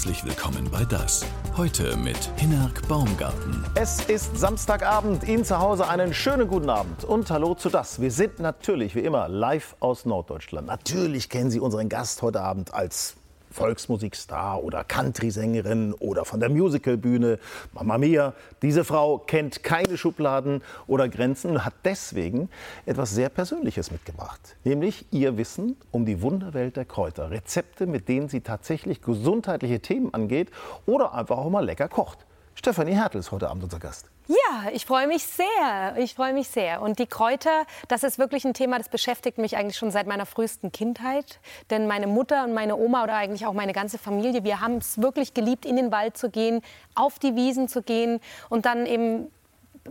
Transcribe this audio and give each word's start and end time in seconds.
Herzlich 0.00 0.24
willkommen 0.24 0.66
bei 0.72 0.82
Das. 0.86 1.26
Heute 1.58 1.94
mit 1.98 2.16
Hinnerk 2.38 2.88
Baumgarten. 2.88 3.62
Es 3.74 4.00
ist 4.06 4.34
Samstagabend, 4.34 5.28
Ihnen 5.28 5.44
zu 5.44 5.58
Hause 5.58 5.88
einen 5.88 6.14
schönen 6.14 6.48
guten 6.48 6.70
Abend 6.70 7.04
und 7.04 7.30
hallo 7.30 7.54
zu 7.54 7.68
Das. 7.68 8.00
Wir 8.00 8.10
sind 8.10 8.38
natürlich 8.38 8.94
wie 8.94 9.00
immer 9.00 9.28
live 9.28 9.76
aus 9.78 10.06
Norddeutschland. 10.06 10.66
Natürlich 10.66 11.28
kennen 11.28 11.50
Sie 11.50 11.60
unseren 11.60 11.90
Gast 11.90 12.22
heute 12.22 12.40
Abend 12.40 12.72
als 12.72 13.16
Volksmusikstar 13.50 14.62
oder 14.62 14.84
Country-Sängerin 14.84 15.92
oder 15.94 16.24
von 16.24 16.40
der 16.40 16.48
Musicalbühne. 16.48 17.38
Mama 17.72 17.98
Mia, 17.98 18.34
diese 18.62 18.84
Frau 18.84 19.18
kennt 19.18 19.62
keine 19.62 19.96
Schubladen 19.96 20.62
oder 20.86 21.08
Grenzen 21.08 21.52
und 21.52 21.64
hat 21.64 21.74
deswegen 21.84 22.48
etwas 22.86 23.10
sehr 23.10 23.28
Persönliches 23.28 23.90
mitgebracht. 23.90 24.56
Nämlich 24.64 25.06
ihr 25.10 25.36
Wissen 25.36 25.76
um 25.90 26.06
die 26.06 26.22
Wunderwelt 26.22 26.76
der 26.76 26.84
Kräuter. 26.84 27.30
Rezepte, 27.30 27.86
mit 27.86 28.08
denen 28.08 28.28
sie 28.28 28.40
tatsächlich 28.40 29.02
gesundheitliche 29.02 29.80
Themen 29.80 30.14
angeht 30.14 30.50
oder 30.86 31.14
einfach 31.14 31.38
auch 31.38 31.50
mal 31.50 31.64
lecker 31.64 31.88
kocht. 31.88 32.18
Stefanie 32.54 32.94
Hertel 32.94 33.20
ist 33.20 33.32
heute 33.32 33.48
Abend 33.48 33.64
unser 33.64 33.78
Gast. 33.78 34.10
Ja, 34.30 34.70
ich 34.72 34.86
freue 34.86 35.08
mich 35.08 35.24
sehr. 35.24 35.96
Ich 35.96 36.14
freue 36.14 36.32
mich 36.32 36.46
sehr. 36.46 36.82
Und 36.82 37.00
die 37.00 37.08
Kräuter, 37.08 37.64
das 37.88 38.04
ist 38.04 38.16
wirklich 38.16 38.44
ein 38.44 38.54
Thema, 38.54 38.78
das 38.78 38.88
beschäftigt 38.88 39.38
mich 39.38 39.56
eigentlich 39.56 39.76
schon 39.76 39.90
seit 39.90 40.06
meiner 40.06 40.24
frühesten 40.24 40.70
Kindheit. 40.70 41.40
Denn 41.70 41.88
meine 41.88 42.06
Mutter 42.06 42.44
und 42.44 42.54
meine 42.54 42.76
Oma 42.76 43.02
oder 43.02 43.16
eigentlich 43.16 43.44
auch 43.44 43.54
meine 43.54 43.72
ganze 43.72 43.98
Familie, 43.98 44.44
wir 44.44 44.60
haben 44.60 44.76
es 44.76 45.02
wirklich 45.02 45.34
geliebt, 45.34 45.66
in 45.66 45.74
den 45.74 45.90
Wald 45.90 46.16
zu 46.16 46.30
gehen, 46.30 46.60
auf 46.94 47.18
die 47.18 47.34
Wiesen 47.34 47.66
zu 47.66 47.82
gehen 47.82 48.20
und 48.48 48.66
dann 48.66 48.86
eben 48.86 49.32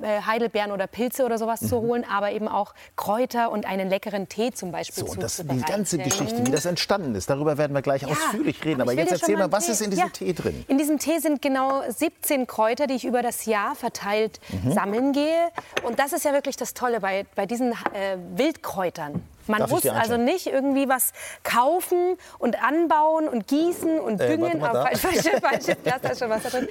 Heidelbeeren 0.02 0.72
oder 0.72 0.88
Pilze 0.88 1.26
oder 1.26 1.38
sowas 1.38 1.62
mhm. 1.62 1.68
zu 1.68 1.82
holen, 1.82 2.06
aber 2.10 2.32
eben 2.32 2.48
auch 2.48 2.74
Kräuter 2.96 3.52
und 3.52 3.66
einen 3.66 3.90
leckeren 3.90 4.30
Tee 4.30 4.52
zum 4.52 4.72
Beispiel 4.72 5.06
so, 5.06 5.12
und 5.12 5.22
das, 5.22 5.38
die 5.38 5.62
ganze 5.62 5.98
Geschichte, 5.98 6.46
wie 6.46 6.52
das 6.52 6.66
entstanden 6.66 7.16
ist, 7.16 7.30
darüber 7.30 7.58
werden 7.58 7.74
wir 7.74 7.82
gleich 7.82 8.04
ja, 8.04 8.10
ausführlich 8.10 8.64
reden. 8.64 8.82
Aber, 8.82 8.92
aber 8.92 9.00
jetzt 9.00 9.12
erzähl 9.12 9.38
mal, 9.38 9.52
was 9.52 9.66
Tee. 9.66 9.72
ist 9.72 9.82
in 9.82 9.90
diesem 9.90 10.06
ja. 10.06 10.12
Tee 10.12 10.34
drin? 10.34 10.66
In 10.68 10.78
diesem 10.78 11.00
Tee 11.00 11.20
sind 11.20 11.42
genau 11.42 11.82
17 11.90 12.48
Kräuter, 12.48 12.88
die 12.88 12.96
ich 12.96 13.06
über 13.06 13.22
das 13.22 13.46
Jahr 13.46 13.76
verteilt 13.76 14.40
mhm. 14.64 14.72
sammeln 14.74 15.14
gehe. 15.14 15.50
Und 15.84 16.00
das 16.00 16.14
ist 16.14 16.24
ja 16.24 16.34
wirklich 16.34 16.56
das 16.56 16.74
Tolle 16.74 17.00
bei, 17.00 17.26
bei 17.36 17.46
diesen 17.46 17.72
äh, 17.72 18.18
Wildkräutern. 18.36 19.22
Man 19.50 19.60
Darf 19.60 19.72
muss 19.72 19.86
also 19.88 20.18
nicht 20.18 20.48
irgendwie 20.48 20.88
was 20.88 21.12
kaufen 21.44 22.18
und 22.38 22.64
anbauen 22.64 23.28
und 23.28 23.48
gießen 23.48 24.00
und 24.00 24.22
äh, 24.22 24.38
düngen. 24.38 24.62
Falsche, 24.62 25.42
falsche, 25.42 25.76
da 25.84 25.96
ist 26.10 26.20
schon 26.20 26.30
was 26.30 26.44
da 26.44 26.50
drin. 26.50 26.68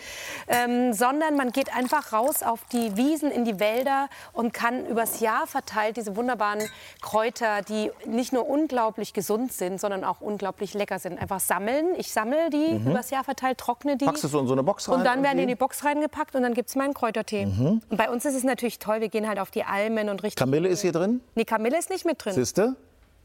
Ähm, 0.46 0.92
sondern 0.92 1.36
man 1.36 1.50
geht 1.50 1.74
einfach 1.74 2.12
raus 2.12 2.42
auf 2.42 2.60
die 2.72 2.96
Wiesen, 2.96 3.30
in 3.30 3.44
die 3.44 3.58
Wälder 3.58 4.08
und 4.32 4.52
kann 4.54 4.86
übers 4.86 5.20
Jahr 5.20 5.46
verteilt 5.46 5.96
diese 5.96 6.14
wunderbaren 6.16 6.62
Kräuter, 7.02 7.62
die 7.62 7.90
nicht 8.06 8.32
nur 8.32 8.48
unglaublich 8.48 9.12
gesund 9.12 9.52
sind, 9.52 9.80
sondern 9.80 10.04
auch 10.04 10.20
unglaublich 10.20 10.74
lecker 10.74 10.98
sind, 11.00 11.20
einfach 11.20 11.40
sammeln. 11.40 11.94
Ich 11.96 12.12
sammle 12.12 12.50
die 12.50 12.78
mhm. 12.78 12.92
übers 12.92 13.10
Jahr 13.10 13.24
verteilt, 13.24 13.58
trockne 13.58 13.96
die. 13.96 14.04
Packst 14.04 14.22
du 14.22 14.28
so 14.28 14.38
in 14.38 14.46
so 14.46 14.52
eine 14.52 14.62
Box 14.62 14.88
rein? 14.88 14.98
Und 14.98 15.04
dann 15.04 15.22
werden 15.24 15.36
die 15.38 15.42
in 15.42 15.48
die 15.48 15.56
Box 15.56 15.84
reingepackt 15.84 16.36
und 16.36 16.42
dann 16.42 16.54
gibt 16.54 16.68
es 16.68 16.76
meinen 16.76 16.94
Kräutertee. 16.94 17.46
Mhm. 17.46 17.82
Und 17.88 17.96
bei 17.96 18.08
uns 18.08 18.24
ist 18.24 18.36
es 18.36 18.44
natürlich 18.44 18.78
toll, 18.78 19.00
wir 19.00 19.08
gehen 19.08 19.28
halt 19.28 19.40
auf 19.40 19.50
die 19.50 19.64
Almen 19.64 20.08
und 20.08 20.22
richten. 20.22 20.38
Kamille 20.38 20.68
ist 20.68 20.82
hier 20.82 20.92
drin? 20.92 21.20
Nee, 21.34 21.44
Kamille 21.44 21.76
ist 21.76 21.90
nicht 21.90 22.04
mit 22.04 22.24
drin. 22.24 22.34
Siehste? 22.34 22.67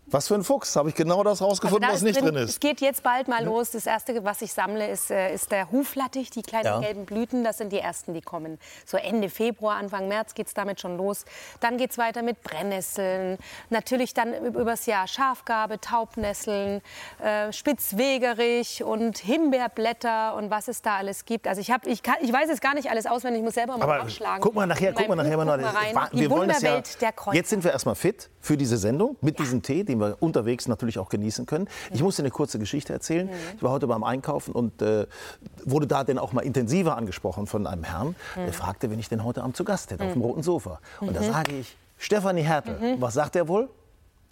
Was 0.07 0.27
für 0.27 0.35
ein 0.35 0.43
Fuchs? 0.43 0.75
Habe 0.75 0.89
ich 0.89 0.95
genau 0.95 1.23
das 1.23 1.41
rausgefunden, 1.41 1.83
also 1.85 1.91
da 1.91 1.95
was 1.95 2.01
nicht 2.03 2.19
drin, 2.19 2.35
drin, 2.35 2.43
ist. 2.43 2.51
Es 2.51 2.59
geht 2.59 2.81
jetzt 2.81 3.03
bald 3.03 3.27
mal 3.27 3.43
los. 3.43 3.71
Das 3.71 3.85
erste, 3.85 4.23
was 4.23 4.41
ich 4.41 4.51
sammle, 4.53 4.89
ist, 4.89 5.09
äh, 5.09 5.33
ist 5.33 5.51
der 5.51 5.71
Huflattich, 5.71 6.29
die 6.29 6.41
kleinen 6.41 6.65
ja. 6.65 6.79
gelben 6.79 7.05
Blüten. 7.05 7.43
Das 7.43 7.57
sind 7.57 7.71
die 7.71 7.79
ersten, 7.79 8.13
die 8.13 8.21
kommen. 8.21 8.59
So 8.85 8.97
Ende 8.97 9.29
Februar, 9.29 9.77
Anfang 9.77 10.07
März 10.07 10.33
geht 10.33 10.47
es 10.47 10.53
damit 10.53 10.81
schon 10.81 10.97
los. 10.97 11.25
Dann 11.61 11.77
geht 11.77 11.91
es 11.91 11.97
weiter 11.97 12.21
mit 12.21 12.43
Brennnesseln. 12.43 13.37
Natürlich 13.69 14.13
dann 14.13 14.33
übers 14.45 14.85
Jahr 14.85 15.07
Schafgarbe, 15.07 15.79
Taubnesseln, 15.79 16.81
äh, 17.21 17.51
Spitzwegerich 17.53 18.83
und 18.83 19.17
Himbeerblätter 19.17 20.35
und 20.35 20.49
was 20.49 20.67
es 20.67 20.81
da 20.81 20.97
alles 20.97 21.25
gibt. 21.25 21.47
Also 21.47 21.61
ich, 21.61 21.71
hab, 21.71 21.87
ich, 21.87 22.03
kann, 22.03 22.15
ich 22.21 22.31
weiß 22.31 22.49
jetzt 22.49 22.61
gar 22.61 22.73
nicht 22.73 22.89
alles 22.89 23.05
auswendig. 23.05 23.39
Ich 23.39 23.45
muss 23.45 23.55
selber 23.55 23.77
mal 23.77 23.83
Aber 23.83 24.03
aufschlagen. 24.03 24.41
Guck 24.41 24.55
mal 24.55 24.67
nachher, 24.67 24.93
guck 24.93 25.07
mal 25.07 25.15
nachher 25.15 25.37
mal 25.37 25.49
rein. 25.49 25.95
Wir 26.11 26.23
die 26.23 26.29
Wunderwelt 26.29 26.87
ja, 26.87 26.99
der 26.99 27.11
Kräuter. 27.13 27.37
Jetzt 27.37 27.49
sind 27.49 27.63
wir 27.63 27.71
erstmal 27.71 27.95
fit 27.95 28.29
für 28.39 28.57
diese 28.57 28.77
Sendung 28.77 29.15
mit 29.21 29.39
ja. 29.39 29.45
diesem 29.45 29.61
Tee, 29.61 29.83
den 29.93 29.99
wir 29.99 30.17
unterwegs 30.21 30.67
natürlich 30.67 30.99
auch 30.99 31.09
genießen 31.09 31.45
können. 31.45 31.67
Ich 31.91 32.01
muss 32.01 32.15
dir 32.15 32.23
eine 32.23 32.31
kurze 32.31 32.59
Geschichte 32.59 32.93
erzählen. 32.93 33.29
Ich 33.55 33.63
war 33.63 33.71
heute 33.71 33.87
beim 33.87 34.03
Einkaufen 34.03 34.53
und 34.53 34.81
äh, 34.81 35.05
wurde 35.63 35.87
da 35.87 36.03
dann 36.03 36.17
auch 36.17 36.33
mal 36.33 36.41
intensiver 36.41 36.97
angesprochen 36.97 37.47
von 37.47 37.67
einem 37.67 37.83
Herrn, 37.83 38.15
der 38.35 38.53
fragte, 38.53 38.89
wenn 38.89 38.99
ich 38.99 39.09
denn 39.09 39.23
heute 39.23 39.43
Abend 39.43 39.55
zu 39.55 39.63
Gast 39.63 39.91
hätte, 39.91 40.03
auf 40.05 40.13
dem 40.13 40.21
roten 40.21 40.43
Sofa. 40.43 40.79
Und 40.99 41.15
da 41.15 41.21
mhm. 41.21 41.25
sage 41.25 41.51
ich, 41.59 41.77
Stefanie 41.97 42.41
Hertel, 42.41 42.77
mhm. 42.79 43.01
was 43.01 43.13
sagt 43.13 43.35
er 43.35 43.47
wohl? 43.47 43.69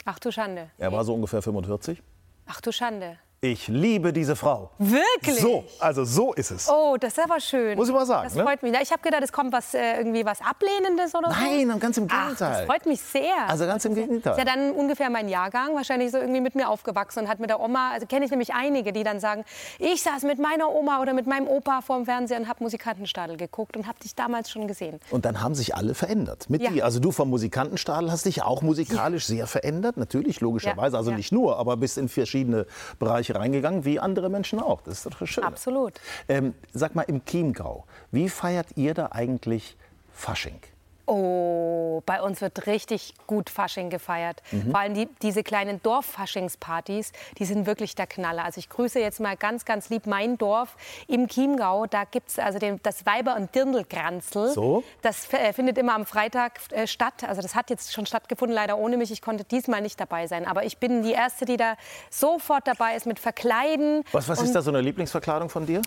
Ach 0.06 0.20
du 0.20 0.32
Schande. 0.32 0.70
Er 0.78 0.92
war 0.92 1.04
so 1.04 1.14
ungefähr 1.14 1.42
45. 1.42 2.02
Ach 2.48 2.62
du 2.62 2.72
Schande. 2.72 3.18
Ich 3.44 3.68
liebe 3.68 4.14
diese 4.14 4.36
Frau. 4.36 4.70
Wirklich? 4.78 5.40
So, 5.40 5.64
also 5.80 6.06
so 6.06 6.32
ist 6.34 6.52
es. 6.52 6.70
Oh, 6.70 6.96
das 7.00 7.14
ist 7.14 7.24
aber 7.24 7.40
schön. 7.40 7.76
Muss 7.76 7.88
ich 7.88 7.94
mal 7.96 8.06
sagen. 8.06 8.26
Das 8.26 8.36
ne? 8.36 8.44
freut 8.44 8.62
mich. 8.62 8.72
Ich 8.80 8.92
habe 8.92 9.02
gedacht, 9.02 9.24
es 9.24 9.34
kommt 9.34 9.52
was 9.52 9.74
äh, 9.74 9.98
irgendwie 9.98 10.24
was 10.24 10.42
Ablehnendes 10.42 11.16
oder 11.16 11.32
so. 11.32 11.40
Nein, 11.40 11.80
ganz 11.80 11.98
im 11.98 12.08
Gegenteil. 12.08 12.34
Ach, 12.36 12.38
das 12.38 12.66
freut 12.68 12.86
mich 12.86 13.02
sehr. 13.02 13.34
Also 13.48 13.66
ganz 13.66 13.84
im 13.86 13.96
Gegenteil. 13.96 14.34
Ist 14.34 14.38
ja 14.38 14.46
dann 14.46 14.74
ungefähr 14.74 15.10
mein 15.10 15.28
Jahrgang, 15.28 15.74
wahrscheinlich 15.74 16.12
so 16.12 16.20
irgendwie 16.20 16.40
mit 16.40 16.54
mir 16.54 16.70
aufgewachsen 16.70 17.22
und 17.22 17.30
hat 17.30 17.40
mit 17.40 17.50
der 17.50 17.60
Oma, 17.60 17.94
also 17.94 18.06
kenne 18.06 18.26
ich 18.26 18.30
nämlich 18.30 18.54
einige, 18.54 18.94
die 18.94 19.02
dann 19.02 19.20
sagen, 19.20 19.44
ich 19.80 20.04
saß 20.04 20.22
mit 20.22 20.38
meiner 20.38 20.70
Oma 20.70 21.02
oder 21.02 21.14
mit 21.14 21.26
meinem 21.26 21.48
Opa 21.48 21.82
vorm 21.82 22.06
Fernseher 22.06 22.38
und 22.38 22.48
habe 22.48 22.64
Musikantenstadel 22.64 23.38
geguckt 23.38 23.76
und 23.76 23.88
habe 23.88 23.98
dich 24.02 24.14
damals 24.14 24.52
schon 24.52 24.68
gesehen. 24.68 25.00
Und 25.10 25.26
dann 25.26 25.42
haben 25.42 25.56
sich 25.56 25.74
alle 25.74 25.96
verändert 25.96 26.48
mit 26.52 26.62
ja. 26.62 26.70
dir. 26.70 26.86
Also 26.86 27.00
du 27.00 27.12
vom 27.12 27.32
Musikantenstadel 27.32 28.12
hast 28.12 28.28
dich 28.28 28.44
auch 28.44 28.62
musikalisch 28.62 29.28
ja. 29.30 29.36
sehr 29.38 29.48
verändert, 29.48 29.98
natürlich 29.98 30.42
logischerweise, 30.42 30.94
ja. 30.94 31.00
also 31.00 31.10
nicht 31.10 31.32
nur, 31.32 31.58
aber 31.58 31.76
bist 31.76 31.98
in 31.98 32.08
verschiedene 32.08 32.68
Bereiche 33.00 33.31
reingegangen, 33.32 33.84
wie 33.84 34.00
an 34.00 34.12
andere 34.12 34.30
Menschen 34.30 34.60
auch. 34.60 34.82
Das 34.82 35.06
ist 35.06 35.06
doch 35.06 35.26
schön. 35.26 35.46
Absolut. 35.46 35.94
Ähm, 36.28 36.54
sag 36.74 36.96
mal, 36.96 37.04
im 37.04 37.24
Chiemgau, 37.24 37.86
wie 38.12 38.28
feiert 38.28 38.68
ihr 38.76 38.94
da 38.94 39.08
eigentlich 39.14 39.78
Fasching? 40.12 40.60
Oh, 41.06 42.02
bei 42.06 42.22
uns 42.22 42.42
wird 42.42 42.68
richtig 42.68 43.14
gut 43.28 43.50
Fasching 43.50 43.90
gefeiert. 43.90 44.42
Mhm. 44.52 44.72
Vor 44.72 44.80
allem 44.80 44.94
die, 44.94 45.08
diese 45.22 45.44
kleinen 45.44 45.82
Dorffaschingspartys, 45.82 47.12
die 47.38 47.46
sind 47.46 47.66
wirklich 47.66 47.96
der 47.96 48.08
Knaller. 48.08 48.46
Also 48.46 48.60
ich 48.60 48.70
grüße 48.70 49.00
jetzt 49.00 49.20
mal 49.20 49.36
ganz, 49.36 49.66
ganz 49.66 49.90
lieb 49.90 50.06
mein 50.06 50.38
Dorf 50.38 50.76
im 51.08 51.28
Chiemgau. 51.28 51.86
Da 51.86 52.04
gibt 52.04 52.30
es 52.30 52.40
also 52.40 52.60
den, 52.60 52.80
das 52.84 53.06
Weiber- 53.06 53.36
und 53.36 53.54
Dirndlgranzl. 53.54 54.50
So? 54.50 54.84
Das 55.02 55.32
äh, 55.34 55.54
findet 55.54 55.78
immer 55.78 55.96
am 55.96 56.06
Freitag 56.06 56.60
äh, 56.72 56.88
statt. 56.88 57.24
Also 57.28 57.42
das 57.42 57.56
hat 57.56 57.70
jetzt 57.70 57.94
schon 57.94 58.06
stattgefunden, 58.06 58.56
leider 58.56 58.78
ohne 58.78 58.98
mich. 58.98 59.12
Ich 59.12 59.22
konnte 59.22 59.44
diesmal 59.44 59.82
nicht 59.82 60.00
dabei 60.00 60.28
sein. 60.28 60.46
Aber 60.46 60.66
ich 60.66 60.78
bin 60.78 61.04
die 61.04 61.14
Erste, 61.14 61.46
die 61.46 61.58
da 61.58 61.76
sofort 62.10 62.68
dabei 62.68 62.96
ist 62.96 63.06
mit 63.06 63.20
Verkleiden. 63.20 64.04
Was, 64.12 64.30
was 64.30 64.42
ist 64.42 64.54
da 64.54 64.62
so 64.62 64.72
eine 64.72 64.82
Lieblingsverkleidung 64.82 65.50
von 65.50 65.66
dir? 65.66 65.82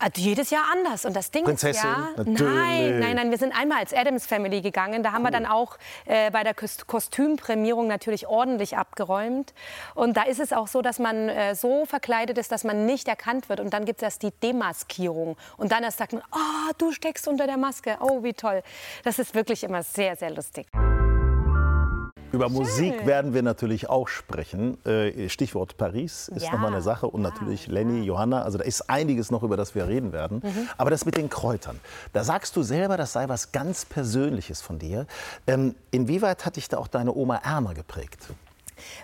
Also 0.00 0.20
jedes 0.20 0.48
Jahr 0.48 0.64
anders. 0.72 1.04
Und 1.04 1.14
das 1.14 1.30
Ding 1.30 1.44
Prinzessin, 1.44 1.74
ist 1.76 1.84
ja, 1.84 2.08
nein, 2.24 2.98
nein, 3.00 3.16
nein, 3.16 3.30
wir 3.30 3.36
sind 3.36 3.54
einmal 3.54 3.80
als 3.80 3.92
Adams 3.92 4.26
Family 4.26 4.62
gegangen. 4.62 5.02
Da 5.02 5.12
haben 5.12 5.22
cool. 5.22 5.26
wir 5.28 5.32
dann 5.32 5.46
auch 5.46 5.76
äh, 6.06 6.30
bei 6.30 6.42
der 6.42 6.54
Kostümprämierung 6.54 7.86
natürlich 7.86 8.26
ordentlich 8.26 8.78
abgeräumt. 8.78 9.52
Und 9.94 10.16
da 10.16 10.22
ist 10.22 10.40
es 10.40 10.54
auch 10.54 10.68
so, 10.68 10.80
dass 10.80 10.98
man 10.98 11.28
äh, 11.28 11.54
so 11.54 11.84
verkleidet 11.84 12.38
ist, 12.38 12.50
dass 12.50 12.64
man 12.64 12.86
nicht 12.86 13.08
erkannt 13.08 13.50
wird. 13.50 13.60
Und 13.60 13.74
dann 13.74 13.84
gibt 13.84 14.00
es 14.00 14.02
erst 14.02 14.22
die 14.22 14.32
Demaskierung. 14.42 15.36
Und 15.58 15.70
dann 15.70 15.84
erst 15.84 15.98
sagt 15.98 16.14
man, 16.14 16.22
oh, 16.32 16.72
du 16.78 16.92
steckst 16.92 17.28
unter 17.28 17.46
der 17.46 17.58
Maske. 17.58 17.98
Oh, 18.00 18.22
wie 18.22 18.32
toll. 18.32 18.62
Das 19.04 19.18
ist 19.18 19.34
wirklich 19.34 19.64
immer 19.64 19.82
sehr, 19.82 20.16
sehr 20.16 20.30
lustig. 20.30 20.66
Über 22.32 22.48
Schön. 22.48 22.58
Musik 22.58 23.06
werden 23.06 23.34
wir 23.34 23.42
natürlich 23.42 23.88
auch 23.88 24.06
sprechen. 24.06 24.84
Äh, 24.86 25.28
Stichwort 25.28 25.76
Paris 25.76 26.28
ist 26.28 26.44
ja. 26.44 26.52
nochmal 26.52 26.72
eine 26.72 26.82
Sache 26.82 27.06
und 27.08 27.22
natürlich 27.22 27.68
ah, 27.68 27.72
Lenny, 27.72 28.02
Johanna. 28.02 28.42
Also 28.42 28.58
da 28.58 28.64
ist 28.64 28.88
einiges 28.88 29.30
noch, 29.30 29.42
über 29.42 29.56
das 29.56 29.74
wir 29.74 29.88
reden 29.88 30.12
werden. 30.12 30.40
Mhm. 30.44 30.68
Aber 30.76 30.90
das 30.90 31.04
mit 31.04 31.16
den 31.16 31.28
Kräutern, 31.28 31.80
da 32.12 32.22
sagst 32.22 32.56
du 32.56 32.62
selber, 32.62 32.96
das 32.96 33.12
sei 33.12 33.28
was 33.28 33.52
ganz 33.52 33.84
Persönliches 33.84 34.60
von 34.60 34.78
dir. 34.78 35.06
Ähm, 35.46 35.74
inwieweit 35.90 36.46
hat 36.46 36.56
dich 36.56 36.68
da 36.68 36.78
auch 36.78 36.88
deine 36.88 37.14
Oma 37.14 37.36
Erna 37.42 37.72
geprägt? 37.72 38.28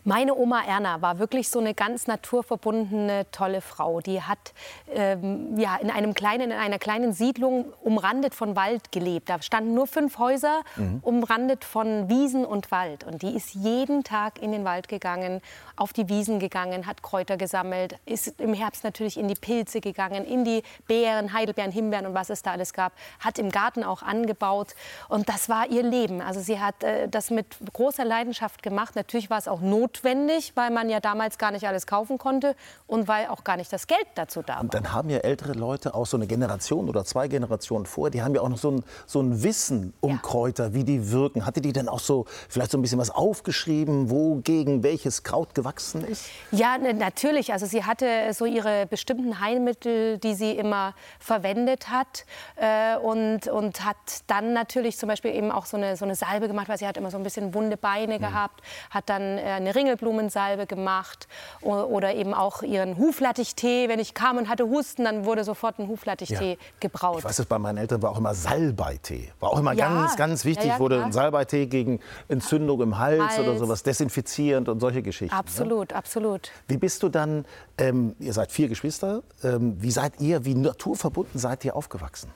Meine 0.04 0.34
Oma 0.34 0.62
Erna 0.66 1.02
war 1.02 1.18
wirklich 1.18 1.48
so 1.50 1.58
eine 1.58 1.74
ganz 1.74 2.06
naturverbundene, 2.06 3.26
tolle 3.30 3.60
Frau. 3.60 4.00
Die 4.00 4.22
hat 4.22 4.52
ähm, 4.92 5.58
ja, 5.58 5.76
in, 5.76 5.90
einem 5.90 6.14
kleinen, 6.14 6.50
in 6.50 6.58
einer 6.58 6.78
kleinen 6.78 7.12
Siedlung 7.12 7.72
umrandet 7.82 8.34
von 8.34 8.56
Wald 8.56 8.92
gelebt. 8.92 9.28
Da 9.28 9.40
standen 9.42 9.74
nur 9.74 9.86
fünf 9.86 10.18
Häuser, 10.18 10.62
mhm. 10.76 11.00
umrandet 11.02 11.64
von 11.64 12.08
Wiesen 12.08 12.44
und 12.44 12.70
Wald. 12.70 13.04
Und 13.04 13.22
die 13.22 13.34
ist 13.34 13.54
jeden 13.54 14.04
Tag 14.04 14.40
in 14.40 14.52
den 14.52 14.64
Wald 14.64 14.88
gegangen, 14.88 15.40
auf 15.76 15.92
die 15.92 16.08
Wiesen 16.08 16.38
gegangen, 16.38 16.86
hat 16.86 17.02
Kräuter 17.02 17.36
gesammelt, 17.36 17.98
ist 18.06 18.40
im 18.40 18.54
Herbst 18.54 18.84
natürlich 18.84 19.18
in 19.18 19.28
die 19.28 19.34
Pilze 19.34 19.80
gegangen, 19.80 20.24
in 20.24 20.44
die 20.44 20.62
Beeren, 20.86 21.32
Heidelbeeren, 21.32 21.72
Himbeeren 21.72 22.06
und 22.06 22.14
was 22.14 22.30
es 22.30 22.42
da 22.42 22.52
alles 22.52 22.72
gab, 22.72 22.92
hat 23.20 23.38
im 23.38 23.50
Garten 23.50 23.84
auch 23.84 24.02
angebaut. 24.02 24.74
Und 25.08 25.28
das 25.28 25.48
war 25.48 25.68
ihr 25.68 25.82
Leben. 25.82 26.20
Also 26.20 26.40
sie 26.40 26.60
hat 26.60 26.82
äh, 26.82 27.08
das 27.08 27.30
mit 27.30 27.56
großer 27.72 28.04
Leidenschaft 28.04 28.62
gemacht. 28.62 28.96
Natürlich 28.96 29.30
war 29.30 29.38
es 29.38 29.48
auch 29.48 29.60
notwendig, 29.66 30.52
weil 30.54 30.70
man 30.70 30.88
ja 30.88 31.00
damals 31.00 31.38
gar 31.38 31.50
nicht 31.50 31.66
alles 31.66 31.86
kaufen 31.86 32.18
konnte 32.18 32.54
und 32.86 33.08
weil 33.08 33.26
auch 33.26 33.44
gar 33.44 33.56
nicht 33.56 33.72
das 33.72 33.86
Geld 33.86 34.06
dazu 34.14 34.42
da 34.42 34.54
war. 34.54 34.60
Und 34.62 34.74
dann 34.74 34.92
haben 34.92 35.10
ja 35.10 35.18
ältere 35.18 35.52
Leute, 35.52 35.94
auch 35.94 36.06
so 36.06 36.16
eine 36.16 36.26
Generation 36.26 36.88
oder 36.88 37.04
zwei 37.04 37.28
Generationen 37.28 37.86
vor, 37.86 38.10
die 38.10 38.22
haben 38.22 38.34
ja 38.34 38.40
auch 38.40 38.48
noch 38.48 38.58
so 38.58 38.70
ein, 38.70 38.84
so 39.06 39.20
ein 39.20 39.42
Wissen 39.42 39.92
um 40.00 40.12
ja. 40.12 40.18
Kräuter, 40.22 40.74
wie 40.74 40.84
die 40.84 41.10
wirken. 41.10 41.44
Hatte 41.44 41.60
die 41.60 41.72
denn 41.72 41.88
auch 41.88 41.98
so 41.98 42.26
vielleicht 42.48 42.70
so 42.70 42.78
ein 42.78 42.82
bisschen 42.82 42.98
was 42.98 43.10
aufgeschrieben, 43.10 44.10
wogegen 44.10 44.82
welches 44.82 45.22
Kraut 45.22 45.54
gewachsen 45.54 46.04
ist? 46.04 46.26
Ja, 46.50 46.78
natürlich. 46.78 47.52
Also 47.52 47.66
sie 47.66 47.84
hatte 47.84 48.32
so 48.32 48.44
ihre 48.44 48.86
bestimmten 48.86 49.40
Heilmittel, 49.40 50.18
die 50.18 50.34
sie 50.34 50.52
immer 50.52 50.94
verwendet 51.18 51.90
hat 51.90 52.24
äh, 52.56 52.96
und, 52.96 53.48
und 53.48 53.84
hat 53.84 53.96
dann 54.26 54.52
natürlich 54.52 54.96
zum 54.98 55.08
Beispiel 55.08 55.34
eben 55.34 55.50
auch 55.50 55.66
so 55.66 55.76
eine, 55.76 55.96
so 55.96 56.04
eine 56.04 56.14
Salbe 56.14 56.48
gemacht, 56.48 56.68
weil 56.68 56.78
sie 56.78 56.86
hat 56.86 56.96
immer 56.96 57.10
so 57.10 57.16
ein 57.16 57.22
bisschen 57.22 57.54
wunde 57.54 57.76
Beine 57.76 58.18
mhm. 58.18 58.22
gehabt, 58.22 58.62
hat 58.90 59.08
dann 59.08 59.22
äh, 59.38 59.55
eine 59.56 59.74
Ringelblumensalbe 59.74 60.66
gemacht 60.66 61.28
oder 61.60 62.14
eben 62.14 62.34
auch 62.34 62.62
ihren 62.62 62.96
Huflattichtee. 62.98 63.88
Wenn 63.88 63.98
ich 63.98 64.14
kam 64.14 64.38
und 64.38 64.48
hatte 64.48 64.64
Husten, 64.68 65.04
dann 65.04 65.24
wurde 65.24 65.44
sofort 65.44 65.78
ein 65.78 65.88
Huflattichtee 65.88 66.52
ja. 66.52 66.56
gebraut. 66.80 67.18
Ich 67.18 67.24
weiß 67.24 67.38
es, 67.38 67.46
bei 67.46 67.58
meinen 67.58 67.78
Eltern 67.78 68.02
war 68.02 68.10
auch 68.10 68.18
immer 68.18 68.34
Salbeitee. 68.34 69.32
War 69.40 69.52
auch 69.52 69.58
immer 69.58 69.72
ja. 69.72 69.88
ganz, 69.88 70.16
ganz 70.16 70.44
wichtig. 70.44 70.66
Ja, 70.66 70.78
wurde 70.78 71.04
ein 71.04 71.12
Salbeitee 71.12 71.66
gegen 71.66 72.00
Entzündung 72.28 72.80
im 72.82 72.98
Hals, 72.98 73.22
Hals, 73.22 73.38
oder 73.40 73.58
sowas, 73.58 73.82
desinfizierend 73.82 74.68
und 74.68 74.80
solche 74.80 75.02
Geschichten. 75.02 75.34
Ne? 75.34 75.38
Absolut, 75.38 75.90
ne? 75.90 75.96
absolut. 75.96 76.50
Wie 76.68 76.76
bist 76.76 77.02
du 77.02 77.08
dann, 77.08 77.44
ähm, 77.78 78.14
ihr 78.18 78.32
seid 78.32 78.52
vier 78.52 78.68
Geschwister, 78.68 79.22
ähm, 79.42 79.76
wie 79.80 79.90
seid 79.90 80.20
ihr, 80.20 80.44
wie 80.44 80.54
naturverbunden 80.54 81.38
seid 81.38 81.64
ihr 81.64 81.76
aufgewachsen? 81.76 82.30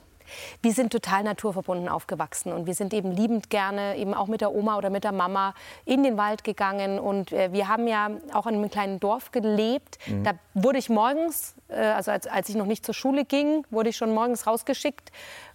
Wir 0.61 0.73
sind 0.73 0.91
total 0.91 1.23
naturverbunden 1.23 1.89
aufgewachsen 1.89 2.51
und 2.51 2.65
wir 2.65 2.73
sind 2.73 2.93
eben 2.93 3.11
liebend 3.11 3.49
gerne 3.49 3.97
eben 3.97 4.13
auch 4.13 4.27
mit 4.27 4.41
der 4.41 4.53
Oma 4.53 4.77
oder 4.77 4.89
mit 4.89 5.03
der 5.03 5.11
Mama 5.11 5.53
in 5.85 6.03
den 6.03 6.17
Wald 6.17 6.43
gegangen 6.43 6.99
und 6.99 7.31
äh, 7.31 7.51
wir 7.51 7.67
haben 7.67 7.87
ja 7.87 8.09
auch 8.33 8.47
in 8.47 8.55
einem 8.55 8.69
kleinen 8.69 8.99
Dorf 8.99 9.31
gelebt. 9.31 9.97
Mhm. 10.07 10.23
Da 10.23 10.33
wurde 10.53 10.77
ich 10.77 10.89
morgens, 10.89 11.55
äh, 11.69 11.75
also 11.75 12.11
als, 12.11 12.27
als 12.27 12.49
ich 12.49 12.55
noch 12.55 12.65
nicht 12.65 12.85
zur 12.85 12.93
Schule 12.93 13.25
ging, 13.25 13.65
wurde 13.69 13.89
ich 13.89 13.97
schon 13.97 14.13
morgens 14.13 14.47
rausgeschickt 14.47 15.11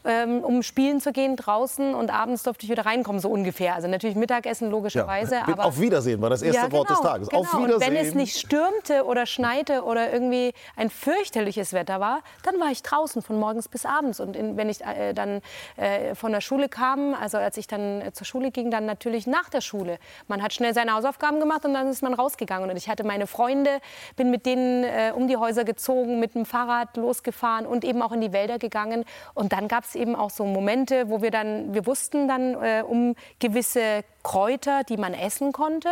ähm, 0.06 0.44
um 0.44 0.62
spielen 0.62 1.00
zu 1.00 1.12
gehen 1.12 1.36
draußen 1.36 1.94
und 1.94 2.10
abends 2.10 2.42
durfte 2.42 2.64
ich 2.64 2.70
wieder 2.70 2.86
reinkommen, 2.86 3.20
so 3.20 3.28
ungefähr. 3.28 3.74
Also 3.74 3.88
natürlich 3.88 4.16
Mittagessen 4.16 4.70
logischerweise. 4.70 5.36
Ja, 5.36 5.54
auf 5.58 5.80
Wiedersehen 5.80 6.20
war 6.20 6.30
das 6.30 6.42
erste 6.42 6.62
ja, 6.62 6.66
genau, 6.66 6.78
Wort 6.78 6.90
des 6.90 6.98
genau, 6.98 7.08
Tages. 7.08 7.28
Genau. 7.28 7.40
Auf 7.42 7.52
Wiedersehen. 7.54 7.74
Und 7.74 7.80
wenn 7.80 7.96
es 7.96 8.14
nicht 8.14 8.38
stürmte 8.38 9.04
oder 9.04 9.26
schneite 9.26 9.82
oder 9.82 10.12
irgendwie 10.12 10.52
ein 10.76 10.90
fürchterliches 10.90 11.72
Wetter 11.72 12.00
war, 12.00 12.20
dann 12.44 12.60
war 12.60 12.70
ich 12.70 12.82
draußen 12.82 13.22
von 13.22 13.38
morgens 13.38 13.68
bis 13.68 13.84
abends. 13.84 14.20
Und 14.20 14.36
in, 14.36 14.56
wenn 14.56 14.68
ich 14.68 14.80
äh, 14.82 15.12
dann 15.12 15.40
äh, 15.76 16.14
von 16.14 16.32
der 16.32 16.40
Schule 16.40 16.68
kam, 16.68 17.14
also 17.14 17.38
als 17.38 17.56
ich 17.56 17.66
dann 17.66 18.00
äh, 18.00 18.12
zur 18.12 18.26
Schule 18.26 18.50
ging, 18.50 18.70
dann 18.70 18.86
natürlich 18.86 19.26
nach 19.26 19.48
der 19.48 19.60
Schule. 19.60 19.98
Man 20.28 20.42
hat 20.42 20.52
schnell 20.52 20.74
seine 20.74 20.94
Hausaufgaben 20.94 21.40
gemacht 21.40 21.64
und 21.64 21.74
dann 21.74 21.88
ist 21.88 22.02
man 22.02 22.14
rausgegangen. 22.14 22.70
Und 22.70 22.76
ich 22.76 22.88
hatte 22.88 23.04
meine 23.04 23.26
Freunde, 23.26 23.80
bin 24.14 24.30
mit 24.30 24.46
denen 24.46 24.84
äh, 24.84 25.12
um 25.14 25.26
die 25.28 25.36
Häuser 25.36 25.64
gezogen, 25.64 26.20
mit 26.20 26.34
dem 26.34 26.46
Fahrrad 26.46 26.96
losgefahren 26.96 27.66
und 27.66 27.84
eben 27.84 28.02
auch 28.02 28.12
in 28.12 28.20
die 28.20 28.32
Wälder 28.32 28.58
gegangen. 28.58 29.04
Und 29.34 29.52
dann 29.52 29.68
gab 29.68 29.84
es 29.84 29.95
eben 29.96 30.14
auch 30.14 30.30
so 30.30 30.44
Momente, 30.44 31.08
wo 31.08 31.22
wir 31.22 31.30
dann, 31.30 31.74
wir 31.74 31.86
wussten 31.86 32.28
dann 32.28 32.54
äh, 32.62 32.82
um 32.86 33.14
gewisse 33.40 34.04
Kräuter, 34.26 34.82
die 34.82 34.96
man 34.96 35.14
essen 35.14 35.52
konnte. 35.52 35.88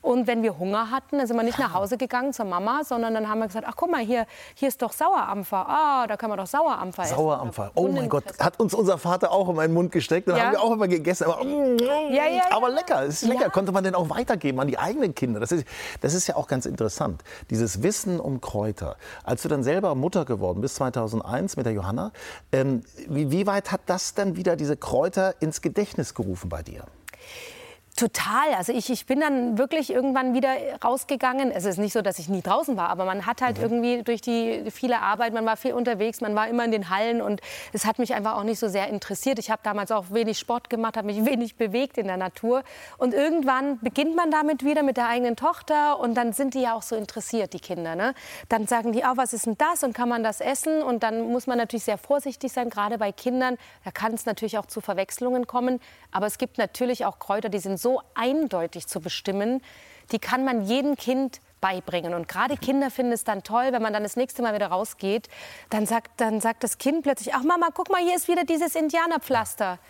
Und 0.00 0.26
wenn 0.26 0.42
wir 0.42 0.58
Hunger 0.58 0.90
hatten, 0.90 1.18
dann 1.18 1.26
sind 1.26 1.36
wir 1.36 1.42
nicht 1.42 1.58
nach 1.58 1.74
Hause 1.74 1.98
gegangen 1.98 2.32
zur 2.32 2.46
Mama, 2.46 2.80
sondern 2.82 3.12
dann 3.12 3.28
haben 3.28 3.40
wir 3.40 3.46
gesagt, 3.46 3.66
ach 3.68 3.74
guck 3.76 3.90
mal, 3.90 4.00
hier, 4.00 4.24
hier 4.54 4.68
ist 4.68 4.80
doch 4.80 4.90
Sauerampfer. 4.90 5.68
Ah, 5.68 6.06
da 6.06 6.16
kann 6.16 6.30
man 6.30 6.38
doch 6.38 6.46
Sauerampfer 6.46 7.02
essen. 7.02 7.14
Sauerampfer. 7.14 7.72
Oh 7.74 7.88
mein 7.88 8.08
Gott, 8.08 8.24
hat 8.38 8.58
uns 8.58 8.72
unser 8.72 8.96
Vater 8.96 9.30
auch 9.30 9.50
in 9.50 9.56
meinen 9.56 9.74
Mund 9.74 9.92
gesteckt. 9.92 10.28
Dann 10.28 10.38
ja. 10.38 10.44
haben 10.44 10.52
wir 10.52 10.62
auch 10.62 10.72
immer 10.72 10.88
gegessen. 10.88 11.24
Aber, 11.24 11.44
ja, 11.44 12.26
ja, 12.26 12.44
aber 12.52 12.70
lecker, 12.70 13.02
es 13.02 13.22
ist 13.22 13.28
lecker. 13.28 13.50
Konnte 13.50 13.70
man 13.70 13.84
denn 13.84 13.94
auch 13.94 14.08
weitergeben 14.08 14.60
an 14.60 14.68
die 14.68 14.78
eigenen 14.78 15.14
Kinder? 15.14 15.38
Das 15.38 15.52
ist, 15.52 15.66
das 16.00 16.14
ist 16.14 16.26
ja 16.26 16.36
auch 16.36 16.46
ganz 16.46 16.64
interessant. 16.64 17.22
Dieses 17.50 17.82
Wissen 17.82 18.18
um 18.18 18.40
Kräuter. 18.40 18.96
Als 19.24 19.42
du 19.42 19.50
dann 19.50 19.62
selber 19.62 19.94
Mutter 19.94 20.24
geworden 20.24 20.62
bist, 20.62 20.76
2001 20.76 21.58
mit 21.58 21.66
der 21.66 21.74
Johanna, 21.74 22.12
ähm, 22.50 22.82
wie, 23.08 23.30
wie 23.30 23.46
weit 23.46 23.72
hat 23.72 23.82
das 23.86 24.14
dann 24.14 24.36
wieder 24.36 24.56
diese 24.56 24.78
Kräuter 24.78 25.34
ins 25.40 25.60
Gedächtnis 25.60 26.14
gerufen 26.14 26.48
bei 26.48 26.62
dir? 26.62 26.84
Total. 27.96 28.54
Also 28.56 28.72
ich, 28.72 28.90
ich 28.90 29.06
bin 29.06 29.20
dann 29.20 29.56
wirklich 29.56 29.88
irgendwann 29.88 30.34
wieder 30.34 30.50
rausgegangen. 30.82 31.52
Es 31.52 31.64
ist 31.64 31.78
nicht 31.78 31.92
so, 31.92 32.02
dass 32.02 32.18
ich 32.18 32.28
nie 32.28 32.42
draußen 32.42 32.76
war, 32.76 32.88
aber 32.88 33.04
man 33.04 33.24
hat 33.24 33.40
halt 33.40 33.58
mhm. 33.58 33.62
irgendwie 33.62 34.02
durch 34.02 34.20
die 34.20 34.64
viele 34.72 35.00
Arbeit, 35.00 35.32
man 35.32 35.46
war 35.46 35.56
viel 35.56 35.74
unterwegs, 35.74 36.20
man 36.20 36.34
war 36.34 36.48
immer 36.48 36.64
in 36.64 36.72
den 36.72 36.90
Hallen 36.90 37.22
und 37.22 37.40
es 37.72 37.86
hat 37.86 38.00
mich 38.00 38.12
einfach 38.12 38.36
auch 38.36 38.42
nicht 38.42 38.58
so 38.58 38.66
sehr 38.66 38.88
interessiert. 38.88 39.38
Ich 39.38 39.48
habe 39.48 39.60
damals 39.62 39.92
auch 39.92 40.06
wenig 40.10 40.40
Sport 40.40 40.70
gemacht, 40.70 40.96
habe 40.96 41.06
mich 41.06 41.24
wenig 41.24 41.54
bewegt 41.54 41.96
in 41.96 42.08
der 42.08 42.16
Natur. 42.16 42.64
Und 42.98 43.14
irgendwann 43.14 43.78
beginnt 43.78 44.16
man 44.16 44.32
damit 44.32 44.64
wieder 44.64 44.82
mit 44.82 44.96
der 44.96 45.06
eigenen 45.06 45.36
Tochter 45.36 46.00
und 46.00 46.14
dann 46.14 46.32
sind 46.32 46.54
die 46.54 46.62
ja 46.62 46.74
auch 46.74 46.82
so 46.82 46.96
interessiert, 46.96 47.52
die 47.52 47.60
Kinder. 47.60 47.94
Ne? 47.94 48.14
Dann 48.48 48.66
sagen 48.66 48.90
die, 48.90 49.02
oh, 49.04 49.12
was 49.14 49.32
ist 49.32 49.46
denn 49.46 49.56
das 49.56 49.84
und 49.84 49.92
kann 49.92 50.08
man 50.08 50.24
das 50.24 50.40
essen? 50.40 50.82
Und 50.82 51.04
dann 51.04 51.30
muss 51.30 51.46
man 51.46 51.58
natürlich 51.58 51.84
sehr 51.84 51.98
vorsichtig 51.98 52.50
sein, 52.50 52.70
gerade 52.70 52.98
bei 52.98 53.12
Kindern. 53.12 53.56
Da 53.84 53.92
kann 53.92 54.14
es 54.14 54.26
natürlich 54.26 54.58
auch 54.58 54.66
zu 54.66 54.80
Verwechslungen 54.80 55.46
kommen. 55.46 55.78
Aber 56.14 56.26
es 56.26 56.38
gibt 56.38 56.58
natürlich 56.58 57.04
auch 57.04 57.18
Kräuter, 57.18 57.48
die 57.48 57.58
sind 57.58 57.78
so 57.78 58.00
eindeutig 58.14 58.86
zu 58.86 59.00
bestimmen, 59.00 59.60
die 60.12 60.20
kann 60.20 60.44
man 60.44 60.64
jedem 60.64 60.94
Kind 60.94 61.40
beibringen. 61.60 62.14
Und 62.14 62.28
gerade 62.28 62.56
Kinder 62.56 62.90
finden 62.90 63.12
es 63.12 63.24
dann 63.24 63.42
toll, 63.42 63.72
wenn 63.72 63.82
man 63.82 63.92
dann 63.92 64.04
das 64.04 64.16
nächste 64.16 64.40
Mal 64.40 64.54
wieder 64.54 64.68
rausgeht, 64.68 65.28
dann 65.70 65.86
sagt, 65.86 66.20
dann 66.20 66.40
sagt 66.40 66.62
das 66.62 66.78
Kind 66.78 67.02
plötzlich, 67.02 67.34
ach 67.34 67.42
Mama, 67.42 67.70
guck 67.74 67.90
mal, 67.90 68.00
hier 68.00 68.14
ist 68.14 68.28
wieder 68.28 68.44
dieses 68.44 68.76
Indianerpflaster. 68.76 69.80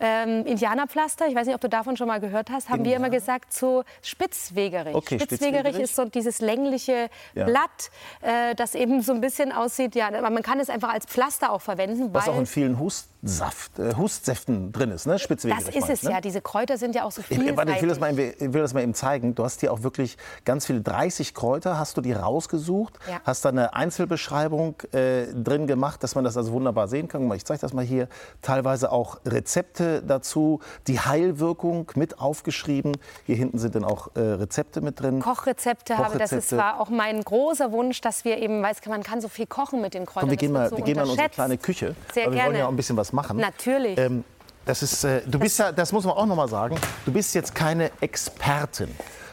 Ähm, 0.00 0.46
Indianerpflaster, 0.46 1.26
ich 1.26 1.34
weiß 1.34 1.46
nicht, 1.46 1.56
ob 1.56 1.60
du 1.60 1.68
davon 1.68 1.96
schon 1.96 2.06
mal 2.06 2.20
gehört 2.20 2.50
hast, 2.50 2.68
haben 2.68 2.78
Indianer. 2.78 3.00
wir 3.02 3.06
immer 3.08 3.10
gesagt 3.10 3.52
zu 3.52 3.82
Spitzwegerich. 4.00 4.94
Okay, 4.94 5.18
Spitzwegerich, 5.18 5.78
ist 5.78 5.96
so 5.96 6.04
dieses 6.04 6.40
längliche 6.40 7.10
ja. 7.34 7.44
Blatt, 7.44 7.90
äh, 8.20 8.54
das 8.54 8.76
eben 8.76 9.02
so 9.02 9.12
ein 9.12 9.20
bisschen 9.20 9.50
aussieht, 9.50 9.96
ja, 9.96 10.10
man 10.30 10.42
kann 10.42 10.60
es 10.60 10.70
einfach 10.70 10.92
als 10.92 11.04
Pflaster 11.04 11.50
auch 11.50 11.60
verwenden. 11.60 12.14
Was 12.14 12.28
auch 12.28 12.38
in 12.38 12.46
vielen 12.46 12.78
Hustsaft, 13.22 13.78
äh, 13.78 13.94
Hustsäften 13.96 14.70
drin 14.70 14.90
ist, 14.92 15.06
ne? 15.06 15.18
Spitzwegerich. 15.18 15.64
Das 15.64 15.74
ist 15.74 15.90
es 15.90 16.02
ne? 16.04 16.12
ja, 16.12 16.20
diese 16.20 16.40
Kräuter 16.40 16.78
sind 16.78 16.94
ja 16.94 17.04
auch 17.04 17.10
so 17.10 17.22
vielseitig. 17.22 17.52
Ich, 17.52 17.76
ich, 17.76 17.82
will 17.82 17.88
das 17.88 17.98
mal, 17.98 18.18
ich 18.18 18.52
will 18.52 18.62
das 18.62 18.74
mal 18.74 18.82
eben 18.82 18.94
zeigen. 18.94 19.34
Du 19.34 19.44
hast 19.44 19.60
hier 19.60 19.72
auch 19.72 19.82
wirklich 19.82 20.16
ganz 20.44 20.66
viele, 20.66 20.80
30 20.82 21.34
Kräuter 21.34 21.78
hast 21.78 21.96
du 21.96 22.00
die 22.00 22.12
rausgesucht, 22.12 22.98
ja. 23.10 23.20
hast 23.24 23.44
da 23.44 23.48
eine 23.48 23.74
Einzelbeschreibung 23.74 24.76
äh, 24.92 25.26
drin 25.34 25.66
gemacht, 25.66 26.02
dass 26.04 26.14
man 26.14 26.22
das 26.22 26.36
also 26.36 26.52
wunderbar 26.52 26.86
sehen 26.86 27.08
kann. 27.08 27.30
Ich 27.32 27.44
zeige 27.44 27.60
das 27.60 27.72
mal 27.72 27.84
hier. 27.84 28.08
Teilweise 28.40 28.92
auch 28.92 29.18
Rezepte 29.26 30.02
dazu, 30.02 30.60
die 30.86 31.00
Heilwirkung 31.00 31.90
mit 31.96 32.20
aufgeschrieben. 32.20 32.96
Hier 33.26 33.36
hinten 33.36 33.58
sind 33.58 33.74
dann 33.74 33.84
auch 33.84 34.14
äh, 34.14 34.20
Rezepte 34.20 34.80
mit 34.80 35.00
drin. 35.00 35.20
Kochrezepte, 35.20 35.94
Kochrezepte. 35.94 36.04
habe, 36.04 36.18
das 36.18 36.32
ist, 36.32 36.56
war 36.56 36.80
auch 36.80 36.88
mein 36.88 37.20
großer 37.20 37.72
Wunsch, 37.72 38.00
dass 38.00 38.24
wir 38.24 38.38
eben, 38.38 38.62
weiß 38.62 38.78
man 38.86 39.02
kann 39.02 39.20
so 39.20 39.28
viel 39.28 39.46
kochen 39.46 39.80
mit 39.80 39.94
den 39.94 40.06
Kräutern. 40.06 40.20
Komm, 40.20 40.30
wir 40.30 40.36
gehen 40.36 40.52
mal, 40.52 40.70
so 40.70 40.76
wir 40.76 40.84
gehen 40.84 40.96
mal 40.96 41.04
in 41.04 41.10
unsere 41.10 41.28
kleine 41.28 41.58
Küche. 41.58 41.96
Sehr 42.14 42.24
aber 42.24 42.32
wir 42.32 42.36
gerne. 42.36 42.48
wollen 42.48 42.58
ja 42.60 42.66
auch 42.66 42.70
ein 42.70 42.76
bisschen 42.76 42.96
was 42.96 43.07
machen. 43.12 43.36
Natürlich. 43.38 43.98
Ähm, 43.98 44.24
das 44.64 44.82
ist, 44.82 45.04
äh, 45.04 45.22
du 45.26 45.38
bist 45.38 45.58
ja, 45.58 45.72
das 45.72 45.92
muss 45.92 46.04
man 46.04 46.14
auch 46.14 46.26
noch 46.26 46.36
mal 46.36 46.48
sagen, 46.48 46.76
du 47.06 47.12
bist 47.12 47.34
jetzt 47.34 47.54
keine 47.54 47.90
Expertin. 48.00 48.88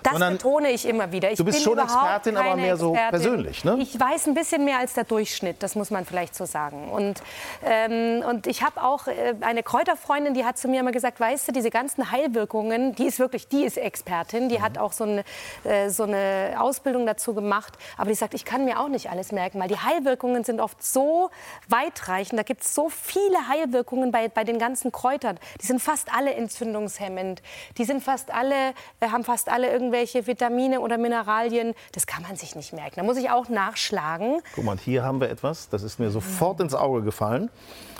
Das 0.05 0.13
Sondern 0.13 0.33
betone 0.33 0.69
ich 0.69 0.87
immer 0.87 1.11
wieder. 1.11 1.31
Ich 1.31 1.37
du 1.37 1.43
bist 1.43 1.63
schon 1.63 1.79
Expertin, 1.79 2.37
aber 2.37 2.55
mehr 2.55 2.77
so 2.77 2.93
Expertin. 2.93 3.09
persönlich, 3.09 3.65
ne? 3.65 3.77
Ich 3.79 3.99
weiß 3.99 4.27
ein 4.27 4.35
bisschen 4.35 4.63
mehr 4.63 4.77
als 4.77 4.93
der 4.93 5.03
Durchschnitt, 5.03 5.63
das 5.63 5.73
muss 5.73 5.89
man 5.89 6.05
vielleicht 6.05 6.35
so 6.35 6.45
sagen. 6.45 6.89
Und, 6.91 7.23
ähm, 7.65 8.23
und 8.23 8.45
ich 8.45 8.61
habe 8.61 8.83
auch 8.83 9.07
äh, 9.07 9.33
eine 9.41 9.63
Kräuterfreundin, 9.63 10.35
die 10.35 10.45
hat 10.45 10.59
zu 10.59 10.67
mir 10.67 10.81
immer 10.81 10.91
gesagt, 10.91 11.19
weißt 11.19 11.47
du, 11.47 11.53
diese 11.53 11.71
ganzen 11.71 12.11
Heilwirkungen, 12.11 12.93
die 12.93 13.05
ist 13.05 13.17
wirklich, 13.17 13.47
die 13.47 13.63
ist 13.63 13.79
Expertin, 13.79 14.47
die 14.47 14.59
mhm. 14.59 14.61
hat 14.61 14.77
auch 14.77 14.91
so 14.91 15.05
eine, 15.05 15.23
äh, 15.63 15.89
so 15.89 16.03
eine 16.03 16.55
Ausbildung 16.59 17.07
dazu 17.07 17.33
gemacht. 17.33 17.73
Aber 17.97 18.09
die 18.09 18.15
sagt, 18.15 18.35
ich 18.35 18.45
kann 18.45 18.63
mir 18.63 18.79
auch 18.79 18.89
nicht 18.89 19.09
alles 19.09 19.31
merken, 19.31 19.59
weil 19.59 19.69
die 19.69 19.79
Heilwirkungen 19.79 20.43
sind 20.43 20.61
oft 20.61 20.83
so 20.83 21.31
weitreichend. 21.67 22.37
Da 22.37 22.43
gibt 22.43 22.61
es 22.61 22.75
so 22.75 22.89
viele 22.89 23.47
Heilwirkungen 23.47 24.11
bei, 24.11 24.27
bei 24.27 24.43
den 24.43 24.59
ganzen 24.59 24.91
Kräutern. 24.91 25.39
Die 25.63 25.65
sind 25.65 25.81
fast 25.81 26.13
alle 26.15 26.35
entzündungshemmend. 26.35 27.41
Die 27.79 27.85
sind 27.85 28.03
fast 28.03 28.31
alle, 28.31 28.75
äh, 28.99 29.07
haben 29.09 29.23
fast 29.23 29.49
alle 29.49 29.71
irgendwie 29.71 29.94
irgendwelche 29.95 30.27
Vitamine 30.27 30.81
oder 30.81 30.97
Mineralien. 30.97 31.73
Das 31.93 32.05
kann 32.05 32.23
man 32.23 32.35
sich 32.35 32.55
nicht 32.55 32.73
merken. 32.73 32.95
Da 32.97 33.03
muss 33.03 33.17
ich 33.17 33.29
auch 33.29 33.49
nachschlagen. 33.49 34.41
Guck 34.53 34.63
mal, 34.63 34.77
hier 34.77 35.03
haben 35.03 35.21
wir 35.21 35.29
etwas, 35.29 35.69
das 35.69 35.83
ist 35.83 35.99
mir 35.99 36.09
sofort 36.11 36.59
ins 36.59 36.73
Auge 36.73 37.01
gefallen, 37.01 37.49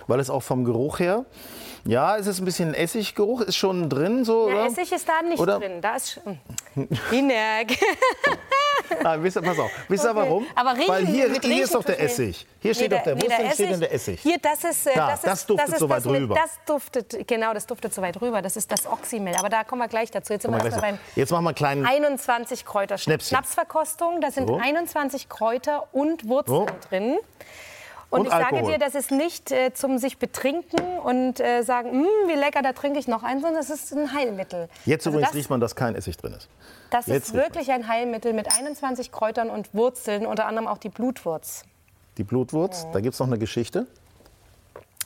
weil 0.07 0.19
es 0.19 0.29
auch 0.29 0.43
vom 0.43 0.65
Geruch 0.65 0.99
her 0.99 1.25
ja, 1.87 2.17
es 2.17 2.25
ist 2.25 2.39
ein 2.39 2.45
bisschen 2.45 2.73
Essiggeruch, 2.73 3.41
ist 3.41 3.57
schon 3.57 3.89
drin 3.89 4.25
so, 4.25 4.49
ja, 4.49 4.65
Essig 4.65 4.91
ist 4.91 5.07
da 5.07 5.21
nicht 5.21 5.39
oder? 5.39 5.59
drin. 5.59 5.81
Da 5.81 5.95
ist 5.95 6.19
Hinerg. 7.11 7.67
ah, 9.03 9.15
wisst, 9.19 9.41
pass 9.41 9.59
auf, 9.59 9.71
wisst 9.87 10.03
ihr 10.03 10.11
okay. 10.11 10.19
warum? 10.19 10.45
Aber 10.55 10.71
Weil 10.87 11.05
hier, 11.05 11.31
hier 11.41 11.63
ist 11.63 11.73
doch 11.73 11.83
der 11.83 12.01
Essig. 12.01 12.45
Hier 12.59 12.73
steht 12.73 12.91
nee, 12.91 12.97
doch 12.97 13.03
der, 13.03 13.15
nee, 13.15 13.51
steht 13.53 13.71
denn 13.71 13.79
der 13.79 13.93
Essig? 13.93 14.19
Hier, 14.21 14.37
das 14.39 14.63
ist, 14.63 14.87
da, 14.87 15.09
das, 15.09 15.19
ist, 15.19 15.27
das 15.27 15.45
duftet 15.45 15.67
das 15.67 15.73
ist, 15.73 15.79
so 15.79 15.89
weit 15.89 15.97
das 15.97 16.05
rüber. 16.07 16.35
Mit, 16.35 16.43
das 16.43 16.59
duftet, 16.65 17.27
genau, 17.27 17.53
das 17.53 17.65
duftet 17.65 17.93
so 17.93 18.01
weit 18.01 18.21
rüber. 18.21 18.41
Das 18.41 18.55
ist 18.55 18.71
das 18.71 18.85
Oxymel. 18.87 19.35
Aber 19.35 19.49
da 19.49 19.63
kommen 19.63 19.81
wir 19.81 19.87
gleich 19.87 20.11
dazu. 20.11 20.33
Jetzt, 20.33 20.43
sind 20.43 20.51
wir 20.51 20.63
wir 20.63 20.81
beim 20.81 20.97
Jetzt 21.15 21.31
machen 21.31 21.43
wir 21.43 21.49
einen 21.49 21.55
kleinen 21.55 21.85
21 21.85 22.65
Kräuter. 22.65 22.97
Schnäpschen. 22.97 23.29
Schnapsverkostung. 23.29 24.21
Da 24.21 24.31
sind 24.31 24.47
so. 24.47 24.57
21 24.57 25.29
Kräuter 25.29 25.87
und 25.91 26.27
Wurzeln 26.27 26.67
so. 26.67 26.89
drin. 26.89 27.17
Und, 28.09 28.21
und 28.21 28.27
ich 28.27 28.33
Alkohol. 28.33 28.61
sage 28.61 28.71
dir, 28.73 28.79
das 28.79 28.95
ist 28.95 29.11
nicht 29.11 29.51
äh, 29.51 29.73
zum 29.73 29.97
sich 29.97 30.17
betrinken 30.17 30.99
und 30.99 31.39
äh, 31.39 31.63
sagen, 31.63 31.91
hm, 31.91 32.07
wie 32.27 32.33
lecker, 32.33 32.61
da 32.61 32.73
trinke 32.73 32.99
ich 32.99 33.07
noch 33.07 33.23
einen, 33.23 33.41
sondern 33.41 33.61
das 33.61 33.69
ist 33.69 33.91
ein 33.93 34.13
Heilmittel. 34.13 34.69
Jetzt 34.85 35.05
also 35.05 35.17
übrigens 35.17 35.29
das, 35.29 35.37
riecht 35.37 35.49
man, 35.49 35.59
dass 35.59 35.75
kein 35.75 35.95
Essig 35.95 36.17
drin 36.17 36.33
ist. 36.33 36.47
Das 36.91 37.07
Jetzt 37.07 37.27
ist 37.27 37.33
wirklich 37.33 37.71
ein 37.71 37.87
Heilmittel 37.87 38.33
mit 38.33 38.57
21 38.57 39.11
Kräutern 39.11 39.49
und 39.49 39.73
Wurzeln, 39.73 40.25
unter 40.25 40.45
anderem 40.45 40.67
auch 40.67 40.77
die 40.77 40.89
Blutwurz. 40.89 41.63
Die 42.17 42.23
Blutwurz, 42.23 42.85
oh. 42.87 42.93
da 42.93 43.01
gibt 43.01 43.13
es 43.13 43.19
noch 43.19 43.27
eine 43.27 43.37
Geschichte. 43.37 43.87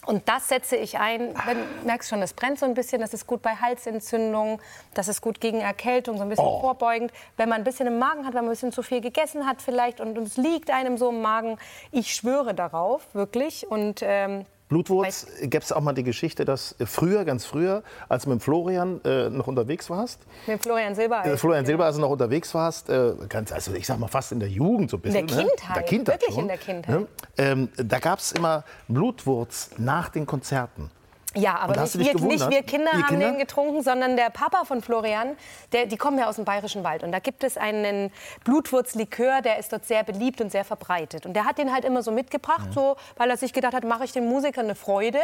Und 0.06 0.28
das 0.28 0.48
setze 0.48 0.76
ich 0.76 0.98
ein. 0.98 1.34
Du 1.34 1.86
merkst 1.86 2.10
schon, 2.10 2.22
es 2.22 2.34
brennt 2.34 2.58
so 2.60 2.66
ein 2.66 2.74
bisschen. 2.74 3.02
Das 3.02 3.14
ist 3.14 3.28
gut 3.28 3.42
bei 3.42 3.56
Halsentzündungen. 3.56 4.60
Das 4.94 5.08
ist 5.08 5.22
gut 5.22 5.40
gegen 5.40 5.60
Erkältung, 5.60 6.18
so 6.18 6.24
ein 6.24 6.30
bisschen 6.30 6.46
oh. 6.46 6.62
vorbeugend. 6.62 7.12
Wenn 7.38 7.50
man 7.50 7.60
ein 7.60 7.64
bisschen 7.64 7.88
im 7.88 8.00
Magen 8.00 8.26
hat, 8.26 8.34
wenn 8.34 8.42
man 8.42 8.50
ein 8.50 8.52
bisschen 8.52 8.72
zu 8.72 8.82
viel 8.82 9.02
gegessen 9.02 9.46
hat 9.46 9.62
vielleicht 9.62 10.00
und 10.00 10.18
es 10.18 10.38
liegt 10.38 10.72
einem 10.72 10.98
so 10.98 11.10
im 11.10 11.22
Magen, 11.22 11.58
ich 11.92 12.16
schwöre 12.16 12.54
darauf, 12.54 13.14
wirklich. 13.14 13.70
Und 13.70 14.02
ähm, 14.02 14.46
Blutwurz, 14.70 15.26
gäbe 15.42 15.64
es 15.64 15.72
auch 15.72 15.82
mal 15.82 15.94
die 15.94 16.04
Geschichte, 16.04 16.46
dass 16.46 16.76
früher, 16.86 17.26
ganz 17.26 17.44
früher, 17.46 17.84
als 18.08 18.24
du 18.24 18.30
mit 18.30 18.44
Florian 18.44 19.02
äh, 19.04 19.30
noch 19.30 19.48
unterwegs 19.48 19.90
warst. 19.90 20.22
Mit 20.46 20.62
Florian 20.62 20.94
Silbereisen. 20.94 21.34
Äh, 21.34 21.38
Florian 21.38 21.66
Silbereisen, 21.66 21.88
als 21.88 21.96
du 21.96 22.02
noch 22.02 22.12
unterwegs 22.12 22.54
warst, 22.54 22.90
äh, 22.90 23.14
ganz, 23.28 23.52
also 23.52 23.74
ich 23.74 23.88
sag 23.88 23.98
mal 23.98 24.08
fast 24.08 24.32
in 24.32 24.40
der 24.40 24.50
Jugend 24.50 24.92
so 24.92 24.98
ein 24.98 25.02
bisschen. 25.02 25.22
In 25.22 25.28
der 25.28 25.38
Kindheit, 25.38 25.70
ne? 25.70 25.74
der 25.74 25.84
Kindheit 25.84 26.22
wirklich 26.22 26.36
schon, 26.36 26.44
in 26.44 26.48
der 26.48 26.58
Kindheit. 26.58 27.00
Ne? 27.00 27.08
Ähm, 27.38 27.70
da 27.78 27.98
gab 27.98 28.20
es 28.20 28.32
immer 28.32 28.64
Blutwurz 28.88 29.72
nach 29.78 30.10
den 30.10 30.28
Konzerten. 30.28 30.92
Ja, 31.36 31.58
aber 31.60 31.80
nicht 31.80 32.00
wir, 32.00 32.16
nicht 32.16 32.50
wir, 32.50 32.64
Kinder 32.64 32.92
haben 32.92 33.06
Kinder? 33.06 33.32
den 33.32 33.38
getrunken, 33.38 33.84
sondern 33.84 34.18
der 34.18 34.32
Papa 34.32 34.66
von 34.66 34.82
Florian, 34.82 35.38
der, 35.74 35.86
die 35.86 35.96
kommen 35.96 36.18
ja 36.18 36.28
aus 36.28 36.38
dem 36.38 36.46
Bayerischen 36.46 36.84
Wald. 36.84 37.04
Und 37.04 37.12
da 37.12 37.20
gibt 37.20 37.44
es 37.44 37.56
einen 37.56 38.12
Blutwurzlikör, 38.46 39.42
der 39.42 39.60
ist 39.60 39.72
dort 39.72 39.86
sehr 39.86 40.04
beliebt 40.04 40.42
und 40.42 40.52
sehr 40.52 40.66
verbreitet. 40.66 41.28
Und 41.28 41.34
der 41.34 41.46
hat 41.46 41.60
den 41.60 41.72
halt 41.72 41.86
immer 41.86 42.02
so 42.02 42.12
mitgebracht, 42.12 42.70
mhm. 42.70 42.74
so, 42.74 42.96
weil 43.16 43.30
er 43.30 43.38
sich 43.38 43.54
gedacht 43.54 43.74
hat, 43.74 43.84
mache 43.84 44.06
ich 44.06 44.12
den 44.12 44.28
Musikern 44.28 44.66
eine 44.66 44.76
Freude. 44.76 45.20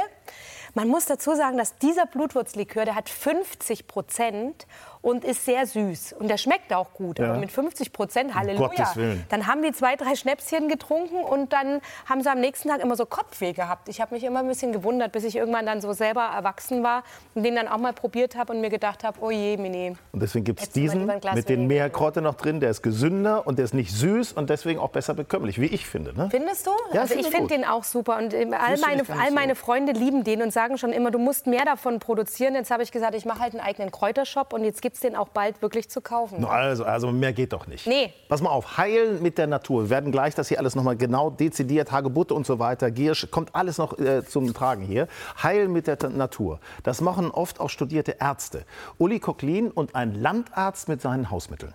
Man 0.75 0.89
muss 0.89 1.05
dazu 1.05 1.33
sagen, 1.35 1.57
dass 1.57 1.77
dieser 1.77 2.05
Blutwurzlikör, 2.05 2.83
der 2.83 2.95
hat 2.95 3.07
50 3.09 3.87
Prozent 3.87 4.67
und 5.05 5.23
ist 5.23 5.45
sehr 5.45 5.67
süß. 5.67 6.13
Und 6.17 6.29
der 6.29 6.37
schmeckt 6.37 6.73
auch 6.73 6.91
gut. 6.93 7.19
Ja. 7.19 7.29
Aber 7.29 7.37
mit 7.37 7.51
50 7.51 7.93
Prozent, 7.93 8.33
Halleluja. 8.33 8.91
Dann 9.29 9.45
haben 9.45 9.61
die 9.61 9.71
zwei, 9.71 9.95
drei 9.95 10.15
Schnäpschen 10.15 10.67
getrunken 10.67 11.17
und 11.17 11.53
dann 11.53 11.79
haben 12.09 12.23
sie 12.23 12.29
am 12.31 12.39
nächsten 12.39 12.69
Tag 12.69 12.81
immer 12.81 12.95
so 12.95 13.05
Kopfweh 13.05 13.53
gehabt. 13.53 13.87
Ich 13.87 14.01
habe 14.01 14.15
mich 14.15 14.23
immer 14.23 14.39
ein 14.39 14.47
bisschen 14.47 14.73
gewundert, 14.73 15.11
bis 15.11 15.23
ich 15.23 15.35
irgendwann 15.35 15.67
dann 15.67 15.79
so 15.79 15.93
selber 15.93 16.23
erwachsen 16.23 16.81
war 16.81 17.03
und 17.35 17.43
den 17.43 17.55
dann 17.55 17.67
auch 17.67 17.77
mal 17.77 17.93
probiert 17.93 18.35
habe 18.35 18.51
und 18.51 18.61
mir 18.61 18.71
gedacht 18.71 19.03
habe, 19.03 19.19
oh 19.21 19.29
je, 19.29 19.57
Mini. 19.57 19.95
Und 20.11 20.23
deswegen 20.23 20.43
gibt 20.43 20.61
es 20.61 20.69
diesen 20.69 21.05
mit 21.05 21.49
den 21.49 21.67
Meerkräutern 21.67 22.23
noch 22.23 22.33
drin, 22.33 22.59
der 22.59 22.71
ist 22.71 22.81
gesünder 22.81 23.45
und 23.45 23.59
der 23.59 23.65
ist 23.65 23.75
nicht 23.75 23.91
süß 23.91 24.33
und 24.33 24.49
deswegen 24.49 24.79
auch 24.79 24.89
besser 24.89 25.13
bekömmlich, 25.13 25.61
wie 25.61 25.67
ich 25.67 25.85
finde. 25.85 26.17
Ne? 26.17 26.29
Findest 26.31 26.65
du? 26.65 26.71
Ja, 26.93 27.01
also 27.01 27.13
ich 27.13 27.27
finde 27.27 27.49
den 27.49 27.63
auch 27.63 27.83
super 27.83 28.17
und 28.17 28.33
äh, 28.33 28.47
all 28.59 28.79
meine, 28.79 29.03
all 29.07 29.29
meine 29.29 29.53
Freunde 29.53 29.91
lieben 29.91 30.23
den 30.23 30.41
und 30.41 30.51
sagen 30.51 30.64
schon 30.77 30.91
immer, 30.91 31.11
du 31.11 31.19
musst 31.19 31.47
mehr 31.47 31.65
davon 31.65 31.99
produzieren. 31.99 32.55
Jetzt 32.55 32.71
habe 32.71 32.83
ich 32.83 32.91
gesagt, 32.91 33.15
ich 33.15 33.25
mache 33.25 33.39
halt 33.39 33.53
einen 33.53 33.61
eigenen 33.61 33.91
Kräutershop 33.91 34.53
und 34.53 34.63
jetzt 34.63 34.81
gibt 34.81 34.95
es 34.95 35.01
den 35.01 35.15
auch 35.15 35.29
bald 35.29 35.61
wirklich 35.61 35.89
zu 35.89 36.01
kaufen. 36.01 36.43
Also, 36.45 36.83
also 36.83 37.11
mehr 37.11 37.33
geht 37.33 37.53
doch 37.53 37.67
nicht. 37.67 37.87
Nee. 37.87 38.11
Pass 38.27 38.41
mal 38.41 38.49
auf, 38.49 38.77
heilen 38.77 39.21
mit 39.21 39.37
der 39.37 39.47
Natur. 39.47 39.83
Wir 39.83 39.89
werden 39.91 40.11
gleich 40.11 40.35
das 40.35 40.49
hier 40.49 40.59
alles 40.59 40.75
nochmal 40.75 40.97
genau 40.97 41.29
dezidiert, 41.29 41.91
Hagebutte 41.91 42.33
und 42.33 42.45
so 42.45 42.59
weiter, 42.59 42.91
Giersch, 42.91 43.27
kommt 43.31 43.53
alles 43.55 43.77
noch 43.77 43.97
äh, 43.99 44.25
zum 44.25 44.53
Tragen 44.53 44.83
hier. 44.83 45.07
Heilen 45.41 45.71
mit 45.71 45.87
der 45.87 45.97
Natur. 46.09 46.59
Das 46.83 47.01
machen 47.01 47.31
oft 47.31 47.59
auch 47.59 47.69
studierte 47.69 48.17
Ärzte. 48.19 48.65
Uli 48.97 49.19
Cochlin 49.19 49.71
und 49.71 49.95
ein 49.95 50.15
Landarzt 50.15 50.89
mit 50.89 51.01
seinen 51.01 51.29
Hausmitteln. 51.29 51.73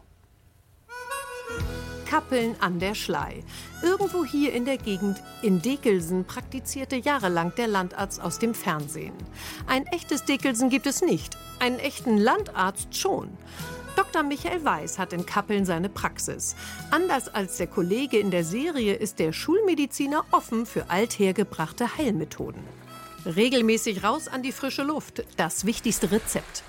Kappeln 2.11 2.57
an 2.59 2.81
der 2.81 2.97
Schlei. 2.97 3.45
Irgendwo 3.85 4.25
hier 4.25 4.53
in 4.53 4.65
der 4.65 4.79
Gegend 4.79 5.23
in 5.43 5.63
Dekelsen 5.63 6.25
praktizierte 6.25 6.97
jahrelang 6.97 7.53
der 7.57 7.69
Landarzt 7.69 8.21
aus 8.21 8.41
dem 8.41 8.53
Fernsehen. 8.53 9.13
Ein 9.69 9.87
echtes 9.87 10.25
Dekelsen 10.25 10.71
gibt 10.71 10.87
es 10.87 11.03
nicht, 11.03 11.37
einen 11.61 11.79
echten 11.79 12.19
Landarzt 12.19 12.97
schon. 12.97 13.29
Dr. 13.95 14.25
Michael 14.25 14.65
Weiß 14.65 14.99
hat 14.99 15.13
in 15.13 15.25
Kappeln 15.25 15.65
seine 15.65 15.89
Praxis. 15.89 16.57
Anders 16.91 17.29
als 17.29 17.59
der 17.59 17.69
Kollege 17.69 18.19
in 18.19 18.33
der 18.33 18.43
Serie 18.43 18.95
ist 18.95 19.21
der 19.21 19.33
Schulmediziner 19.33 20.25
offen 20.33 20.67
für 20.67 20.91
althergebrachte 20.91 21.97
Heilmethoden. 21.97 22.65
Regelmäßig 23.25 24.03
raus 24.03 24.27
an 24.27 24.43
die 24.43 24.51
frische 24.51 24.83
Luft, 24.83 25.23
das 25.37 25.65
wichtigste 25.65 26.11
Rezept. 26.11 26.65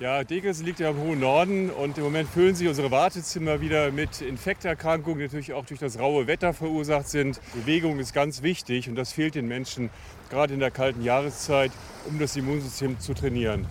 Ja, 0.00 0.24
Degelsen 0.24 0.64
liegt 0.64 0.80
ja 0.80 0.88
im 0.88 0.96
hohen 0.96 1.20
Norden 1.20 1.68
und 1.68 1.98
im 1.98 2.04
Moment 2.04 2.26
füllen 2.26 2.54
sich 2.54 2.66
unsere 2.66 2.90
Wartezimmer 2.90 3.60
wieder 3.60 3.92
mit 3.92 4.22
Infekterkrankungen, 4.22 5.18
die 5.18 5.24
natürlich 5.24 5.52
auch 5.52 5.66
durch 5.66 5.78
das 5.78 5.98
raue 5.98 6.26
Wetter 6.26 6.54
verursacht 6.54 7.06
sind. 7.06 7.38
Bewegung 7.52 7.98
ist 7.98 8.14
ganz 8.14 8.40
wichtig 8.40 8.88
und 8.88 8.94
das 8.94 9.12
fehlt 9.12 9.34
den 9.34 9.46
Menschen 9.46 9.90
gerade 10.30 10.54
in 10.54 10.60
der 10.60 10.70
kalten 10.70 11.02
Jahreszeit, 11.02 11.70
um 12.08 12.18
das 12.18 12.34
Immunsystem 12.34 12.98
zu 12.98 13.12
trainieren. 13.12 13.66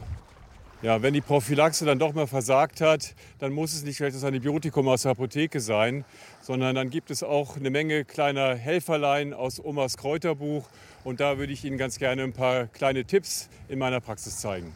Ja, 0.83 1.01
wenn 1.01 1.15
die 1.15 1.21
Prophylaxe 1.21 1.83
dann 1.83 1.97
doch 1.97 2.13
mal 2.13 2.27
versagt 2.27 2.79
hat, 2.79 3.15
dann 3.39 3.51
muss 3.51 3.73
es 3.73 3.83
nicht 3.83 3.97
vielleicht 3.97 4.15
das 4.15 4.23
Antibiotikum 4.23 4.87
aus 4.87 5.01
der 5.01 5.13
Apotheke 5.13 5.59
sein, 5.59 6.05
sondern 6.43 6.75
dann 6.75 6.91
gibt 6.91 7.09
es 7.09 7.23
auch 7.23 7.57
eine 7.57 7.71
Menge 7.71 8.05
kleiner 8.05 8.53
Helferlein 8.53 9.33
aus 9.33 9.59
Omas 9.59 9.97
Kräuterbuch. 9.97 10.69
Und 11.03 11.21
da 11.21 11.39
würde 11.39 11.53
ich 11.53 11.65
Ihnen 11.65 11.79
ganz 11.79 11.97
gerne 11.97 12.21
ein 12.21 12.33
paar 12.33 12.67
kleine 12.67 13.03
Tipps 13.03 13.49
in 13.67 13.79
meiner 13.79 13.99
Praxis 13.99 14.37
zeigen. 14.37 14.75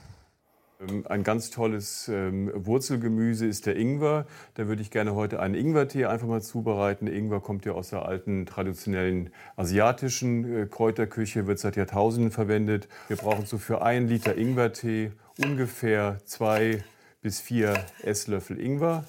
Ähm, 0.90 1.06
ein 1.08 1.24
ganz 1.24 1.50
tolles 1.50 2.08
ähm, 2.08 2.52
Wurzelgemüse 2.54 3.46
ist 3.46 3.66
der 3.66 3.76
Ingwer. 3.76 4.26
Da 4.56 4.68
würde 4.68 4.82
ich 4.82 4.92
gerne 4.92 5.16
heute 5.16 5.40
einen 5.40 5.56
Ingwertee 5.56 6.06
einfach 6.06 6.28
mal 6.28 6.42
zubereiten. 6.42 7.08
Ingwer 7.08 7.40
kommt 7.40 7.66
ja 7.66 7.74
aus 7.74 7.90
der 7.90 8.06
alten 8.06 8.46
traditionellen 8.46 9.30
asiatischen 9.56 10.64
äh, 10.64 10.66
Kräuterküche, 10.66 11.48
wird 11.48 11.60
seit 11.60 11.76
Jahrtausenden 11.76 12.32
verwendet. 12.32 12.88
Wir 13.08 13.18
brauchen 13.18 13.46
so 13.46 13.58
für 13.58 13.82
einen 13.82 14.08
Liter 14.08 14.38
Ingwertee 14.38 15.12
ungefähr 15.44 16.18
zwei 16.26 16.84
bis 17.22 17.40
vier 17.40 17.74
Esslöffel 18.02 18.60
Ingwer. 18.60 19.06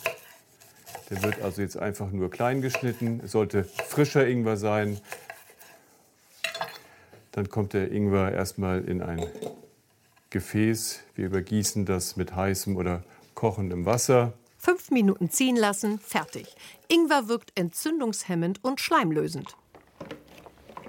Der 1.10 1.22
wird 1.22 1.42
also 1.42 1.60
jetzt 1.60 1.76
einfach 1.76 2.10
nur 2.10 2.30
klein 2.30 2.62
geschnitten. 2.62 3.20
Es 3.24 3.32
sollte 3.32 3.64
frischer 3.64 4.26
Ingwer 4.26 4.56
sein. 4.56 4.98
Dann 7.32 7.48
kommt 7.48 7.72
der 7.72 7.90
Ingwer 7.90 8.32
erstmal 8.32 8.84
in 8.84 9.02
ein 9.02 9.26
Gefäß. 10.34 11.04
Wir 11.14 11.26
übergießen 11.26 11.86
das 11.86 12.16
mit 12.16 12.34
heißem 12.34 12.76
oder 12.76 13.04
kochendem 13.36 13.86
Wasser. 13.86 14.32
Fünf 14.58 14.90
Minuten 14.90 15.30
ziehen 15.30 15.54
lassen, 15.54 16.00
fertig. 16.00 16.56
Ingwer 16.88 17.28
wirkt 17.28 17.52
entzündungshemmend 17.54 18.64
und 18.64 18.80
schleimlösend. 18.80 19.56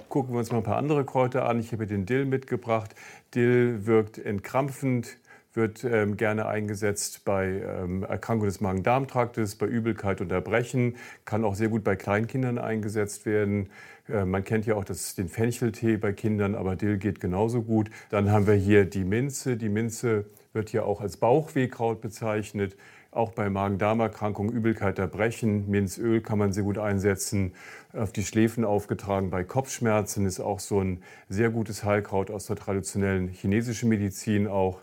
Gucken 0.08 0.34
wir 0.34 0.40
uns 0.40 0.50
mal 0.50 0.58
ein 0.58 0.64
paar 0.64 0.78
andere 0.78 1.04
Kräuter 1.04 1.48
an. 1.48 1.60
Ich 1.60 1.70
habe 1.70 1.86
den 1.86 2.06
Dill 2.06 2.24
mitgebracht. 2.24 2.96
Dill 3.36 3.86
wirkt 3.86 4.18
entkrampfend, 4.18 5.16
wird 5.54 5.84
ähm, 5.84 6.16
gerne 6.16 6.46
eingesetzt 6.46 7.24
bei 7.24 7.46
ähm, 7.46 8.02
Erkrankungen 8.02 8.48
des 8.48 8.60
Magen-Darm-Traktes, 8.60 9.54
bei 9.54 9.66
Übelkeit 9.66 10.20
und 10.20 10.32
Erbrechen, 10.32 10.96
kann 11.24 11.44
auch 11.44 11.54
sehr 11.54 11.68
gut 11.68 11.84
bei 11.84 11.94
Kleinkindern 11.94 12.58
eingesetzt 12.58 13.26
werden. 13.26 13.70
Äh, 14.08 14.24
man 14.24 14.44
kennt 14.44 14.66
ja 14.66 14.74
auch 14.74 14.84
das, 14.84 15.14
den 15.14 15.28
Fencheltee 15.28 15.96
bei 15.96 16.12
Kindern, 16.12 16.54
aber 16.54 16.76
Dill 16.76 16.98
geht 16.98 17.20
genauso 17.20 17.62
gut. 17.62 17.90
Dann 18.10 18.30
haben 18.30 18.46
wir 18.46 18.54
hier 18.54 18.84
die 18.84 19.04
Minze. 19.04 19.56
Die 19.56 19.68
Minze 19.68 20.26
wird 20.52 20.70
hier 20.70 20.86
auch 20.86 21.00
als 21.00 21.16
Bauchwehkraut 21.16 22.00
bezeichnet. 22.00 22.76
Auch 23.10 23.32
bei 23.32 23.48
Magen-Darm-Erkrankungen, 23.48 24.52
Übelkeit, 24.52 24.98
Erbrechen, 24.98 25.70
Minzöl 25.70 26.20
kann 26.20 26.38
man 26.38 26.52
sehr 26.52 26.64
gut 26.64 26.76
einsetzen. 26.76 27.54
Auf 27.94 28.12
die 28.12 28.24
Schläfen 28.24 28.64
aufgetragen 28.64 29.30
bei 29.30 29.42
Kopfschmerzen 29.42 30.26
ist 30.26 30.38
auch 30.38 30.60
so 30.60 30.80
ein 30.80 31.02
sehr 31.30 31.48
gutes 31.48 31.82
Heilkraut 31.82 32.30
aus 32.30 32.46
der 32.46 32.56
traditionellen 32.56 33.28
chinesischen 33.28 33.88
Medizin 33.88 34.46
auch. 34.46 34.80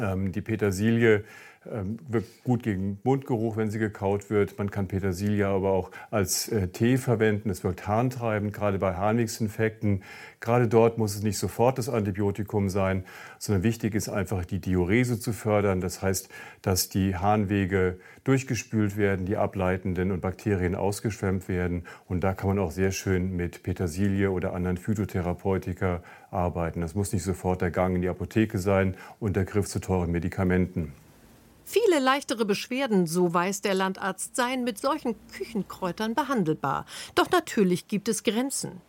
Ähm, 0.00 0.32
die 0.32 0.40
Petersilie 0.40 1.24
wirkt 2.08 2.44
gut 2.44 2.62
gegen 2.62 2.98
Mundgeruch, 3.04 3.56
wenn 3.56 3.70
sie 3.70 3.78
gekaut 3.78 4.30
wird. 4.30 4.58
Man 4.58 4.70
kann 4.70 4.88
Petersilie 4.88 5.46
aber 5.46 5.70
auch 5.70 5.90
als 6.10 6.48
äh, 6.48 6.68
Tee 6.68 6.98
verwenden. 6.98 7.50
Es 7.50 7.64
wirkt 7.64 7.86
harntreibend, 7.86 8.52
gerade 8.52 8.78
bei 8.78 8.94
Harnwegsinfekten. 8.94 10.02
Gerade 10.40 10.68
dort 10.68 10.98
muss 10.98 11.14
es 11.14 11.22
nicht 11.22 11.38
sofort 11.38 11.78
das 11.78 11.88
Antibiotikum 11.88 12.68
sein, 12.68 13.04
sondern 13.38 13.62
wichtig 13.62 13.94
ist 13.94 14.08
einfach, 14.08 14.44
die 14.44 14.58
Diurese 14.58 15.18
zu 15.18 15.32
fördern. 15.32 15.80
Das 15.80 16.02
heißt, 16.02 16.28
dass 16.60 16.88
die 16.88 17.16
Harnwege 17.16 17.98
durchgespült 18.24 18.96
werden, 18.96 19.26
die 19.26 19.36
ableitenden 19.36 20.10
und 20.10 20.20
Bakterien 20.20 20.74
ausgeschwemmt 20.74 21.48
werden. 21.48 21.84
Und 22.08 22.24
da 22.24 22.34
kann 22.34 22.48
man 22.48 22.58
auch 22.58 22.72
sehr 22.72 22.92
schön 22.92 23.36
mit 23.36 23.62
Petersilie 23.62 24.30
oder 24.30 24.54
anderen 24.54 24.76
Phytotherapeutika 24.76 26.02
arbeiten. 26.30 26.80
Das 26.80 26.94
muss 26.94 27.12
nicht 27.12 27.22
sofort 27.22 27.62
der 27.62 27.70
Gang 27.70 27.96
in 27.96 28.02
die 28.02 28.08
Apotheke 28.08 28.58
sein 28.58 28.96
und 29.20 29.36
der 29.36 29.44
Griff 29.44 29.66
zu 29.66 29.78
teuren 29.78 30.10
Medikamenten. 30.10 30.92
Viele 31.64 31.98
leichtere 31.98 32.44
Beschwerden, 32.44 33.06
so 33.06 33.32
weiß 33.32 33.62
der 33.62 33.74
Landarzt, 33.74 34.36
seien 34.36 34.64
mit 34.64 34.78
solchen 34.78 35.16
Küchenkräutern 35.32 36.14
behandelbar. 36.14 36.84
Doch 37.14 37.30
natürlich 37.30 37.88
gibt 37.88 38.08
es 38.08 38.22
Grenzen. 38.22 38.80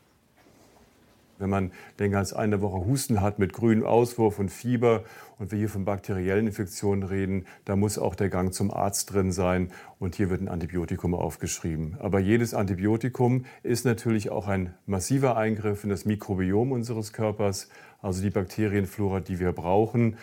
Wenn 1.38 1.50
man 1.50 1.72
länger 1.98 2.20
als 2.20 2.32
eine 2.32 2.62
Woche 2.62 2.86
Husten 2.86 3.20
hat 3.20 3.40
mit 3.40 3.52
grünem 3.52 3.86
Auswurf 3.86 4.40
und 4.40 4.50
Fieber 4.50 5.04
und 5.38 5.52
wir 5.52 5.60
hier 5.60 5.70
von 5.70 5.84
bakteriellen 5.84 6.48
Infektionen 6.48 7.04
reden, 7.04 7.46
da 7.66 7.76
muss 7.76 7.98
auch 7.98 8.16
der 8.16 8.30
Gang 8.30 8.54
zum 8.54 8.72
Arzt 8.72 9.14
drin 9.14 9.34
sein 9.34 9.72
und 10.00 10.16
hier 10.16 10.30
wird 10.30 10.42
ein 10.42 10.48
Antibiotikum 10.48 11.14
aufgeschrieben. 11.14 11.98
Aber 12.00 12.20
jedes 12.20 12.54
Antibiotikum 12.54 13.46
ist 13.64 13.84
natürlich 13.84 14.30
auch 14.30 14.48
ein 14.48 14.74
massiver 14.86 15.36
Eingriff 15.36 15.84
in 15.84 15.90
das 15.90 16.06
Mikrobiom 16.06 16.72
unseres 16.72 17.12
Körpers, 17.12 17.68
also 18.02 18.22
die 18.22 18.30
Bakterienflora, 18.30 19.20
die 19.20 19.40
wir 19.40 19.52
brauchen. 19.52 20.16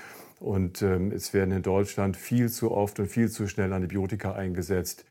Und 0.43 0.83
ähm, 0.83 1.13
es 1.13 1.33
werden 1.35 1.53
in 1.53 1.63
Deutschland 1.63 2.17
viel 2.17 2.51
zu 2.51 2.73
oft 2.73 2.99
und 2.99 3.07
viel 3.07 3.31
zu 3.31 3.47
schnell 3.47 3.73
Antibiotika 3.73 4.33
eingesetzt. 4.33 5.05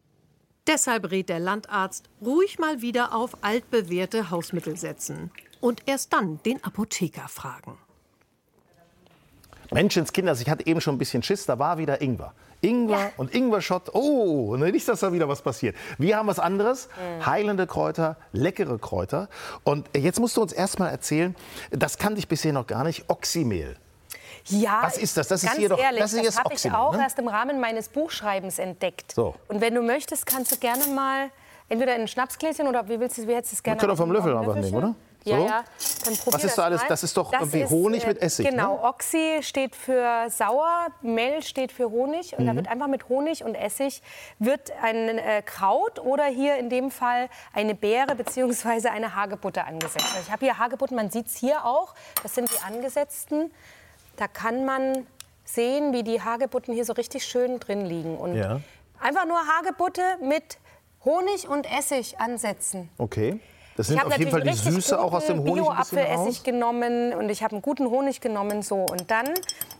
Deshalb 0.68 1.10
rät 1.10 1.30
der 1.30 1.40
Landarzt, 1.40 2.10
ruhig 2.22 2.60
mal 2.60 2.82
wieder 2.82 3.16
auf 3.16 3.38
altbewährte 3.42 4.30
Hausmittel 4.30 4.76
setzen 4.76 5.32
und 5.62 5.84
erst 5.86 6.12
dann 6.12 6.44
den 6.44 6.62
Apotheker 6.66 7.30
fragen. 7.30 7.78
Menschenskinder, 9.72 10.34
ich 10.34 10.50
hatte 10.50 10.68
eben 10.68 10.82
schon 10.82 10.96
ein 10.96 10.98
bisschen 10.98 11.24
Schiss, 11.24 11.46
da 11.46 11.58
war 11.58 11.78
wieder 11.78 12.02
Ingwer. 12.02 12.34
Ingwer 12.60 13.00
ja. 13.00 13.12
und 13.16 13.34
Ingwer-Schott. 13.34 13.96
Oh, 13.96 14.58
nicht, 14.58 14.88
dass 14.90 15.00
da 15.00 15.14
wieder 15.14 15.30
was 15.30 15.42
passiert. 15.42 15.78
Wir 15.98 16.18
haben 16.18 16.28
was 16.28 16.40
anderes. 16.40 16.90
Mhm. 16.90 17.26
Heilende 17.26 17.68
Kräuter, 17.68 18.18
leckere 18.34 18.78
Kräuter. 18.78 19.30
Und 19.64 19.90
jetzt 19.96 20.20
musst 20.20 20.36
du 20.36 20.42
uns 20.42 20.52
erst 20.52 20.78
mal 20.78 20.90
erzählen, 20.90 21.38
das 21.70 21.98
kannte 21.98 22.20
ich 22.20 22.28
bisher 22.28 22.52
noch 22.52 22.68
gar 22.68 22.84
nicht, 22.84 23.06
Oxymehl. 23.08 23.78
Ja, 24.48 24.80
was 24.84 24.98
ist 24.98 25.18
das? 25.18 25.28
Das 25.28 25.44
ist 25.44 25.54
hier 25.54 25.70
doch, 25.70 25.80
ehrlich, 25.80 26.00
das, 26.00 26.14
das 26.14 26.38
habe 26.40 26.54
ich 26.54 26.72
auch 26.72 26.94
ne? 26.96 27.04
erst 27.04 27.20
im 27.20 27.28
Rahmen 27.28 27.60
meines 27.60 27.90
Buchschreibens 27.90 28.60
entdeckt. 28.60 29.14
So. 29.14 29.36
Und 29.48 29.62
wenn 29.62 29.76
du 29.76 29.82
möchtest, 29.82 30.26
kannst 30.26 30.52
du 30.52 30.58
gerne 30.58 30.86
mal 30.88 31.30
entweder 31.70 31.96
in 31.96 32.02
ein 32.02 32.08
Schnapsgläschen 32.08 32.68
oder 32.68 32.88
wie 32.90 33.00
willst 33.00 33.18
du, 33.18 33.28
wie 33.28 33.36
hättest 33.36 33.54
du 33.54 33.56
es 33.56 33.64
gerne? 33.64 33.78
Wir 33.78 33.80
können 33.82 33.92
doch 33.92 34.04
vom 34.04 34.12
Löffel 34.12 34.36
einfach 34.36 34.56
nehmen, 34.56 34.76
oder? 34.76 34.96
Ja, 35.24 35.38
so. 35.38 35.46
ja. 35.46 35.64
Dann 36.06 36.18
Was 36.34 36.44
ist 36.44 36.58
da 36.58 36.64
alles? 36.64 36.82
Mal. 36.82 36.88
Das 36.88 37.04
ist 37.04 37.16
doch 37.16 37.32
das 37.32 37.42
irgendwie 37.42 37.62
ist, 37.62 37.70
Honig 37.70 38.08
mit 38.08 38.22
Essig. 38.22 38.50
Genau, 38.50 38.78
ne? 38.78 38.84
Oxy 38.84 39.40
steht 39.42 39.76
für 39.76 40.28
sauer, 40.30 40.88
Mel 41.02 41.44
steht 41.44 41.72
für 41.72 41.92
Honig. 41.92 42.36
Und 42.38 42.44
mhm. 42.44 42.48
da 42.48 42.56
wird 42.56 42.68
einfach 42.68 42.88
mit 42.88 43.08
Honig 43.08 43.44
und 43.44 43.54
Essig 43.56 44.02
wird 44.40 44.72
ein 44.82 45.20
äh, 45.20 45.44
Kraut 45.46 46.00
oder 46.00 46.26
hier 46.26 46.58
in 46.58 46.70
dem 46.70 46.90
Fall 46.90 47.30
eine 47.54 47.76
Beere 47.76 48.16
bzw. 48.16 48.90
eine 48.90 49.16
Hagebutte 49.16 49.64
angesetzt. 49.64 50.08
Also 50.16 50.26
ich 50.26 50.32
habe 50.32 50.46
hier 50.46 50.58
Hagebutten, 50.58 50.96
man 50.96 51.12
sieht 51.12 51.28
es 51.28 51.36
hier 51.36 51.66
auch. 51.66 51.94
Das 52.24 52.34
sind 52.34 52.50
die 52.52 52.60
angesetzten. 52.66 53.52
Da 54.22 54.28
kann 54.28 54.66
man 54.66 55.08
sehen, 55.46 55.94
wie 55.94 56.04
die 56.04 56.22
Hagebutten 56.22 56.76
hier 56.76 56.86
so 56.86 56.94
richtig 56.94 57.26
schön 57.26 57.60
drin 57.60 57.88
liegen. 57.88 58.20
Und 58.20 58.36
ja. 58.36 58.62
einfach 59.00 59.26
nur 59.26 59.40
Hagebutte 59.40 60.04
mit 60.22 60.60
Honig 61.04 61.48
und 61.48 61.66
Essig 61.66 62.20
ansetzen. 62.20 62.92
Okay. 63.00 63.40
Das 63.78 63.90
nimmt 63.90 64.06
auf 64.06 64.16
jeden 64.16 64.30
Fall 64.30 64.44
die 64.44 64.54
Süße 64.54 65.02
auch 65.02 65.12
aus 65.12 65.26
dem 65.26 65.40
Honig 65.40 65.56
Bio-Apfelessig 65.56 66.44
genommen 66.44 67.16
und 67.16 67.30
ich 67.30 67.42
habe 67.42 67.54
einen 67.54 67.64
guten 67.64 67.90
Honig 67.90 68.22
genommen 68.22 68.62
so 68.62 68.76
und 68.76 69.10
dann 69.10 69.28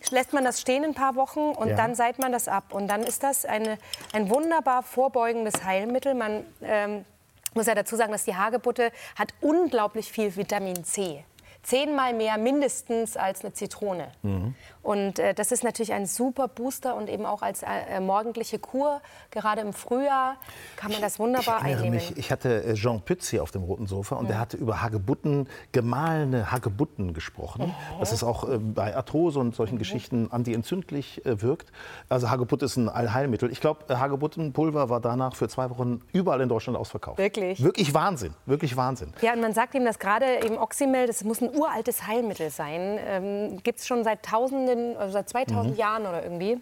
lässt 0.10 0.34
man 0.34 0.44
das 0.44 0.60
stehen 0.60 0.84
ein 0.86 0.96
paar 0.96 1.16
Wochen 1.16 1.52
und 1.52 1.68
ja. 1.68 1.76
dann 1.76 1.94
seit 1.94 2.18
man 2.18 2.32
das 2.32 2.48
ab 2.48 2.74
und 2.74 2.88
dann 2.88 3.04
ist 3.04 3.22
das 3.22 3.46
eine, 3.46 3.78
ein 4.12 4.32
wunderbar 4.32 4.82
vorbeugendes 4.82 5.64
Heilmittel. 5.64 6.16
Man 6.16 6.46
ähm, 6.64 7.06
muss 7.54 7.68
ja 7.68 7.76
dazu 7.76 7.96
sagen, 7.96 8.12
dass 8.12 8.24
die 8.24 8.36
Hagebutte 8.36 8.92
hat 9.16 9.36
unglaublich 9.42 10.12
viel 10.12 10.36
Vitamin 10.36 10.84
C 10.84 11.24
zehnmal 11.64 12.14
mehr 12.14 12.38
mindestens 12.38 13.18
als 13.18 13.44
eine 13.44 13.54
Zitrone. 13.54 14.12
Mhm. 14.22 14.56
Und 14.84 15.20
äh, 15.20 15.34
das 15.34 15.52
ist 15.52 15.64
natürlich 15.64 15.94
ein 15.94 16.06
super 16.06 16.48
Booster 16.48 16.96
und 16.96 17.10
eben 17.10 17.26
auch 17.26 17.42
als 17.42 17.64
äh, 17.64 18.00
morgendliche 18.00 18.60
Kur, 18.60 19.02
gerade 19.30 19.62
im 19.62 19.74
Frühjahr, 19.74 20.38
kann 20.76 20.92
man 20.92 21.02
das 21.02 21.20
wunderbar 21.20 21.60
ich 21.60 21.76
einnehmen. 21.76 21.92
Mich, 21.92 22.18
ich 22.18 22.32
hatte 22.32 22.64
äh, 22.64 22.74
Jean 22.74 23.02
Pütz 23.02 23.30
hier 23.30 23.44
auf 23.44 23.52
dem 23.52 23.64
roten 23.64 23.86
Sofa 23.86 24.16
und 24.16 24.24
mhm. 24.24 24.30
der 24.30 24.40
hatte 24.40 24.58
über 24.58 24.82
Hagebutten, 24.82 25.48
gemahlene 25.72 26.52
Hagebutten 26.52 27.14
gesprochen. 27.14 27.68
Mhm. 27.68 28.00
Das 28.00 28.12
ist 28.12 28.24
auch 28.24 28.50
äh, 28.50 28.58
bei 28.58 28.96
Arthrose 28.96 29.40
und 29.40 29.56
solchen 29.56 29.76
mhm. 29.76 29.80
Geschichten 29.80 30.28
antientzündlich 30.32 31.26
äh, 31.26 31.42
wirkt. 31.42 31.72
Also 32.10 32.30
Hagebutte 32.30 32.66
ist 32.66 32.78
ein 32.78 32.90
Allheilmittel. 32.90 33.52
Ich 33.52 33.62
glaube, 33.62 34.00
Hagebuttenpulver 34.00 34.90
war 34.90 35.00
danach 35.00 35.36
für 35.36 35.48
zwei 35.48 35.70
Wochen 35.70 36.02
überall 36.12 36.42
in 36.42 36.50
Deutschland 36.50 36.78
ausverkauft. 36.78 37.18
Wirklich? 37.18 37.64
Wirklich 37.64 37.94
Wahnsinn, 37.94 38.34
wirklich 38.46 38.76
Wahnsinn. 38.78 39.14
Ja, 39.22 39.34
und 39.34 39.42
man 39.42 39.54
sagt 39.54 39.76
ihm, 39.76 39.86
dass 39.86 40.00
gerade 40.00 40.44
eben 40.44 40.58
Oxymel, 40.58 41.08
das 41.08 41.24
muss 41.24 41.42
ein 41.42 41.54
uraltes 41.56 42.08
Heilmittel 42.08 42.50
sein. 42.50 42.98
Ähm, 43.06 43.58
Gibt 43.64 43.80
es 43.80 43.88
schon 43.88 44.04
seit 44.04 44.24
Tausenden, 44.24 44.71
also 44.98 45.14
seit 45.14 45.30
2000 45.30 45.74
mhm. 45.74 45.80
Jahren 45.80 46.06
oder 46.06 46.24
irgendwie. 46.24 46.62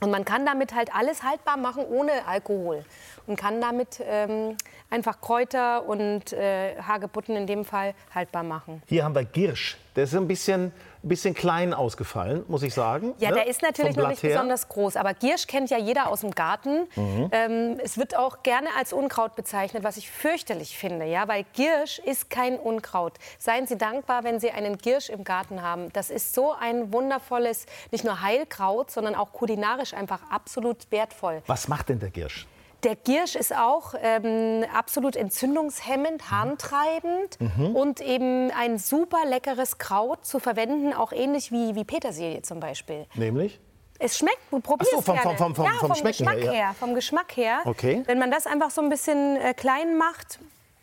Und 0.00 0.10
man 0.10 0.24
kann 0.24 0.46
damit 0.46 0.74
halt 0.74 0.94
alles 0.94 1.24
haltbar 1.24 1.56
machen 1.56 1.84
ohne 1.84 2.26
Alkohol 2.26 2.84
und 3.26 3.36
kann 3.36 3.60
damit 3.60 4.00
ähm, 4.00 4.56
einfach 4.90 5.20
Kräuter 5.20 5.88
und 5.88 6.32
äh, 6.32 6.76
Hagebutten 6.80 7.34
in 7.36 7.46
dem 7.48 7.64
Fall 7.64 7.94
haltbar 8.14 8.44
machen. 8.44 8.80
Hier 8.86 9.04
haben 9.04 9.14
wir 9.14 9.24
Girsch. 9.24 9.76
Der 9.96 10.04
ist 10.04 10.14
ein 10.14 10.28
bisschen 10.28 10.72
ein 11.02 11.08
bisschen 11.08 11.34
klein 11.34 11.74
ausgefallen, 11.74 12.44
muss 12.48 12.62
ich 12.62 12.74
sagen. 12.74 13.14
Ja, 13.18 13.30
ne? 13.30 13.36
der 13.36 13.46
ist 13.46 13.62
natürlich 13.62 13.96
noch 13.96 14.08
nicht 14.08 14.22
her. 14.22 14.30
besonders 14.30 14.68
groß. 14.68 14.96
Aber 14.96 15.14
Giersch 15.14 15.46
kennt 15.46 15.70
ja 15.70 15.78
jeder 15.78 16.08
aus 16.08 16.20
dem 16.20 16.32
Garten. 16.32 16.88
Mhm. 16.96 17.30
Ähm, 17.32 17.80
es 17.82 17.98
wird 17.98 18.16
auch 18.16 18.42
gerne 18.42 18.68
als 18.76 18.92
Unkraut 18.92 19.36
bezeichnet, 19.36 19.84
was 19.84 19.96
ich 19.96 20.10
fürchterlich 20.10 20.76
finde. 20.76 21.06
Ja? 21.06 21.28
Weil 21.28 21.44
Giersch 21.52 22.00
ist 22.00 22.30
kein 22.30 22.58
Unkraut. 22.58 23.14
Seien 23.38 23.66
Sie 23.66 23.78
dankbar, 23.78 24.24
wenn 24.24 24.40
Sie 24.40 24.50
einen 24.50 24.78
Giersch 24.78 25.08
im 25.08 25.24
Garten 25.24 25.62
haben. 25.62 25.92
Das 25.92 26.10
ist 26.10 26.34
so 26.34 26.52
ein 26.52 26.92
wundervolles, 26.92 27.66
nicht 27.90 28.04
nur 28.04 28.20
Heilkraut, 28.20 28.90
sondern 28.90 29.14
auch 29.14 29.32
kulinarisch 29.32 29.94
einfach 29.94 30.20
absolut 30.30 30.90
wertvoll. 30.90 31.42
Was 31.46 31.68
macht 31.68 31.88
denn 31.90 32.00
der 32.00 32.10
Giersch? 32.10 32.46
Der 32.84 32.94
Giersch 32.94 33.34
ist 33.34 33.54
auch 33.54 33.94
ähm, 34.00 34.64
absolut 34.72 35.16
entzündungshemmend, 35.16 36.30
harntreibend 36.30 37.40
mhm. 37.40 37.74
und 37.74 38.00
eben 38.00 38.52
ein 38.52 38.78
super 38.78 39.18
leckeres 39.26 39.78
Kraut 39.78 40.24
zu 40.24 40.38
verwenden, 40.38 40.92
auch 40.92 41.12
ähnlich 41.12 41.50
wie, 41.50 41.74
wie 41.74 41.84
Petersilie 41.84 42.42
zum 42.42 42.60
Beispiel. 42.60 43.06
Nämlich? 43.14 43.58
Es 43.98 44.16
schmeckt, 44.16 44.38
du 44.52 44.60
probierst 44.60 44.92
so, 44.92 45.00
vom, 45.00 45.16
gerne. 45.16 45.36
Vom, 45.36 45.54
vom, 45.56 45.64
ja, 45.64 45.72
vom, 45.80 45.92
vom 45.92 46.06
Geschmack 46.06 46.36
her, 46.36 46.52
ja. 46.52 46.74
Vom 46.78 46.94
Geschmack 46.94 47.36
her. 47.36 47.60
Okay. 47.64 48.04
Wenn 48.06 48.18
man 48.20 48.30
das 48.30 48.46
einfach 48.46 48.70
so 48.70 48.80
ein 48.80 48.88
bisschen 48.88 49.36
äh, 49.36 49.54
klein 49.54 49.96
macht, 49.96 50.38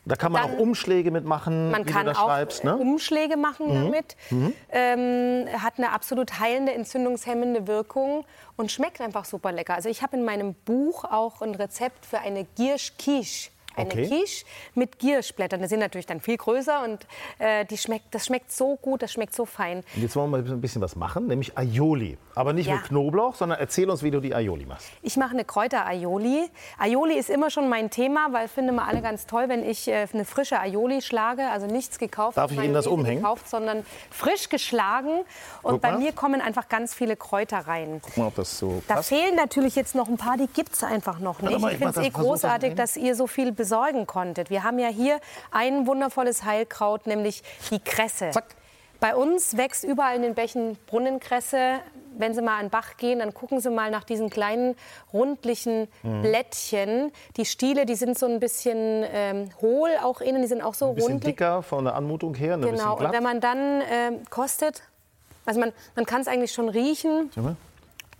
da 0.05 0.15
kann 0.15 0.31
man 0.31 0.43
dann, 0.43 0.55
auch 0.55 0.59
Umschläge 0.59 1.09
mitmachen, 1.11 1.71
man 1.71 1.85
wie 1.85 1.91
kann 1.91 2.05
du 2.05 2.11
das 2.11 2.19
auch 2.19 2.27
schreibst. 2.27 2.63
Ne? 2.63 2.75
Umschläge 2.77 3.37
machen 3.37 3.69
mhm. 3.69 3.73
damit. 3.85 4.15
Mhm. 4.29 4.53
Ähm, 4.69 5.45
hat 5.61 5.73
eine 5.77 5.91
absolut 5.91 6.39
heilende, 6.39 6.73
entzündungshemmende 6.73 7.67
Wirkung 7.67 8.23
und 8.55 8.71
schmeckt 8.71 9.01
einfach 9.01 9.25
super 9.25 9.51
lecker. 9.51 9.73
Also 9.73 9.89
ich 9.89 10.03
habe 10.03 10.15
in 10.15 10.23
meinem 10.23 10.53
Buch 10.53 11.03
auch 11.05 11.41
ein 11.41 11.55
Rezept 11.55 12.05
für 12.05 12.19
eine 12.19 12.45
Giersch-Quiche 12.55 13.49
eine 13.75 13.87
okay. 13.87 14.07
Quiche 14.07 14.45
mit 14.73 14.99
Gierschblättern. 14.99 15.61
Die 15.61 15.67
sind 15.67 15.79
natürlich 15.79 16.05
dann 16.05 16.21
viel 16.21 16.37
größer 16.37 16.83
und 16.83 17.05
äh, 17.39 17.65
die 17.65 17.77
schmeckt, 17.77 18.13
das 18.13 18.25
schmeckt 18.25 18.51
so 18.51 18.75
gut, 18.75 19.01
das 19.01 19.11
schmeckt 19.11 19.35
so 19.35 19.45
fein. 19.45 19.83
Und 19.95 20.01
jetzt 20.01 20.15
wollen 20.15 20.31
wir 20.31 20.41
mal 20.41 20.51
ein 20.51 20.61
bisschen 20.61 20.81
was 20.81 20.95
machen, 20.95 21.27
nämlich 21.27 21.57
Aioli. 21.57 22.17
Aber 22.35 22.53
nicht 22.53 22.67
ja. 22.67 22.75
mit 22.75 22.85
Knoblauch, 22.85 23.35
sondern 23.35 23.59
erzähl 23.59 23.89
uns, 23.89 24.03
wie 24.03 24.11
du 24.11 24.19
die 24.19 24.35
Aioli 24.35 24.65
machst. 24.65 24.87
Ich 25.01 25.17
mache 25.17 25.31
eine 25.31 25.45
Kräuter-Aioli. 25.45 26.49
Aioli 26.77 27.15
ist 27.15 27.29
immer 27.29 27.49
schon 27.49 27.69
mein 27.69 27.89
Thema, 27.89 28.27
weil 28.31 28.47
finde 28.47 28.73
wir 28.73 28.85
alle 28.85 29.01
ganz 29.01 29.25
toll, 29.25 29.47
wenn 29.47 29.63
ich 29.67 29.87
äh, 29.87 30.07
eine 30.13 30.25
frische 30.25 30.59
Aioli 30.59 31.01
schlage. 31.01 31.49
Also 31.49 31.67
nichts 31.67 31.99
gekauft. 31.99 32.37
Darf 32.37 32.51
ich 32.51 32.59
Ihnen 32.59 32.73
das 32.73 32.87
umhängen? 32.87 33.21
Gekauft, 33.21 33.49
sondern 33.49 33.85
frisch 34.09 34.49
geschlagen. 34.49 35.21
Und 35.61 35.81
bei 35.81 35.97
mir 35.97 36.11
kommen 36.11 36.41
einfach 36.41 36.67
ganz 36.67 36.93
viele 36.93 37.15
Kräuter 37.15 37.59
rein. 37.59 38.01
Guck 38.01 38.17
mal, 38.17 38.27
ob 38.27 38.35
das 38.35 38.57
so 38.57 38.81
passt. 38.87 38.89
Da 38.89 39.15
fehlen 39.15 39.35
natürlich 39.35 39.75
jetzt 39.75 39.95
noch 39.95 40.07
ein 40.07 40.17
paar, 40.17 40.37
die 40.37 40.47
gibt 40.47 40.73
es 40.73 40.83
einfach 40.83 41.19
noch 41.19 41.41
nicht. 41.41 41.55
ich 41.55 41.77
finde 41.77 41.87
es 41.89 41.97
eh 41.97 42.09
großartig, 42.09 42.75
dass 42.75 42.97
ihr 42.97 43.15
so 43.15 43.27
viel 43.27 43.51
besorgen 43.65 44.05
konntet. 44.05 44.51
Wir 44.51 44.63
haben 44.63 44.77
ja 44.77 44.89
hier 44.89 45.19
ein 45.51 45.87
wundervolles 45.87 46.45
Heilkraut, 46.45 47.07
nämlich 47.07 47.41
die 47.71 47.79
Kresse. 47.79 48.29
Zack. 48.29 48.55
Bei 48.99 49.15
uns 49.15 49.57
wächst 49.57 49.83
überall 49.83 50.15
in 50.15 50.21
den 50.21 50.35
Bächen 50.35 50.77
Brunnenkresse. 50.85 51.79
Wenn 52.17 52.33
Sie 52.33 52.41
mal 52.41 52.59
an 52.59 52.67
den 52.67 52.69
Bach 52.69 52.95
gehen, 52.97 53.19
dann 53.19 53.33
gucken 53.33 53.59
Sie 53.59 53.69
mal 53.69 53.89
nach 53.91 54.03
diesen 54.03 54.29
kleinen 54.29 54.75
rundlichen 55.11 55.87
mhm. 56.03 56.21
Blättchen. 56.21 57.11
Die 57.37 57.45
Stiele, 57.45 57.85
die 57.85 57.95
sind 57.95 58.17
so 58.17 58.27
ein 58.27 58.39
bisschen 58.39 59.03
ähm, 59.11 59.49
hohl, 59.61 59.89
auch 60.01 60.21
innen, 60.21 60.41
die 60.41 60.47
sind 60.47 60.61
auch 60.61 60.75
so 60.75 60.89
ein 60.89 60.95
bisschen 60.95 61.13
rundlich. 61.13 61.35
dicker 61.35 61.61
von 61.61 61.85
der 61.85 61.95
Anmutung 61.95 62.35
her. 62.35 62.57
Genau, 62.57 62.97
und 62.97 63.11
wenn 63.11 63.23
man 63.23 63.41
dann 63.41 63.81
äh, 63.81 64.11
kostet, 64.29 64.83
also 65.45 65.59
man, 65.59 65.73
man 65.95 66.05
kann 66.05 66.21
es 66.21 66.27
eigentlich 66.27 66.53
schon 66.53 66.69
riechen. 66.69 67.31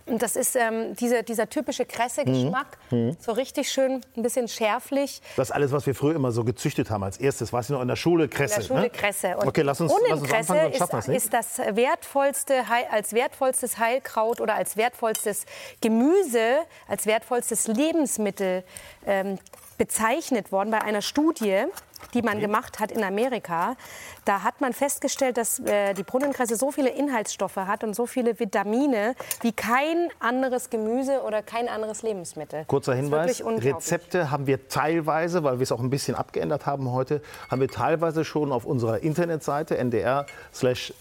Und 0.07 0.21
das 0.21 0.35
ist 0.35 0.55
ähm, 0.55 0.95
diese, 0.95 1.23
dieser 1.23 1.49
typische 1.49 1.85
Kresse-Geschmack. 1.85 2.77
Mhm. 2.91 2.97
mhm. 2.97 3.17
So 3.19 3.31
richtig 3.31 3.71
schön, 3.71 4.01
ein 4.15 4.21
bisschen 4.21 4.47
schärflich. 4.47 5.21
Das 5.35 5.49
ist 5.49 5.55
alles, 5.55 5.71
was 5.71 5.87
wir 5.87 5.95
früher 5.95 6.15
immer 6.15 6.31
so 6.31 6.43
gezüchtet 6.43 6.91
haben 6.91 7.03
als 7.03 7.17
erstes. 7.17 7.51
Weiß 7.51 7.65
ich 7.65 7.71
noch, 7.71 7.81
in 7.81 7.87
der 7.87 7.95
Schule 7.95 8.27
Kresse. 8.27 8.55
In 8.55 8.59
der 8.61 8.67
Schule 8.67 8.81
ne? 8.81 8.89
Kresse. 8.91 9.37
Und 9.37 9.47
okay, 9.47 9.61
lass 9.61 9.81
uns, 9.81 9.91
lass 10.09 10.21
uns 10.21 10.31
anfangen, 10.31 10.71
ist, 10.71 11.09
ist 11.09 11.33
das 11.33 11.57
wertvollste, 11.57 12.63
als 12.91 13.13
wertvollstes 13.13 13.79
Heilkraut 13.79 14.41
oder 14.41 14.53
als 14.55 14.77
wertvollstes 14.77 15.45
Gemüse, 15.81 16.59
als 16.87 17.07
wertvollstes 17.07 17.67
Lebensmittel 17.67 18.63
ähm, 19.07 19.39
bezeichnet 19.77 20.51
worden 20.51 20.71
bei 20.71 20.81
einer 20.81 21.01
Studie. 21.01 21.65
Die 22.13 22.21
man 22.21 22.39
gemacht 22.39 22.79
hat 22.79 22.91
in 22.91 23.03
Amerika. 23.03 23.75
Da 24.25 24.43
hat 24.43 24.61
man 24.61 24.73
festgestellt, 24.73 25.37
dass 25.37 25.59
äh, 25.59 25.93
die 25.93 26.03
Brunnenkresse 26.03 26.55
so 26.55 26.71
viele 26.71 26.89
Inhaltsstoffe 26.89 27.55
hat 27.55 27.83
und 27.83 27.95
so 27.95 28.05
viele 28.05 28.39
Vitamine 28.39 29.15
wie 29.41 29.51
kein 29.51 30.09
anderes 30.19 30.69
Gemüse 30.69 31.21
oder 31.21 31.41
kein 31.41 31.67
anderes 31.67 32.01
Lebensmittel. 32.01 32.65
Kurzer 32.65 32.95
Hinweis, 32.95 33.43
Rezepte 33.45 34.31
haben 34.31 34.47
wir 34.47 34.67
teilweise, 34.67 35.43
weil 35.43 35.59
wir 35.59 35.63
es 35.63 35.71
auch 35.71 35.79
ein 35.79 35.89
bisschen 35.89 36.15
abgeändert 36.15 36.65
haben 36.65 36.91
heute, 36.91 37.21
haben 37.49 37.61
wir 37.61 37.67
teilweise 37.67 38.25
schon 38.25 38.51
auf 38.51 38.65
unserer 38.65 39.03
Internetseite 39.03 39.77
ndr 39.77 40.25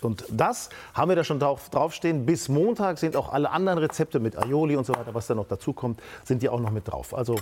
und 0.00 0.24
das 0.28 0.68
haben 0.94 1.08
wir 1.08 1.16
da 1.16 1.24
schon 1.24 1.38
drauf, 1.38 1.68
draufstehen. 1.70 2.26
Bis 2.26 2.48
Montag 2.48 2.98
sind 2.98 3.16
auch 3.16 3.32
alle 3.32 3.50
anderen 3.50 3.78
Rezepte 3.78 4.20
mit 4.20 4.36
Aioli 4.36 4.76
und 4.76 4.84
so 4.84 4.94
weiter, 4.94 5.14
was 5.14 5.26
da 5.26 5.34
noch 5.34 5.48
dazu 5.48 5.72
kommt, 5.72 6.00
sind 6.24 6.42
die 6.42 6.48
auch 6.48 6.60
noch 6.60 6.70
mit 6.70 6.88
drauf. 6.88 7.14
Also 7.14 7.36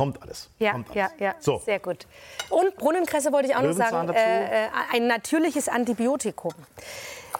Kommt 0.00 0.22
alles. 0.22 0.48
Ja, 0.58 0.72
Kommt 0.72 0.88
alles. 0.90 1.12
ja, 1.18 1.26
ja. 1.26 1.34
So. 1.40 1.60
Sehr 1.62 1.78
gut. 1.78 2.06
Und 2.48 2.74
Brunnenkresse 2.76 3.32
wollte 3.32 3.48
ich 3.48 3.54
auch 3.54 3.60
noch 3.60 3.74
sagen. 3.74 4.08
Äh, 4.08 4.64
äh, 4.64 4.68
ein 4.94 5.06
natürliches 5.06 5.68
Antibiotikum. 5.68 6.54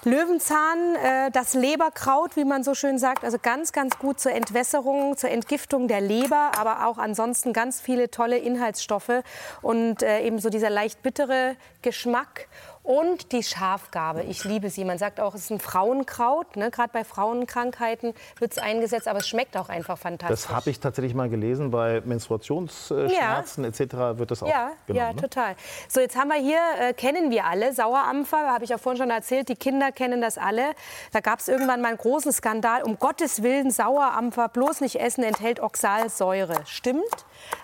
Löwenzahn, 0.04 0.94
äh, 0.96 1.30
das 1.30 1.54
Leberkraut, 1.54 2.36
wie 2.36 2.44
man 2.44 2.62
so 2.62 2.74
schön 2.74 2.98
sagt, 2.98 3.24
also 3.24 3.38
ganz, 3.40 3.72
ganz 3.72 3.98
gut 3.98 4.20
zur 4.20 4.32
Entwässerung, 4.32 5.16
zur 5.16 5.30
Entgiftung 5.30 5.88
der 5.88 6.02
Leber, 6.02 6.52
aber 6.58 6.86
auch 6.86 6.98
ansonsten 6.98 7.54
ganz 7.54 7.80
viele 7.80 8.10
tolle 8.10 8.36
Inhaltsstoffe 8.36 9.22
und 9.62 10.02
äh, 10.02 10.20
eben 10.20 10.38
so 10.38 10.50
dieser 10.50 10.68
leicht 10.68 11.02
bittere 11.02 11.56
Geschmack 11.80 12.48
und 12.90 13.30
die 13.30 13.44
Schafgarbe. 13.44 14.24
Ich 14.24 14.42
liebe 14.42 14.68
sie. 14.68 14.84
Man 14.84 14.98
sagt 14.98 15.20
auch, 15.20 15.36
es 15.36 15.42
ist 15.42 15.50
ein 15.52 15.60
Frauenkraut. 15.60 16.56
Ne? 16.56 16.72
Gerade 16.72 16.90
bei 16.92 17.04
Frauenkrankheiten 17.04 18.14
wird 18.40 18.50
es 18.50 18.58
eingesetzt, 18.58 19.06
aber 19.06 19.20
es 19.20 19.28
schmeckt 19.28 19.56
auch 19.56 19.68
einfach 19.68 19.96
fantastisch. 19.96 20.48
Das 20.48 20.48
habe 20.48 20.70
ich 20.70 20.80
tatsächlich 20.80 21.14
mal 21.14 21.28
gelesen. 21.28 21.70
Bei 21.70 22.02
Menstruationsschmerzen 22.04 23.62
ja. 23.62 23.70
etc. 23.70 24.18
wird 24.18 24.32
das 24.32 24.42
auch 24.42 24.48
ja, 24.48 24.72
genommen. 24.88 25.06
Ja, 25.06 25.12
ne? 25.12 25.20
total. 25.20 25.54
So, 25.88 26.00
jetzt 26.00 26.16
haben 26.16 26.30
wir 26.30 26.40
hier, 26.40 26.58
äh, 26.80 26.92
kennen 26.92 27.30
wir 27.30 27.44
alle, 27.44 27.72
Sauerampfer. 27.72 28.50
Habe 28.50 28.64
ich 28.64 28.70
ja 28.70 28.78
vorhin 28.78 29.00
schon 29.00 29.10
erzählt. 29.10 29.48
Die 29.48 29.54
Kinder 29.54 29.92
kennen 29.92 30.20
das 30.20 30.36
alle. 30.36 30.72
Da 31.12 31.20
gab 31.20 31.38
es 31.38 31.46
irgendwann 31.46 31.80
mal 31.80 31.90
einen 31.90 31.98
großen 31.98 32.32
Skandal. 32.32 32.82
Um 32.82 32.98
Gottes 32.98 33.44
Willen, 33.44 33.70
Sauerampfer 33.70 34.48
bloß 34.48 34.80
nicht 34.80 34.96
essen, 34.96 35.22
enthält 35.22 35.60
Oxalsäure. 35.60 36.62
Stimmt. 36.64 37.04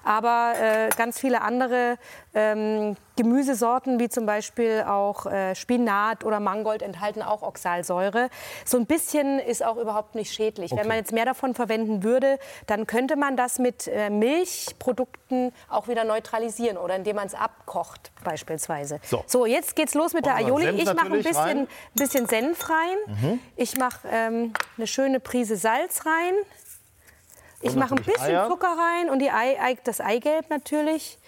Aber 0.04 0.54
äh, 0.60 0.88
ganz 0.96 1.18
viele 1.18 1.42
andere 1.42 1.98
ähm, 2.34 2.96
Gemüsesorten, 3.16 3.98
wie 3.98 4.08
zum 4.08 4.26
Beispiel 4.26 4.84
auch 4.86 5.26
äh, 5.26 5.54
Spinat 5.54 6.24
oder 6.24 6.38
Mangold, 6.38 6.82
enthalten 6.82 7.22
auch 7.22 7.42
Oxalsäure. 7.42 8.28
So 8.64 8.76
ein 8.76 8.86
bisschen 8.86 9.38
ist 9.38 9.64
auch 9.64 9.78
überhaupt 9.78 10.14
nicht 10.14 10.32
schädlich. 10.32 10.72
Okay. 10.72 10.82
Wenn 10.82 10.88
man 10.88 10.98
jetzt 10.98 11.12
mehr 11.12 11.24
davon 11.24 11.54
verwenden 11.54 12.02
würde, 12.02 12.38
dann 12.66 12.86
könnte 12.86 13.16
man 13.16 13.36
das 13.36 13.58
mit 13.58 13.88
äh, 13.88 14.10
Milchprodukten 14.10 15.52
auch 15.68 15.88
wieder 15.88 16.04
neutralisieren 16.04 16.76
oder 16.76 16.96
indem 16.96 17.16
man 17.16 17.26
es 17.26 17.34
abkocht 17.34 18.12
beispielsweise. 18.22 19.00
So, 19.02 19.24
so 19.26 19.46
jetzt 19.46 19.74
geht's 19.76 19.94
los 19.94 20.12
mit 20.12 20.26
der 20.26 20.36
Aioli. 20.36 20.68
Ich 20.82 20.92
mache 20.92 21.12
ein 21.12 21.22
bisschen, 21.22 21.68
bisschen 21.94 22.26
Senf 22.26 22.68
rein. 22.68 22.96
Mhm. 23.06 23.40
Ich 23.56 23.78
mache 23.78 24.06
ähm, 24.10 24.52
eine 24.76 24.86
schöne 24.86 25.20
Prise 25.20 25.56
Salz 25.56 26.04
rein. 26.04 26.34
Ich 27.60 27.74
mache 27.74 27.94
ein 27.94 28.02
bisschen 28.02 28.22
Eier. 28.22 28.48
Zucker 28.48 28.76
rein 28.76 29.10
und 29.10 29.20
die 29.20 29.30
Ei, 29.30 29.76
das 29.84 30.00
Eigelb 30.00 30.50
natürlich. 30.50 31.18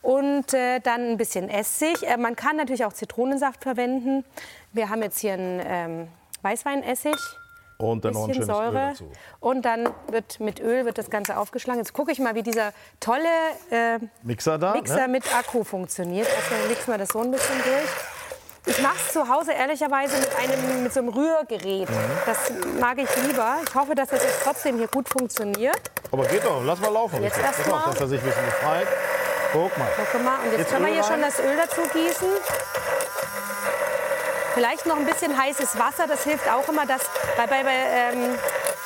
Und 0.00 0.54
äh, 0.54 0.80
dann 0.80 1.10
ein 1.10 1.16
bisschen 1.16 1.48
Essig. 1.48 2.02
Äh, 2.02 2.16
man 2.16 2.36
kann 2.36 2.56
natürlich 2.56 2.84
auch 2.84 2.92
Zitronensaft 2.92 3.62
verwenden. 3.62 4.24
Wir 4.72 4.90
haben 4.90 5.02
jetzt 5.02 5.18
hier 5.18 5.32
einen 5.32 5.60
ähm, 5.64 6.08
Weißweinessig. 6.42 7.16
Und 7.78 8.04
dann 8.04 8.12
noch 8.14 8.28
ein 8.28 8.42
Säure. 8.42 8.66
Öl 8.68 8.72
dazu. 8.72 9.12
Und 9.38 9.62
dann 9.64 9.88
wird 10.10 10.40
mit 10.40 10.60
Öl 10.60 10.84
wird 10.84 10.98
das 10.98 11.10
Ganze 11.10 11.36
aufgeschlagen. 11.36 11.80
Jetzt 11.80 11.92
gucke 11.92 12.10
ich 12.10 12.18
mal, 12.18 12.34
wie 12.34 12.42
dieser 12.42 12.72
tolle 12.98 13.28
äh, 13.70 13.98
Mixer, 14.22 14.58
da, 14.58 14.72
Mixer 14.72 15.06
ne? 15.06 15.08
mit 15.08 15.36
Akku 15.36 15.62
funktioniert. 15.62 16.26
Also 16.26 16.68
mixen 16.68 16.92
wir 16.92 16.98
das 16.98 17.08
so 17.10 17.20
ein 17.20 17.30
bisschen 17.30 17.56
durch. 17.64 18.17
Ich 18.68 18.82
mache 18.82 18.96
es 18.96 19.12
zu 19.14 19.26
Hause 19.26 19.52
ehrlicherweise 19.52 20.18
mit, 20.18 20.28
einem, 20.36 20.82
mit 20.82 20.92
so 20.92 21.00
einem 21.00 21.08
Rührgerät. 21.08 21.88
Mhm. 21.88 21.94
Das 22.26 22.36
mag 22.78 22.98
ich 22.98 23.08
lieber. 23.26 23.56
Ich 23.66 23.74
hoffe, 23.74 23.94
dass 23.94 24.08
das 24.08 24.22
jetzt 24.22 24.42
trotzdem 24.44 24.76
hier 24.76 24.88
gut 24.88 25.08
funktioniert. 25.08 25.80
Aber 26.12 26.24
geht 26.26 26.44
doch, 26.44 26.62
lass 26.64 26.78
mal 26.78 26.92
laufen. 26.92 27.22
Jetzt 27.22 27.38
erstmal. 27.38 27.84
Dass 27.86 28.00
er 28.00 28.08
sich 28.08 28.20
ein 28.20 28.26
bisschen 28.26 28.44
befreit. 28.44 28.86
Guck 29.52 29.76
mal. 29.78 29.88
Guck 30.12 30.22
mal. 30.22 30.36
Und 30.40 30.50
jetzt, 30.50 30.58
jetzt 30.58 30.70
können 30.70 30.84
wir 30.84 30.92
hier 30.92 31.02
rein. 31.02 31.12
schon 31.12 31.22
das 31.22 31.38
Öl 31.40 31.56
dazu 31.56 31.80
gießen. 31.92 32.28
Vielleicht 34.52 34.86
noch 34.86 34.96
ein 34.96 35.06
bisschen 35.06 35.40
heißes 35.40 35.78
Wasser, 35.78 36.06
das 36.08 36.24
hilft 36.24 36.50
auch 36.50 36.68
immer, 36.68 36.84
dass 36.84 37.02
bei, 37.36 37.46
bei, 37.46 37.62
bei 37.62 37.70
ähm, 37.72 38.34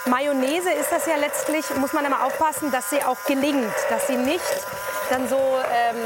Mayonnaise 0.04 0.70
ist 0.70 0.92
das 0.92 1.06
ja 1.06 1.16
letztlich, 1.16 1.64
muss 1.76 1.92
man 1.92 2.04
immer 2.04 2.26
aufpassen, 2.26 2.70
dass 2.70 2.90
sie 2.90 3.02
auch 3.02 3.24
gelingt, 3.24 3.72
dass 3.88 4.06
sie 4.06 4.16
nicht 4.16 4.44
dann 5.08 5.28
so, 5.28 5.36
ähm, 5.36 5.96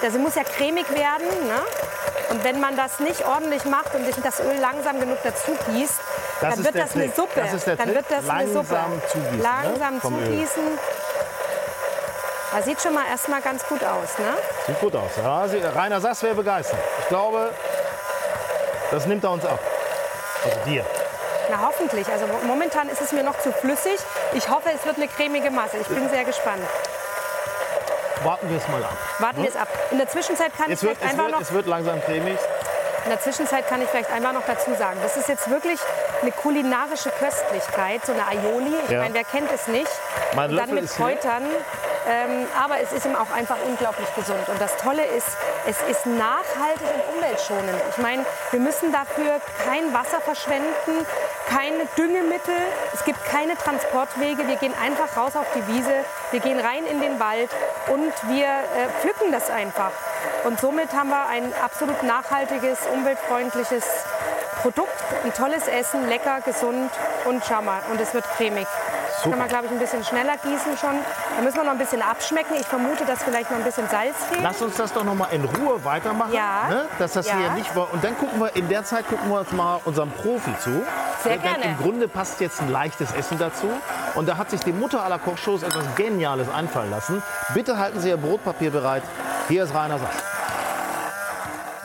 sie 0.00 0.18
muss 0.18 0.34
ja 0.34 0.44
cremig 0.44 0.88
werden. 0.90 1.26
Ne? 1.46 1.60
Und 2.30 2.44
wenn 2.44 2.60
man 2.60 2.76
das 2.76 3.00
nicht 3.00 3.26
ordentlich 3.26 3.64
macht 3.64 3.94
und 3.94 4.04
sich 4.04 4.16
das 4.22 4.40
Öl 4.40 4.58
langsam 4.60 5.00
genug 5.00 5.18
dazu 5.24 5.56
gießt, 5.70 6.00
das 6.40 6.54
dann 6.54 6.64
wird 6.64 6.74
das 6.74 6.92
Trick. 6.92 7.02
eine 7.02 7.12
Suppe. 7.12 7.40
Das 7.40 7.64
dann 7.64 7.94
wird 7.94 8.04
das 8.08 8.24
langsam 8.26 8.36
eine 8.36 8.52
Suppe. 8.52 9.02
Zugießen, 9.08 9.36
ne? 9.36 9.42
langsam 9.42 9.94
ne? 9.94 10.00
zugießen. 10.00 10.62
Das 12.54 12.64
sieht 12.64 12.80
schon 12.80 12.94
mal 12.94 13.04
erstmal 13.10 13.42
ganz 13.42 13.66
gut 13.66 13.84
aus, 13.84 14.18
ne? 14.18 14.34
Sieht 14.66 14.80
gut 14.80 14.96
aus. 14.96 15.10
Ja, 15.16 15.70
Rainer 15.70 16.00
Sass 16.00 16.22
wäre 16.22 16.34
begeistert. 16.34 16.78
Ich 17.00 17.08
glaube, 17.08 17.52
das 18.90 19.06
nimmt 19.06 19.22
er 19.24 19.32
uns 19.32 19.44
ab. 19.44 19.60
Also 20.44 20.58
dir. 20.64 20.84
Na 21.50 21.60
hoffentlich. 21.66 22.06
Also 22.08 22.26
momentan 22.46 22.88
ist 22.88 23.00
es 23.00 23.12
mir 23.12 23.22
noch 23.22 23.38
zu 23.40 23.52
flüssig. 23.52 23.98
Ich 24.32 24.48
hoffe, 24.48 24.70
es 24.74 24.84
wird 24.86 24.96
eine 24.96 25.08
cremige 25.08 25.50
Masse. 25.50 25.78
Ich 25.78 25.88
bin 25.88 26.08
sehr 26.08 26.24
gespannt 26.24 26.62
warten 28.24 28.50
wir 28.50 28.58
es 28.58 28.68
mal 28.68 28.82
ab. 28.82 28.96
Warten 29.18 29.36
hm? 29.36 29.42
wir 29.44 29.50
es 29.50 29.56
ab. 29.56 29.68
In 29.90 29.98
der 29.98 30.08
Zwischenzeit 30.08 30.56
kann 30.56 30.70
es 30.70 30.82
ich 30.82 30.88
wird, 30.88 31.02
einfach 31.02 31.24
wird, 31.24 31.30
noch... 31.30 31.40
Es 31.40 31.52
wird 31.52 31.66
langsam 31.66 32.00
cremig. 32.02 32.38
In 33.04 33.10
der 33.10 33.20
Zwischenzeit 33.20 33.66
kann 33.68 33.80
ich 33.80 33.88
vielleicht 33.88 34.10
einfach 34.10 34.32
noch 34.32 34.44
dazu 34.46 34.74
sagen, 34.74 34.98
das 35.02 35.16
ist 35.16 35.28
jetzt 35.28 35.48
wirklich 35.48 35.78
eine 36.20 36.32
kulinarische 36.32 37.10
Köstlichkeit, 37.10 38.04
so 38.04 38.12
eine 38.12 38.26
Aioli. 38.26 38.74
Ich 38.84 38.90
ja. 38.90 39.00
meine, 39.00 39.14
wer 39.14 39.24
kennt 39.24 39.50
es 39.52 39.66
nicht? 39.68 39.90
Mein 40.34 40.50
und 40.50 40.56
dann 40.56 40.74
mit 40.74 40.90
Kräutern. 40.90 41.44
Ähm, 42.08 42.46
aber 42.58 42.80
es 42.80 42.92
ist 42.92 43.04
ihm 43.04 43.14
auch 43.14 43.30
einfach 43.30 43.56
unglaublich 43.66 44.08
gesund. 44.14 44.48
Und 44.48 44.58
das 44.60 44.76
Tolle 44.78 45.04
ist, 45.04 45.28
es 45.66 45.76
ist 45.90 46.06
nachhaltig 46.06 46.86
und 46.94 47.16
umweltschonend. 47.16 47.82
Ich 47.90 47.98
meine, 47.98 48.24
wir 48.50 48.60
müssen 48.60 48.92
dafür 48.92 49.40
kein 49.66 49.92
Wasser 49.92 50.20
verschwenden, 50.22 51.06
keine 51.48 51.84
Düngemittel, 51.96 52.54
es 52.94 53.04
gibt 53.04 53.22
keine 53.26 53.56
Transportwege. 53.56 54.48
Wir 54.48 54.56
gehen 54.56 54.74
einfach 54.82 55.16
raus 55.16 55.36
auf 55.36 55.46
die 55.54 55.66
Wiese, 55.66 56.04
wir 56.30 56.40
gehen 56.40 56.58
rein 56.58 56.86
in 56.86 57.00
den 57.00 57.20
Wald 57.20 57.50
und 57.88 58.12
wir 58.28 58.46
äh, 58.46 58.88
pflücken 59.00 59.30
das 59.30 59.50
einfach. 59.50 59.92
Und 60.44 60.60
somit 60.60 60.92
haben 60.94 61.10
wir 61.10 61.26
ein 61.26 61.52
absolut 61.62 62.02
nachhaltiges, 62.02 62.78
umweltfreundliches 62.92 63.84
Produkt, 64.62 65.04
ein 65.24 65.34
tolles 65.34 65.68
Essen, 65.68 66.08
lecker, 66.08 66.40
gesund 66.40 66.90
und 67.26 67.44
schau 67.46 67.62
mal, 67.62 67.80
und 67.90 68.00
es 68.00 68.14
wird 68.14 68.24
cremig. 68.36 68.66
Super. 69.18 69.30
Kann 69.30 69.38
man, 69.40 69.48
glaube 69.48 69.66
ich, 69.66 69.72
ein 69.72 69.78
bisschen 69.78 70.04
schneller 70.04 70.36
gießen 70.36 70.76
schon. 70.78 70.94
Da 71.36 71.42
müssen 71.42 71.56
wir 71.56 71.64
noch 71.64 71.72
ein 71.72 71.78
bisschen 71.78 72.02
abschmecken. 72.02 72.54
Ich 72.58 72.66
vermute, 72.66 73.04
dass 73.04 73.22
vielleicht 73.22 73.50
noch 73.50 73.58
ein 73.58 73.64
bisschen 73.64 73.88
Salz 73.88 74.16
fehlt. 74.30 74.42
Lass 74.42 74.62
uns 74.62 74.76
das 74.76 74.92
doch 74.92 75.04
noch 75.04 75.14
mal 75.14 75.28
in 75.32 75.44
Ruhe 75.44 75.84
weitermachen. 75.84 76.32
Ja. 76.32 76.68
Ne? 76.68 76.86
Dass 76.98 77.14
das 77.14 77.26
ja. 77.26 77.36
hier 77.36 77.50
nicht 77.50 77.74
war. 77.74 77.92
Und 77.92 78.04
dann 78.04 78.16
gucken 78.16 78.40
wir, 78.40 78.54
in 78.54 78.68
der 78.68 78.84
Zeit 78.84 79.08
gucken 79.08 79.28
wir 79.28 79.40
uns 79.40 79.50
mal 79.52 79.80
unserem 79.84 80.10
Profi 80.12 80.56
zu. 80.60 80.84
Sehr 81.22 81.32
Denn 81.32 81.42
gerne. 81.42 81.64
Im 81.64 81.78
Grunde 81.78 82.06
passt 82.06 82.40
jetzt 82.40 82.60
ein 82.60 82.70
leichtes 82.70 83.12
Essen 83.12 83.38
dazu. 83.38 83.68
Und 84.14 84.28
da 84.28 84.36
hat 84.36 84.50
sich 84.50 84.60
die 84.60 84.72
Mutter 84.72 85.02
aller 85.02 85.18
Kochshows 85.18 85.62
etwas 85.64 85.84
Geniales 85.96 86.48
einfallen 86.48 86.90
lassen. 86.90 87.22
Bitte 87.54 87.76
halten 87.78 88.00
Sie 88.00 88.10
Ihr 88.10 88.16
Brotpapier 88.16 88.70
bereit. 88.70 89.02
Hier 89.48 89.64
ist 89.64 89.74
Rainer 89.74 89.98
Sass. 89.98 90.37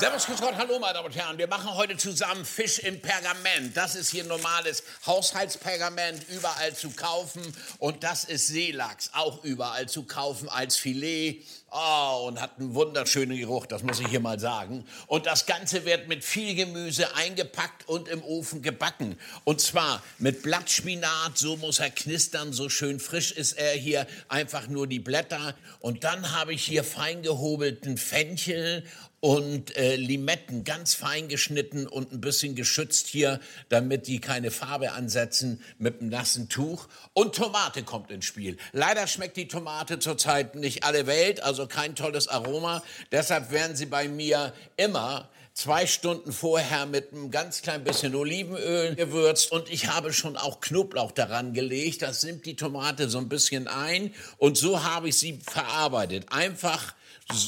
Servus, 0.04 0.28
Gott, 0.28 0.58
hallo 0.58 0.80
meine 0.80 0.96
Damen 0.96 1.06
und 1.06 1.16
Herren. 1.16 1.38
Wir 1.38 1.48
machen 1.48 1.74
heute 1.76 1.96
zusammen 1.96 2.44
Fisch 2.44 2.80
im 2.80 3.00
Pergament. 3.00 3.78
Das 3.78 3.96
ist 3.96 4.10
hier 4.10 4.26
normales 4.26 4.84
Haushaltspergament, 5.06 6.26
überall 6.28 6.76
zu 6.76 6.90
kaufen. 6.90 7.42
Und 7.80 8.04
das 8.04 8.26
ist 8.26 8.48
Seelachs, 8.48 9.12
auch 9.14 9.46
überall 9.46 9.88
zu 9.88 10.04
kaufen 10.04 10.50
als 10.50 10.76
Filet. 10.76 11.46
Oh, 11.72 12.26
und 12.28 12.42
hat 12.42 12.60
einen 12.60 12.76
wunderschönen 12.76 13.38
Geruch, 13.38 13.66
das 13.66 13.82
muss 13.82 14.00
ich 14.02 14.08
hier 14.08 14.20
mal 14.20 14.40
sagen. 14.40 14.86
Und 15.08 15.26
das 15.26 15.46
Ganze 15.46 15.86
wird 15.86 16.10
mit 16.10 16.24
viel 16.24 16.54
Gemüse 16.54 17.16
eingepackt 17.16 17.88
und 17.88 18.10
im 18.10 18.22
Ofen 18.24 18.62
gebacken. 18.62 19.18
Und 19.46 19.62
zwar 19.62 20.04
mit 20.20 20.44
Blattspinat, 20.44 21.38
so 21.38 21.56
muss 21.56 21.80
er 21.80 21.90
knistern, 21.90 22.52
so 22.52 22.68
schön 22.68 23.00
frisch 23.00 23.32
ist 23.32 23.54
er 23.54 23.72
hier. 23.72 24.06
Einfach 24.28 24.68
nur 24.68 24.86
die 24.86 25.00
Blätter. 25.00 25.56
Und 25.80 26.04
dann 26.04 26.34
habe 26.34 26.54
ich 26.54 26.64
hier 26.64 26.84
fein 26.84 27.24
gehobelten 27.24 27.98
Fenchel 27.98 28.84
und 29.24 29.78
äh, 29.78 29.96
Limetten 29.96 30.66
ganz 30.66 30.96
fein 30.96 31.30
geschnitten 31.30 31.88
und 31.88 32.12
ein 32.12 32.20
bisschen 32.20 32.56
geschützt 32.56 33.08
hier, 33.08 33.40
damit 33.70 34.08
die 34.08 34.20
keine 34.20 34.52
Farbe 34.52 34.92
ansetzen 34.92 35.62
mit 35.78 36.02
einem 36.02 36.10
nassen 36.10 36.50
Tuch. 36.50 36.90
Und 37.14 37.34
Tomate 37.34 37.84
kommt 37.84 38.12
ins 38.12 38.26
Spiel. 38.26 38.58
Leider 38.74 39.08
schmeckt 39.08 39.38
die 39.38 39.48
Tomate 39.48 40.00
zurzeit 40.00 40.56
nicht 40.56 40.84
alle 40.84 41.08
Welt, 41.08 41.42
also 41.42 41.68
kein 41.68 41.96
tolles 41.96 42.28
Aroma. 42.28 42.84
Deshalb 43.14 43.52
werden 43.52 43.78
sie 43.78 43.86
bei 43.86 44.10
mir 44.10 44.52
immer 44.76 45.30
zwei 45.54 45.88
Stunden 45.88 46.34
vorher 46.34 46.86
mit 46.86 47.14
einem 47.14 47.32
ganz 47.32 47.62
klein 47.62 47.86
bisschen 47.86 48.14
Olivenöl 48.16 48.96
gewürzt 48.96 49.54
und 49.54 49.72
ich 49.72 49.88
habe 49.88 50.12
schon 50.12 50.36
auch 50.36 50.60
Knoblauch 50.60 51.14
daran 51.14 51.54
gelegt. 51.54 52.02
Das 52.02 52.26
nimmt 52.26 52.46
die 52.46 52.58
Tomate 52.58 53.10
so 53.10 53.20
ein 53.20 53.30
bisschen 53.30 53.70
ein 53.70 54.14
und 54.36 54.58
so 54.58 54.84
habe 54.84 55.08
ich 55.08 55.16
sie 55.16 55.40
verarbeitet. 55.42 56.26
Einfach 56.30 56.94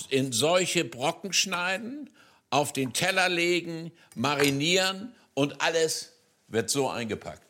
in 0.10 0.32
solche 0.32 0.86
Brocken 0.86 1.34
schneiden, 1.34 2.10
auf 2.50 2.74
den 2.74 2.94
Teller 2.94 3.30
legen, 3.30 3.92
marinieren 4.16 5.14
und 5.34 5.62
alles 5.62 6.14
wird 6.48 6.70
so 6.70 6.90
eingepackt. 6.90 7.45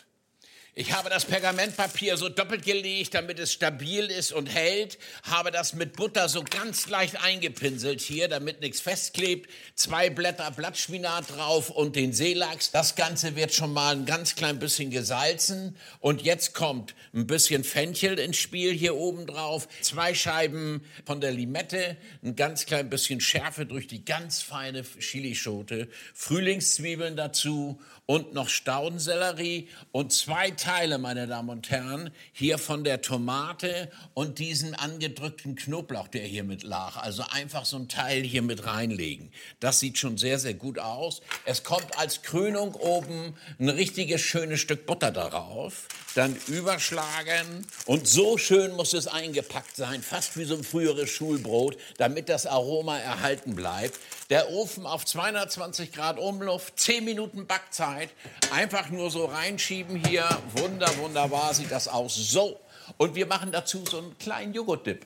Ich 0.77 0.91
habe 0.91 1.09
das 1.09 1.23
Pergamentpapier 1.23 2.17
so 2.17 2.27
doppelt 2.27 2.65
gelegt, 2.65 3.13
damit 3.13 3.39
es 3.39 3.53
stabil 3.53 4.07
ist 4.07 4.33
und 4.33 4.47
hält. 4.47 4.97
Habe 5.23 5.49
das 5.49 5.73
mit 5.73 5.93
Butter 5.93 6.27
so 6.27 6.43
ganz 6.43 6.89
leicht 6.89 7.23
eingepinselt 7.23 8.01
hier, 8.01 8.27
damit 8.27 8.59
nichts 8.59 8.81
festklebt. 8.81 9.49
Zwei 9.75 10.09
Blätter 10.09 10.51
Blattspinat 10.51 11.33
drauf 11.33 11.69
und 11.69 11.95
den 11.95 12.11
Seelachs. 12.11 12.71
Das 12.71 12.95
Ganze 12.95 13.37
wird 13.37 13.53
schon 13.53 13.71
mal 13.71 13.95
ein 13.95 14.05
ganz 14.05 14.35
klein 14.35 14.59
bisschen 14.59 14.91
gesalzen. 14.91 15.77
Und 16.01 16.23
jetzt 16.23 16.53
kommt 16.53 16.93
ein 17.13 17.25
bisschen 17.25 17.63
Fenchel 17.63 18.19
ins 18.19 18.35
Spiel 18.35 18.73
hier 18.73 18.95
oben 18.97 19.27
drauf. 19.27 19.69
Zwei 19.79 20.13
Scheiben 20.13 20.83
von 21.05 21.21
der 21.21 21.31
Limette. 21.31 21.95
Ein 22.21 22.35
ganz 22.35 22.65
klein 22.65 22.89
bisschen 22.89 23.21
Schärfe 23.21 23.65
durch 23.65 23.87
die 23.87 24.03
ganz 24.03 24.41
feine 24.41 24.83
Chilischote. 24.83 25.87
Frühlingszwiebeln 26.13 27.15
dazu 27.15 27.79
und 28.05 28.33
noch 28.33 28.49
Staudensellerie 28.49 29.67
und 29.91 30.13
zwei 30.13 30.51
Teile, 30.51 30.97
meine 30.97 31.27
Damen 31.27 31.49
und 31.49 31.69
Herren, 31.71 32.11
hier 32.33 32.57
von 32.57 32.83
der 32.83 33.01
Tomate 33.01 33.91
und 34.13 34.39
diesen 34.39 34.75
angedrückten 34.75 35.55
Knoblauch, 35.55 36.07
der 36.07 36.23
hier 36.23 36.43
mit 36.43 36.63
lag. 36.63 36.97
Also 36.97 37.23
einfach 37.31 37.65
so 37.65 37.77
ein 37.77 37.87
Teil 37.87 38.21
hier 38.21 38.43
mit 38.43 38.65
reinlegen. 38.65 39.31
Das 39.59 39.79
sieht 39.79 39.97
schon 39.97 40.17
sehr, 40.17 40.37
sehr 40.37 40.53
gut 40.53 40.77
aus. 40.77 41.21
Es 41.45 41.63
kommt 41.63 41.97
als 41.97 42.21
Krönung 42.21 42.75
oben 42.75 43.35
ein 43.59 43.69
richtiges 43.69 44.21
schönes 44.21 44.59
Stück 44.59 44.85
Butter 44.85 45.11
darauf. 45.11 45.87
Dann 46.13 46.35
überschlagen 46.47 47.65
und 47.85 48.07
so 48.07 48.37
schön 48.37 48.71
muss 48.73 48.93
es 48.93 49.07
eingepackt 49.07 49.75
sein, 49.75 50.01
fast 50.01 50.37
wie 50.37 50.45
so 50.45 50.55
ein 50.55 50.63
früheres 50.63 51.09
Schulbrot, 51.09 51.77
damit 51.97 52.29
das 52.29 52.45
Aroma 52.45 52.97
erhalten 52.99 53.55
bleibt. 53.55 53.99
Der 54.31 54.49
Ofen 54.49 54.87
auf 54.87 55.05
220 55.05 55.91
Grad 55.91 56.17
Umluft, 56.17 56.79
10 56.79 57.05
Minuten 57.05 57.45
Backzeit. 57.45 58.09
Einfach 58.51 58.89
nur 58.89 59.11
so 59.11 59.25
reinschieben 59.25 60.03
hier. 60.03 60.27
Wunder, 60.55 60.97
wunderbar 60.97 61.53
sieht 61.53 61.69
das 61.69 61.87
aus. 61.87 62.15
So. 62.15 62.59
Und 62.97 63.13
wir 63.13 63.27
machen 63.27 63.51
dazu 63.51 63.83
so 63.85 63.99
einen 63.99 64.17
kleinen 64.17 64.53
Joghurtdip. 64.53 65.05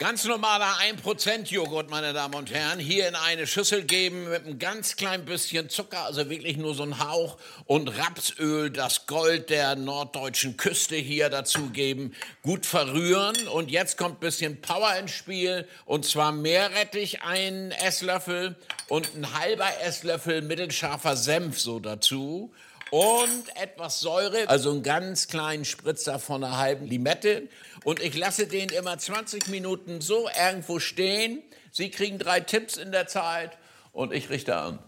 Ganz 0.00 0.24
normaler 0.24 0.74
1% 0.80 1.52
Joghurt, 1.52 1.88
meine 1.88 2.12
Damen 2.12 2.34
und 2.34 2.52
Herren, 2.52 2.80
hier 2.80 3.06
in 3.06 3.14
eine 3.14 3.46
Schüssel 3.46 3.84
geben 3.84 4.28
mit 4.28 4.44
einem 4.44 4.58
ganz 4.58 4.96
klein 4.96 5.24
bisschen 5.24 5.70
Zucker, 5.70 6.04
also 6.04 6.28
wirklich 6.28 6.56
nur 6.56 6.74
so 6.74 6.82
ein 6.82 6.98
Hauch 6.98 7.38
und 7.66 7.96
Rapsöl, 7.96 8.70
das 8.70 9.06
Gold 9.06 9.50
der 9.50 9.76
norddeutschen 9.76 10.56
Küste 10.56 10.96
hier 10.96 11.30
dazugeben, 11.30 12.12
gut 12.42 12.66
verrühren 12.66 13.36
und 13.46 13.70
jetzt 13.70 13.96
kommt 13.96 14.16
ein 14.16 14.20
bisschen 14.20 14.60
Power 14.60 14.96
ins 14.96 15.12
Spiel. 15.12 15.68
Und 15.84 16.04
zwar 16.04 16.32
Meerrettich, 16.32 17.22
ein 17.22 17.70
Esslöffel 17.70 18.56
und 18.88 19.14
ein 19.14 19.32
halber 19.38 19.80
Esslöffel 19.80 20.42
mittelscharfer 20.42 21.16
Senf 21.16 21.60
so 21.60 21.78
dazu 21.78 22.52
und 22.94 23.56
etwas 23.56 23.98
Säure, 23.98 24.48
also 24.48 24.70
einen 24.70 24.84
ganz 24.84 25.26
kleinen 25.26 25.64
Spritzer 25.64 26.20
von 26.20 26.44
einer 26.44 26.58
halben 26.58 26.86
Limette. 26.86 27.48
Und 27.82 28.00
ich 28.00 28.16
lasse 28.16 28.46
den 28.46 28.68
immer 28.68 28.96
20 28.96 29.48
Minuten 29.48 30.00
so 30.00 30.28
irgendwo 30.40 30.78
stehen. 30.78 31.42
Sie 31.72 31.90
kriegen 31.90 32.20
drei 32.20 32.38
Tipps 32.38 32.76
in 32.76 32.92
der 32.92 33.08
Zeit 33.08 33.58
und 33.90 34.12
ich 34.12 34.30
richte 34.30 34.54
an. 34.54 34.78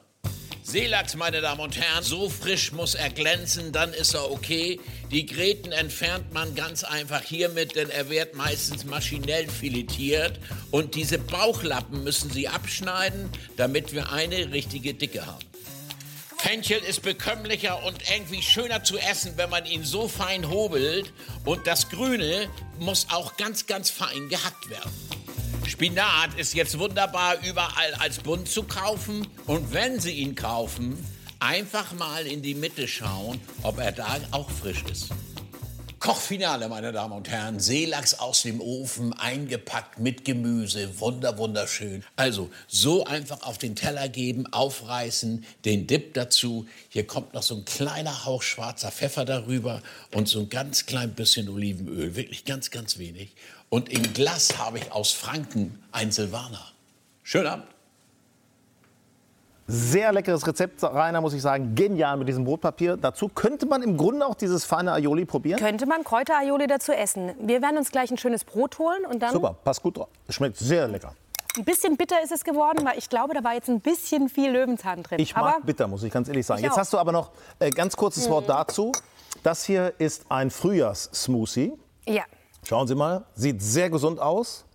Seelachs, 0.62 1.16
meine 1.16 1.40
Damen 1.40 1.60
und 1.60 1.76
Herren, 1.76 2.04
so 2.04 2.28
frisch 2.28 2.70
muss 2.70 2.94
er 2.94 3.10
glänzen, 3.10 3.72
dann 3.72 3.92
ist 3.92 4.14
er 4.14 4.30
okay. 4.30 4.80
Die 5.10 5.26
Gräten 5.26 5.72
entfernt 5.72 6.32
man 6.32 6.54
ganz 6.54 6.84
einfach 6.84 7.22
hiermit, 7.22 7.74
denn 7.74 7.90
er 7.90 8.08
wird 8.08 8.36
meistens 8.36 8.84
maschinell 8.84 9.48
filetiert. 9.48 10.38
Und 10.70 10.94
diese 10.94 11.18
Bauchlappen 11.18 12.04
müssen 12.04 12.30
Sie 12.30 12.46
abschneiden, 12.46 13.30
damit 13.56 13.92
wir 13.92 14.12
eine 14.12 14.52
richtige 14.52 14.94
Dicke 14.94 15.26
haben. 15.26 15.44
Fenchel 16.38 16.78
ist 16.78 17.02
bekömmlicher 17.02 17.82
und 17.84 17.98
irgendwie 18.10 18.42
schöner 18.42 18.84
zu 18.84 18.98
essen, 18.98 19.32
wenn 19.36 19.50
man 19.50 19.66
ihn 19.66 19.84
so 19.84 20.06
fein 20.08 20.48
hobelt. 20.48 21.12
Und 21.44 21.66
das 21.66 21.88
Grüne 21.88 22.48
muss 22.78 23.06
auch 23.10 23.36
ganz, 23.36 23.66
ganz 23.66 23.90
fein 23.90 24.28
gehackt 24.28 24.70
werden. 24.70 24.92
Spinat 25.66 26.34
ist 26.36 26.54
jetzt 26.54 26.78
wunderbar 26.78 27.36
überall 27.44 27.94
als 27.98 28.18
bunt 28.18 28.48
zu 28.48 28.62
kaufen. 28.62 29.26
Und 29.46 29.72
wenn 29.72 29.98
Sie 29.98 30.12
ihn 30.12 30.34
kaufen, 30.34 31.04
einfach 31.40 31.92
mal 31.94 32.26
in 32.26 32.42
die 32.42 32.54
Mitte 32.54 32.86
schauen, 32.86 33.40
ob 33.62 33.78
er 33.78 33.92
da 33.92 34.18
auch 34.30 34.50
frisch 34.50 34.84
ist. 34.90 35.10
Kochfinale, 36.06 36.68
meine 36.68 36.92
Damen 36.92 37.14
und 37.14 37.28
Herren. 37.28 37.58
Seelachs 37.58 38.14
aus 38.14 38.42
dem 38.42 38.60
Ofen, 38.60 39.12
eingepackt 39.12 39.98
mit 39.98 40.24
Gemüse. 40.24 41.00
Wunder, 41.00 41.36
wunderschön. 41.36 42.04
Also 42.14 42.48
so 42.68 43.04
einfach 43.04 43.42
auf 43.42 43.58
den 43.58 43.74
Teller 43.74 44.08
geben, 44.08 44.46
aufreißen, 44.52 45.44
den 45.64 45.88
Dip 45.88 46.14
dazu. 46.14 46.68
Hier 46.90 47.08
kommt 47.08 47.34
noch 47.34 47.42
so 47.42 47.56
ein 47.56 47.64
kleiner 47.64 48.24
Hauch 48.24 48.42
schwarzer 48.42 48.92
Pfeffer 48.92 49.24
darüber 49.24 49.82
und 50.14 50.28
so 50.28 50.38
ein 50.38 50.48
ganz 50.48 50.86
klein 50.86 51.12
bisschen 51.12 51.48
Olivenöl. 51.48 52.14
Wirklich 52.14 52.44
ganz, 52.44 52.70
ganz 52.70 52.98
wenig. 52.98 53.34
Und 53.68 53.88
im 53.88 54.14
Glas 54.14 54.58
habe 54.58 54.78
ich 54.78 54.92
aus 54.92 55.10
Franken 55.10 55.82
ein 55.90 56.12
Silvaner. 56.12 56.70
Schönen 57.24 57.48
Abend. 57.48 57.75
Sehr 59.68 60.12
leckeres 60.12 60.46
Rezept, 60.46 60.82
Rainer, 60.84 61.20
muss 61.20 61.34
ich 61.34 61.42
sagen. 61.42 61.74
Genial 61.74 62.16
mit 62.16 62.28
diesem 62.28 62.44
Brotpapier. 62.44 62.96
Dazu 62.96 63.28
könnte 63.28 63.66
man 63.66 63.82
im 63.82 63.96
Grunde 63.96 64.24
auch 64.24 64.36
dieses 64.36 64.64
feine 64.64 64.92
Aioli 64.92 65.24
probieren. 65.24 65.58
Könnte 65.58 65.86
man 65.86 66.04
Kräuter-Aioli 66.04 66.68
dazu 66.68 66.92
essen. 66.92 67.32
Wir 67.40 67.62
werden 67.62 67.76
uns 67.76 67.90
gleich 67.90 68.12
ein 68.12 68.18
schönes 68.18 68.44
Brot 68.44 68.78
holen 68.78 69.04
und 69.04 69.20
dann... 69.20 69.32
Super, 69.32 69.56
passt 69.64 69.82
gut 69.82 69.96
drauf. 69.96 70.08
Schmeckt 70.28 70.56
sehr 70.56 70.86
lecker. 70.86 71.14
Ein 71.56 71.64
bisschen 71.64 71.96
bitter 71.96 72.22
ist 72.22 72.32
es 72.32 72.44
geworden, 72.44 72.84
weil 72.84 72.98
ich 72.98 73.08
glaube, 73.08 73.34
da 73.34 73.42
war 73.42 73.54
jetzt 73.54 73.68
ein 73.68 73.80
bisschen 73.80 74.28
viel 74.28 74.50
Löwenzahn 74.50 75.02
drin. 75.02 75.18
Ich 75.18 75.34
mag 75.34 75.54
aber 75.54 75.64
bitter, 75.64 75.88
muss 75.88 76.02
ich 76.02 76.12
ganz 76.12 76.28
ehrlich 76.28 76.44
sagen. 76.44 76.62
Jetzt 76.62 76.76
hast 76.76 76.92
du 76.92 76.98
aber 76.98 77.12
noch 77.12 77.30
äh, 77.58 77.70
ganz 77.70 77.96
kurzes 77.96 78.28
mhm. 78.28 78.32
Wort 78.32 78.48
dazu. 78.48 78.92
Das 79.42 79.64
hier 79.64 79.94
ist 79.98 80.26
ein 80.28 80.50
Frühjahrs-Smoothie. 80.50 81.72
Ja. 82.06 82.22
Schauen 82.62 82.86
Sie 82.86 82.94
mal, 82.94 83.24
sieht 83.34 83.62
sehr 83.62 83.88
gesund 83.88 84.20
aus. 84.20 84.65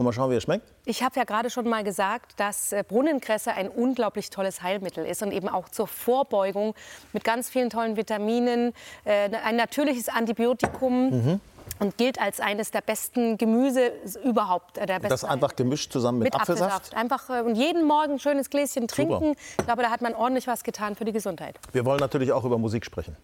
Und 0.00 0.06
mal 0.06 0.14
schauen, 0.14 0.30
wie 0.30 0.34
er 0.36 0.40
schmeckt. 0.40 0.66
Ich 0.86 1.02
habe 1.02 1.14
ja 1.16 1.24
gerade 1.24 1.50
schon 1.50 1.68
mal 1.68 1.84
gesagt, 1.84 2.40
dass 2.40 2.72
äh, 2.72 2.82
Brunnenkresse 2.88 3.52
ein 3.52 3.68
unglaublich 3.68 4.30
tolles 4.30 4.62
Heilmittel 4.62 5.04
ist 5.04 5.22
und 5.22 5.30
eben 5.30 5.46
auch 5.46 5.68
zur 5.68 5.86
Vorbeugung 5.86 6.74
mit 7.12 7.22
ganz 7.22 7.50
vielen 7.50 7.68
tollen 7.68 7.98
Vitaminen, 7.98 8.72
äh, 9.04 9.28
ein 9.44 9.56
natürliches 9.56 10.08
Antibiotikum. 10.08 11.10
Mhm. 11.10 11.40
Und 11.80 11.98
gilt 11.98 12.18
als 12.18 12.40
eines 12.40 12.70
der 12.70 12.80
besten 12.80 13.36
Gemüse 13.36 13.92
überhaupt. 14.24 14.78
Äh, 14.78 14.86
der 14.86 15.00
das 15.00 15.22
einfach 15.22 15.54
gemischt 15.54 15.92
zusammen 15.92 16.20
mit, 16.20 16.32
mit 16.32 16.34
Apfelsaft? 16.34 16.94
Apfelsaft? 16.94 16.96
Einfach 16.96 17.44
und 17.44 17.54
jeden 17.56 17.86
Morgen 17.86 18.12
ein 18.12 18.18
schönes 18.18 18.48
Gläschen 18.48 18.88
trinken. 18.88 19.12
Super. 19.12 19.40
Ich 19.58 19.66
glaube, 19.66 19.82
da 19.82 19.90
hat 19.90 20.00
man 20.00 20.14
ordentlich 20.14 20.46
was 20.46 20.64
getan 20.64 20.96
für 20.96 21.04
die 21.04 21.12
Gesundheit. 21.12 21.56
Wir 21.72 21.84
wollen 21.84 22.00
natürlich 22.00 22.32
auch 22.32 22.44
über 22.44 22.56
Musik 22.56 22.86
sprechen. 22.86 23.18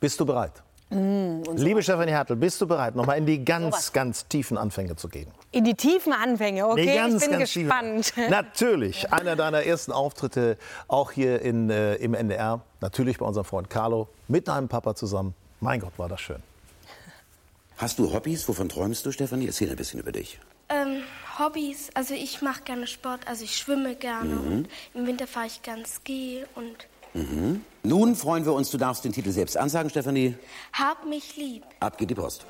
Bist 0.00 0.18
du 0.18 0.26
bereit? 0.26 0.64
Mm, 0.92 1.42
Liebe 1.56 1.82
Stefanie 1.82 2.12
Hertel, 2.12 2.36
bist 2.36 2.60
du 2.60 2.66
bereit, 2.66 2.94
noch 2.94 3.06
mal 3.06 3.14
in 3.14 3.24
die 3.24 3.42
ganz, 3.42 3.86
so 3.86 3.92
ganz 3.94 4.28
tiefen 4.28 4.58
Anfänge 4.58 4.94
zu 4.94 5.08
gehen? 5.08 5.26
In 5.50 5.64
die 5.64 5.74
tiefen 5.74 6.12
Anfänge, 6.12 6.66
okay, 6.66 6.84
nee, 6.84 6.96
ganz, 6.96 7.22
ich 7.22 7.30
bin 7.30 7.38
gespannt. 7.38 8.04
Tiefen. 8.14 8.24
Natürlich, 8.30 9.10
einer 9.10 9.34
deiner 9.34 9.62
ersten 9.62 9.92
Auftritte 9.92 10.58
auch 10.88 11.10
hier 11.10 11.40
in, 11.40 11.70
äh, 11.70 11.94
im 11.94 12.12
NDR, 12.12 12.60
natürlich 12.80 13.18
bei 13.18 13.24
unserem 13.24 13.46
Freund 13.46 13.70
Carlo, 13.70 14.08
mit 14.28 14.48
deinem 14.48 14.68
Papa 14.68 14.94
zusammen. 14.94 15.34
Mein 15.60 15.80
Gott, 15.80 15.92
war 15.96 16.10
das 16.10 16.20
schön. 16.20 16.42
Hast 17.78 17.98
du 17.98 18.12
Hobbys? 18.12 18.46
Wovon 18.46 18.68
träumst 18.68 19.06
du, 19.06 19.12
Stefanie? 19.12 19.46
Erzähl 19.46 19.70
ein 19.70 19.76
bisschen 19.76 20.00
über 20.00 20.12
dich. 20.12 20.38
Ähm, 20.68 21.02
Hobbys, 21.38 21.88
also 21.94 22.12
ich 22.12 22.42
mache 22.42 22.62
gerne 22.64 22.86
Sport, 22.86 23.26
also 23.26 23.44
ich 23.44 23.56
schwimme 23.56 23.94
gerne 23.94 24.34
mhm. 24.34 24.46
und 24.46 24.68
im 24.92 25.06
Winter 25.06 25.26
fahre 25.26 25.46
ich 25.46 25.62
gerne 25.62 25.84
Ski 25.86 26.44
und 26.54 26.86
Mhm. 27.14 27.64
Nun 27.82 28.14
freuen 28.14 28.44
wir 28.44 28.52
uns, 28.52 28.70
du 28.70 28.78
darfst 28.78 29.04
den 29.04 29.12
Titel 29.12 29.30
selbst 29.32 29.56
ansagen, 29.56 29.90
Stefanie. 29.90 30.36
Hab 30.72 31.04
mich 31.06 31.36
lieb. 31.36 31.64
Ab 31.80 31.98
geht 31.98 32.10
die 32.10 32.14
Post. 32.14 32.46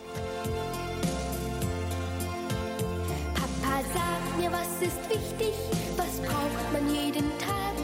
Papa, 3.34 3.80
sag 3.94 4.38
mir, 4.38 4.52
was 4.52 4.68
ist 4.80 5.08
wichtig? 5.08 5.54
Was 5.96 6.20
braucht 6.20 6.72
man 6.72 6.94
jeden 6.94 7.30
Tag? 7.38 7.74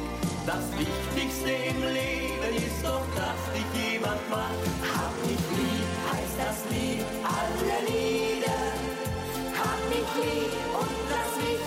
Das 0.47 0.65
Wichtigste 0.79 1.51
im 1.51 1.83
Leben 1.83 2.57
ist 2.57 2.83
doch, 2.83 3.05
dass 3.17 3.41
dich 3.53 3.93
jemand 3.93 4.21
mag. 4.31 4.51
Hab 4.97 5.13
mich 5.27 5.45
lieb, 5.59 5.89
heißt 6.11 6.39
das 6.39 6.59
Lied 6.73 7.05
aller 7.23 7.83
Lieder. 7.91 8.63
Hab 9.59 9.81
mich 9.91 10.11
lieb 10.25 10.53
und 10.81 10.97
lass 11.11 11.33
mich 11.45 11.58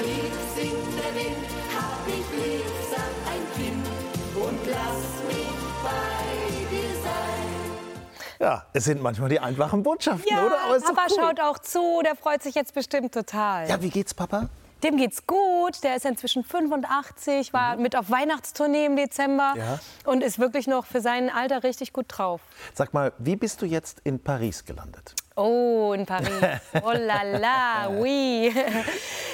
Hab 0.00 0.06
lieb, 0.06 0.32
singt 0.56 0.98
der 0.98 1.14
Wind 1.14 1.50
mich 2.06 2.44
lieb, 2.44 2.64
sagt 2.90 3.20
ein 3.28 3.44
Kind, 3.54 3.86
und 4.34 4.58
lass 4.66 5.26
mich 5.28 5.46
bei 5.82 6.70
dir 6.70 7.02
sein. 7.02 8.40
Ja, 8.40 8.64
es 8.72 8.84
sind 8.84 9.02
manchmal 9.02 9.28
die 9.28 9.40
einfachen 9.40 9.82
Botschaften, 9.82 10.26
ja, 10.28 10.46
oder? 10.46 10.58
Aber 10.60 10.80
Papa 10.80 11.06
cool. 11.10 11.16
schaut 11.16 11.40
auch 11.40 11.58
zu, 11.58 12.00
der 12.02 12.16
freut 12.16 12.42
sich 12.42 12.54
jetzt 12.54 12.74
bestimmt 12.74 13.12
total. 13.12 13.68
Ja, 13.68 13.82
wie 13.82 13.90
geht's, 13.90 14.14
Papa? 14.14 14.48
Dem 14.82 14.96
geht's 14.96 15.26
gut. 15.26 15.84
Der 15.84 15.96
ist 15.96 16.06
inzwischen 16.06 16.42
85, 16.42 17.52
war 17.52 17.76
mhm. 17.76 17.82
mit 17.82 17.94
auf 17.94 18.10
Weihnachtstournee 18.10 18.86
im 18.86 18.96
Dezember 18.96 19.52
ja. 19.58 19.78
und 20.06 20.22
ist 20.22 20.38
wirklich 20.38 20.66
noch 20.66 20.86
für 20.86 21.02
sein 21.02 21.28
Alter 21.28 21.62
richtig 21.62 21.92
gut 21.92 22.06
drauf. 22.08 22.40
Sag 22.72 22.94
mal, 22.94 23.12
wie 23.18 23.36
bist 23.36 23.60
du 23.60 23.66
jetzt 23.66 24.00
in 24.04 24.22
Paris 24.22 24.64
gelandet? 24.64 25.14
Oh, 25.36 25.92
in 25.94 26.06
Paris. 26.06 26.28
Oh 26.82 26.92
la 26.92 27.22
la, 27.22 27.90
oui. 27.90 28.52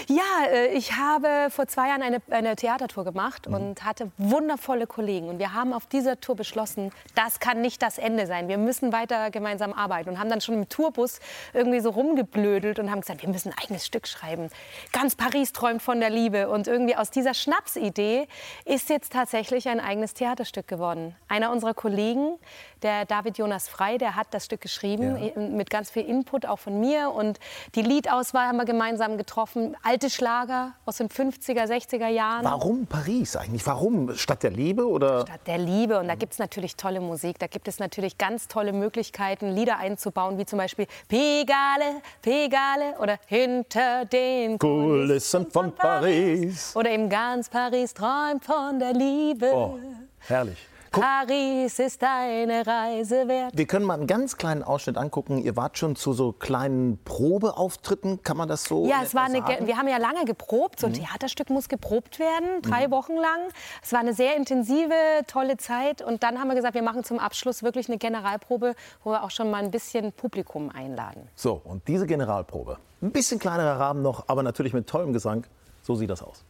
Ja, 0.08 0.46
äh, 0.52 0.68
ich 0.68 0.92
habe 0.92 1.48
vor 1.50 1.66
zwei 1.66 1.88
Jahren 1.88 2.02
eine, 2.02 2.18
eine 2.30 2.54
Theatertour 2.54 3.04
gemacht 3.04 3.48
mhm. 3.48 3.54
und 3.54 3.84
hatte 3.84 4.12
wundervolle 4.18 4.86
Kollegen. 4.86 5.28
Und 5.28 5.38
wir 5.38 5.52
haben 5.52 5.72
auf 5.72 5.86
dieser 5.86 6.20
Tour 6.20 6.36
beschlossen, 6.36 6.92
das 7.14 7.40
kann 7.40 7.60
nicht 7.60 7.82
das 7.82 7.98
Ende 7.98 8.26
sein. 8.26 8.48
Wir 8.48 8.58
müssen 8.58 8.92
weiter 8.92 9.30
gemeinsam 9.30 9.72
arbeiten. 9.72 10.10
Und 10.10 10.20
haben 10.20 10.30
dann 10.30 10.40
schon 10.40 10.54
im 10.54 10.68
Tourbus 10.68 11.18
irgendwie 11.52 11.80
so 11.80 11.90
rumgeblödelt 11.90 12.78
und 12.78 12.90
haben 12.90 13.00
gesagt, 13.00 13.22
wir 13.22 13.28
müssen 13.28 13.52
ein 13.52 13.58
eigenes 13.62 13.84
Stück 13.84 14.06
schreiben. 14.06 14.48
Ganz 14.92 15.16
Paris 15.16 15.52
träumt 15.52 15.82
von 15.82 15.98
der 15.98 16.10
Liebe. 16.10 16.48
Und 16.50 16.68
irgendwie 16.68 16.94
aus 16.94 17.10
dieser 17.10 17.34
Schnapsidee 17.34 18.28
ist 18.64 18.90
jetzt 18.90 19.12
tatsächlich 19.12 19.68
ein 19.68 19.80
eigenes 19.80 20.14
Theaterstück 20.14 20.68
geworden. 20.68 21.16
Einer 21.26 21.50
unserer 21.50 21.74
Kollegen, 21.74 22.38
der 22.82 23.06
David 23.06 23.38
Jonas 23.38 23.68
Frei, 23.68 23.98
der 23.98 24.14
hat 24.14 24.28
das 24.30 24.44
Stück 24.44 24.60
geschrieben 24.60 25.32
ja. 25.34 25.40
mit 25.40 25.68
ganz 25.68 25.85
viel 25.90 26.04
Input 26.04 26.46
auch 26.46 26.58
von 26.58 26.80
mir. 26.80 27.10
Und 27.10 27.38
die 27.74 27.82
Liedauswahl 27.82 28.48
haben 28.48 28.56
wir 28.56 28.64
gemeinsam 28.64 29.16
getroffen. 29.18 29.76
Alte 29.82 30.10
Schlager 30.10 30.72
aus 30.84 30.96
den 30.98 31.08
50er, 31.08 31.66
60er 31.66 32.08
Jahren. 32.08 32.44
Warum 32.44 32.86
Paris 32.86 33.36
eigentlich? 33.36 33.66
Warum? 33.66 34.14
Stadt 34.16 34.42
der 34.42 34.50
Liebe? 34.50 34.86
Oder? 34.86 35.22
Stadt 35.22 35.46
der 35.46 35.58
Liebe. 35.58 35.98
Und 35.98 36.08
da 36.08 36.14
gibt 36.14 36.32
es 36.32 36.38
natürlich 36.38 36.76
tolle 36.76 37.00
Musik. 37.00 37.38
Da 37.38 37.46
gibt 37.46 37.68
es 37.68 37.78
natürlich 37.78 38.18
ganz 38.18 38.48
tolle 38.48 38.72
Möglichkeiten, 38.72 39.52
Lieder 39.52 39.78
einzubauen, 39.78 40.38
wie 40.38 40.46
zum 40.46 40.58
Beispiel 40.58 40.86
Pegale, 41.08 42.02
Pegale 42.22 42.98
oder 43.00 43.18
Hinter 43.26 44.04
den 44.04 44.58
Kulissen 44.58 45.50
von 45.50 45.72
Paris. 45.72 46.74
Oder 46.76 46.90
eben 46.90 47.08
ganz 47.08 47.48
Paris 47.48 47.94
träumt 47.94 48.44
von 48.44 48.78
der 48.78 48.92
Liebe. 48.92 49.52
Oh, 49.52 49.78
herrlich. 50.20 50.58
Paris 51.00 51.78
ist 51.78 52.02
eine 52.02 52.66
Reise 52.66 53.28
wert. 53.28 53.52
Wir 53.54 53.66
können 53.66 53.84
mal 53.84 53.94
einen 53.94 54.06
ganz 54.06 54.38
kleinen 54.38 54.62
Ausschnitt 54.62 54.96
angucken. 54.96 55.36
Ihr 55.36 55.54
wart 55.54 55.76
schon 55.76 55.94
zu 55.94 56.14
so 56.14 56.32
kleinen 56.32 56.98
Probeauftritten, 57.04 58.22
kann 58.22 58.38
man 58.38 58.48
das 58.48 58.64
so 58.64 58.86
Ja, 58.86 59.02
es 59.02 59.14
war 59.14 59.24
eine, 59.24 59.44
wir 59.44 59.76
haben 59.76 59.88
ja 59.88 59.98
lange 59.98 60.24
geprobt. 60.24 60.80
So 60.80 60.86
ein 60.86 60.92
mhm. 60.92 61.04
Theaterstück 61.04 61.50
muss 61.50 61.68
geprobt 61.68 62.18
werden, 62.18 62.62
drei 62.62 62.86
mhm. 62.86 62.92
Wochen 62.92 63.14
lang. 63.14 63.40
Es 63.82 63.92
war 63.92 64.00
eine 64.00 64.14
sehr 64.14 64.36
intensive, 64.36 64.94
tolle 65.26 65.58
Zeit. 65.58 66.00
Und 66.00 66.22
dann 66.22 66.40
haben 66.40 66.48
wir 66.48 66.54
gesagt, 66.54 66.74
wir 66.74 66.82
machen 66.82 67.04
zum 67.04 67.18
Abschluss 67.18 67.62
wirklich 67.62 67.90
eine 67.90 67.98
Generalprobe, 67.98 68.74
wo 69.04 69.10
wir 69.10 69.22
auch 69.22 69.30
schon 69.30 69.50
mal 69.50 69.62
ein 69.62 69.70
bisschen 69.70 70.12
Publikum 70.12 70.70
einladen. 70.70 71.28
So, 71.34 71.60
und 71.62 71.86
diese 71.88 72.06
Generalprobe, 72.06 72.78
ein 73.02 73.12
bisschen 73.12 73.38
kleinerer 73.38 73.78
Rahmen 73.78 74.00
noch, 74.00 74.24
aber 74.28 74.42
natürlich 74.42 74.72
mit 74.72 74.86
tollem 74.86 75.12
Gesang, 75.12 75.46
so 75.82 75.94
sieht 75.94 76.08
das 76.08 76.22
aus. 76.22 76.42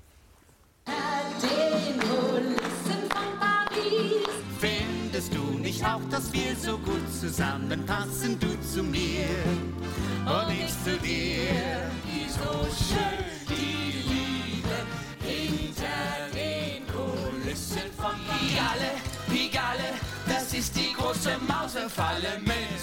Auch, 5.86 6.00
dass 6.10 6.32
wir 6.32 6.54
so 6.56 6.78
gut 6.78 7.06
zusammenpassen, 7.20 8.38
du 8.38 8.48
zu 8.60 8.82
mir 8.82 9.28
und 10.26 10.52
ich 10.52 10.72
zu 10.84 10.96
dir. 10.98 11.90
Wie 12.04 12.28
so 12.28 12.66
schön 12.84 13.24
die 13.48 14.02
Liebe 14.12 14.78
hinter 15.22 16.28
den 16.34 16.86
Kulissen 16.86 17.90
von 17.96 18.14
Pigalle, 18.38 18.92
Pigalle, 19.28 19.90
das 20.26 20.52
ist 20.52 20.76
die 20.76 20.92
große 20.92 21.36
Mausefalle 21.46 22.40
mitten 22.40 22.75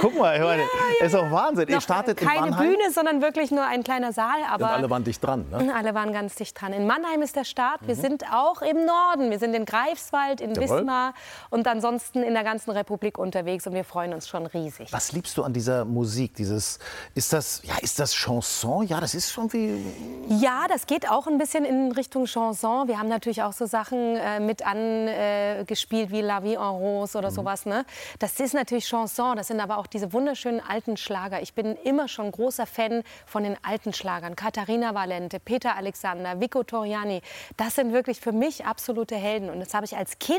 Guck 0.00 0.16
mal, 0.16 0.36
ich 0.36 0.42
meine, 0.42 0.62
ja, 0.62 1.06
ist 1.06 1.14
auch 1.14 1.30
Wahnsinn. 1.30 1.68
Ihr 1.68 1.80
startet 1.80 2.18
keine 2.18 2.46
in 2.46 2.50
Mannheim. 2.50 2.68
Bühne, 2.68 2.90
sondern 2.92 3.22
wirklich 3.22 3.50
nur 3.50 3.64
ein 3.64 3.82
kleiner 3.82 4.12
Saal. 4.12 4.42
Aber 4.50 4.66
und 4.66 4.70
alle 4.70 4.90
waren 4.90 5.04
dicht 5.04 5.24
dran, 5.24 5.46
ne? 5.50 5.74
Alle 5.78 5.94
waren 5.94 6.12
ganz 6.12 6.34
dicht 6.34 6.60
dran. 6.60 6.72
In 6.72 6.86
Mannheim 6.86 7.22
ist 7.22 7.36
der 7.36 7.44
Start. 7.44 7.80
Wir 7.86 7.96
mhm. 7.96 8.00
sind 8.00 8.24
auch 8.32 8.62
im 8.62 8.84
Norden. 8.84 9.30
Wir 9.30 9.38
sind 9.38 9.54
in 9.54 9.64
Greifswald, 9.64 10.40
in 10.40 10.54
Jawohl. 10.54 10.78
Wismar 10.78 11.14
und 11.50 11.66
ansonsten 11.66 12.22
in 12.22 12.34
der 12.34 12.44
ganzen 12.44 12.70
Republik 12.70 13.18
unterwegs. 13.18 13.66
Und 13.66 13.74
wir 13.74 13.84
freuen 13.84 14.12
uns 14.12 14.28
schon 14.28 14.46
riesig. 14.46 14.92
Was 14.92 15.12
liebst 15.12 15.36
du 15.36 15.42
an 15.42 15.52
dieser 15.52 15.84
Musik? 15.84 16.34
Dieses, 16.34 16.78
ist, 17.14 17.32
das, 17.32 17.62
ja, 17.64 17.74
ist 17.80 17.98
das 17.98 18.14
Chanson? 18.14 18.86
Ja, 18.86 19.00
das 19.00 19.14
ist 19.14 19.32
schon 19.32 19.52
wie... 19.52 19.84
Ja, 20.28 20.66
das 20.68 20.86
geht 20.86 21.10
auch 21.10 21.26
ein 21.26 21.38
bisschen 21.38 21.64
in 21.64 21.92
Richtung 21.92 22.26
Chanson. 22.26 22.88
Wir 22.88 22.98
haben 22.98 23.08
natürlich 23.08 23.42
auch 23.42 23.52
so 23.52 23.66
Sachen 23.66 24.16
äh, 24.16 24.40
mit 24.40 24.64
angespielt 24.64 26.10
äh, 26.10 26.12
wie 26.12 26.20
La 26.20 26.42
Vie 26.42 26.54
en 26.54 26.60
Rose 26.60 27.18
oder 27.18 27.30
mhm. 27.30 27.34
sowas. 27.34 27.66
Ne? 27.66 27.84
Das 28.18 28.38
ist 28.40 28.54
natürlich 28.54 28.86
Chanson. 28.86 29.36
Das 29.36 29.48
sind 29.48 29.60
aber 29.60 29.78
auch 29.78 29.87
diese 29.92 30.12
wunderschönen 30.12 30.60
alten 30.60 30.96
Schlager. 30.96 31.42
Ich 31.42 31.54
bin 31.54 31.76
immer 31.84 32.08
schon 32.08 32.30
großer 32.30 32.66
Fan 32.66 33.02
von 33.26 33.42
den 33.42 33.56
alten 33.62 33.92
Schlagern. 33.92 34.36
Katharina 34.36 34.94
Valente, 34.94 35.40
Peter 35.40 35.76
Alexander, 35.76 36.40
Vico 36.40 36.62
Toriani. 36.62 37.22
Das 37.56 37.74
sind 37.74 37.92
wirklich 37.92 38.20
für 38.20 38.32
mich 38.32 38.64
absolute 38.64 39.16
Helden. 39.16 39.50
Und 39.50 39.60
das 39.60 39.74
habe 39.74 39.84
ich 39.86 39.96
als 39.96 40.18
Kind 40.18 40.38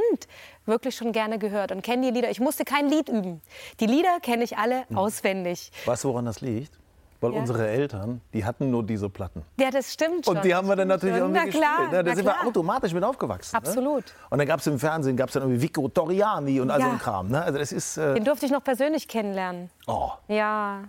wirklich 0.65 0.95
schon 0.95 1.11
gerne 1.11 1.39
gehört 1.39 1.71
und 1.71 1.81
kenne 1.81 2.07
die 2.07 2.11
Lieder. 2.11 2.29
Ich 2.29 2.39
musste 2.39 2.65
kein 2.65 2.89
Lied 2.89 3.09
üben. 3.09 3.41
Die 3.79 3.87
Lieder 3.87 4.19
kenne 4.21 4.43
ich 4.43 4.57
alle 4.57 4.87
hm. 4.87 4.97
auswendig. 4.97 5.71
Weißt 5.85 6.03
du, 6.03 6.09
woran 6.09 6.25
das 6.25 6.41
liegt? 6.41 6.79
Weil 7.21 7.33
ja. 7.33 7.39
unsere 7.39 7.67
Eltern, 7.67 8.21
die 8.33 8.45
hatten 8.45 8.71
nur 8.71 8.83
diese 8.83 9.09
Platten. 9.09 9.43
Ja, 9.59 9.71
das 9.71 9.91
stimmt 9.91 10.25
schon. 10.25 10.37
Und 10.37 10.45
die 10.45 10.55
haben 10.55 10.69
wir 10.69 10.75
dann 10.77 10.87
natürlich 10.87 11.17
schon. 11.17 11.25
auch 11.25 11.43
mit 11.43 11.53
na 11.53 11.59
klar, 11.59 11.91
ne? 11.91 12.03
Da 12.03 12.15
sind 12.15 12.25
wir 12.25 12.47
automatisch 12.47 12.93
mit 12.93 13.03
aufgewachsen. 13.03 13.55
Ne? 13.55 13.57
Absolut. 13.57 14.05
Ne? 14.05 14.11
Und 14.29 14.37
dann 14.37 14.47
gab 14.47 14.61
es 14.61 14.67
im 14.67 14.79
Fernsehen 14.79 15.17
gab's 15.17 15.33
dann 15.33 15.43
irgendwie 15.43 15.61
Vico 15.61 15.87
Toriani 15.89 16.61
und 16.61 16.71
all 16.71 16.79
ja. 16.79 16.85
so 16.85 16.91
ein 16.93 16.99
Kram. 16.99 17.27
Ne? 17.27 17.41
Also 17.41 17.59
das 17.59 17.73
ist, 17.73 17.97
äh 17.97 18.13
Den 18.13 18.23
durfte 18.23 18.45
ich 18.45 18.51
noch 18.51 18.63
persönlich 18.63 19.07
kennenlernen. 19.07 19.69
Oh. 19.87 20.11
Ja, 20.29 20.83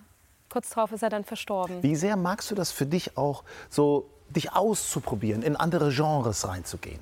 kurz 0.48 0.70
darauf 0.70 0.92
ist 0.92 1.02
er 1.02 1.10
dann 1.10 1.24
verstorben. 1.24 1.82
Wie 1.82 1.96
sehr 1.96 2.16
magst 2.16 2.50
du 2.50 2.54
das 2.54 2.70
für 2.70 2.86
dich 2.86 3.16
auch, 3.16 3.42
so 3.68 4.08
dich 4.28 4.52
auszuprobieren, 4.52 5.42
in 5.42 5.56
andere 5.56 5.90
Genres 5.90 6.46
reinzugehen? 6.46 7.00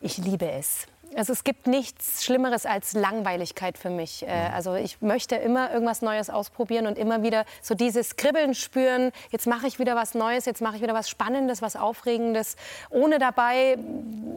Ich 0.00 0.16
liebe 0.18 0.48
es. 0.48 0.86
Also 1.16 1.32
es 1.32 1.42
gibt 1.42 1.66
nichts 1.66 2.24
Schlimmeres 2.24 2.66
als 2.66 2.94
Langweiligkeit 2.94 3.76
für 3.76 3.90
mich. 3.90 4.22
Äh, 4.22 4.50
also 4.54 4.74
ich 4.74 5.02
möchte 5.02 5.34
immer 5.34 5.72
irgendwas 5.72 6.02
Neues 6.02 6.30
ausprobieren 6.30 6.86
und 6.86 6.98
immer 6.98 7.22
wieder 7.22 7.44
so 7.62 7.74
dieses 7.74 8.16
Kribbeln 8.16 8.54
spüren. 8.54 9.10
Jetzt 9.30 9.46
mache 9.46 9.66
ich 9.66 9.78
wieder 9.78 9.96
was 9.96 10.14
Neues, 10.14 10.46
jetzt 10.46 10.62
mache 10.62 10.76
ich 10.76 10.82
wieder 10.82 10.94
was 10.94 11.10
Spannendes, 11.10 11.62
was 11.62 11.74
Aufregendes, 11.74 12.56
ohne 12.90 13.18
dabei 13.18 13.76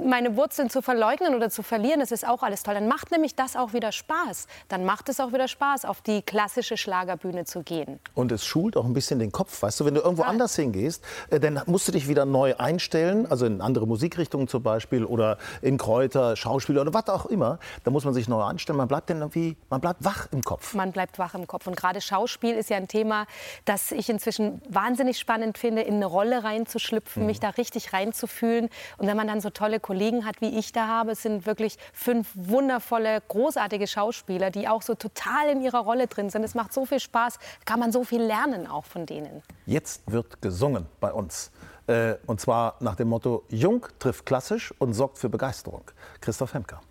meine 0.03 0.35
Wurzeln 0.35 0.69
zu 0.69 0.81
verleugnen 0.81 1.35
oder 1.35 1.49
zu 1.49 1.61
verlieren. 1.61 1.99
Das 1.99 2.11
ist 2.11 2.27
auch 2.27 2.41
alles 2.41 2.63
toll. 2.63 2.73
Dann 2.73 2.87
macht 2.87 3.11
nämlich 3.11 3.35
das 3.35 3.55
auch 3.55 3.73
wieder 3.73 3.91
Spaß. 3.91 4.47
Dann 4.67 4.83
macht 4.83 5.09
es 5.09 5.19
auch 5.19 5.31
wieder 5.31 5.47
Spaß, 5.47 5.85
auf 5.85 6.01
die 6.01 6.23
klassische 6.23 6.75
Schlagerbühne 6.75 7.45
zu 7.45 7.61
gehen. 7.61 7.99
Und 8.15 8.31
es 8.31 8.45
schult 8.45 8.77
auch 8.77 8.85
ein 8.85 8.93
bisschen 8.93 9.19
den 9.19 9.31
Kopf. 9.31 9.61
Weißt 9.61 9.79
du, 9.79 9.85
wenn 9.85 9.93
du 9.93 10.01
irgendwo 10.01 10.23
ja. 10.23 10.29
anders 10.29 10.55
hingehst, 10.55 11.03
äh, 11.29 11.39
dann 11.39 11.61
musst 11.67 11.87
du 11.87 11.91
dich 11.91 12.07
wieder 12.07 12.25
neu 12.25 12.55
einstellen, 12.57 13.29
also 13.29 13.45
in 13.45 13.61
andere 13.61 13.85
Musikrichtungen 13.85 14.47
zum 14.47 14.63
Beispiel 14.63 15.05
oder 15.05 15.37
in 15.61 15.77
Kräuter, 15.77 16.35
Schauspiel 16.35 16.62
Schauspieler 16.63 16.81
oder 16.81 16.93
was 16.93 17.07
auch 17.09 17.25
immer, 17.25 17.59
da 17.83 17.91
muss 17.91 18.05
man 18.05 18.13
sich 18.13 18.27
neu 18.27 18.41
anstellen. 18.41 18.77
Man 18.77 18.87
bleibt 18.87 19.09
dann 19.09 19.17
irgendwie, 19.17 19.57
man 19.69 19.81
bleibt 19.81 20.03
wach 20.03 20.27
im 20.31 20.41
Kopf. 20.41 20.73
Man 20.73 20.91
bleibt 20.91 21.19
wach 21.19 21.33
im 21.33 21.45
Kopf. 21.47 21.67
Und 21.67 21.75
gerade 21.75 21.99
Schauspiel 22.01 22.55
ist 22.55 22.69
ja 22.69 22.77
ein 22.77 22.87
Thema, 22.87 23.25
das 23.65 23.91
ich 23.91 24.09
inzwischen 24.09 24.61
wahnsinnig 24.69 25.19
spannend 25.19 25.57
finde, 25.57 25.81
in 25.81 25.95
eine 25.95 26.05
Rolle 26.05 26.43
reinzuschlüpfen, 26.43 27.23
mhm. 27.23 27.27
mich 27.27 27.39
da 27.39 27.49
richtig 27.49 27.93
reinzufühlen. 27.93 28.69
Und 28.97 29.07
wenn 29.07 29.17
man 29.17 29.27
dann 29.27 29.41
so 29.41 29.49
tolle 29.49 29.79
Kollegen 29.79 30.25
hat, 30.25 30.41
wie 30.41 30.57
ich 30.57 30.71
da 30.71 30.87
habe, 30.87 31.11
es 31.11 31.21
sind 31.21 31.45
wirklich 31.45 31.77
fünf 31.91 32.29
wundervolle, 32.33 33.21
großartige 33.27 33.87
Schauspieler, 33.87 34.49
die 34.49 34.67
auch 34.67 34.81
so 34.81 34.95
total 34.95 35.49
in 35.49 35.61
ihrer 35.61 35.79
Rolle 35.79 36.07
drin 36.07 36.29
sind. 36.29 36.43
Es 36.43 36.55
macht 36.55 36.73
so 36.73 36.85
viel 36.85 36.99
Spaß, 36.99 37.39
kann 37.65 37.79
man 37.79 37.91
so 37.91 38.03
viel 38.03 38.21
lernen 38.21 38.67
auch 38.67 38.85
von 38.85 39.05
denen. 39.05 39.43
Jetzt 39.65 40.09
wird 40.09 40.41
gesungen 40.41 40.85
bei 40.99 41.11
uns. 41.11 41.51
Äh, 41.87 42.15
und 42.25 42.39
zwar 42.39 42.77
nach 42.79 42.95
dem 42.95 43.09
Motto, 43.09 43.43
Jung 43.49 43.85
trifft 43.99 44.25
klassisch 44.25 44.73
und 44.79 44.93
sorgt 44.93 45.17
für 45.17 45.29
Begeisterung. 45.29 45.83
Christoph 46.21 46.53
Hemker. 46.53 46.81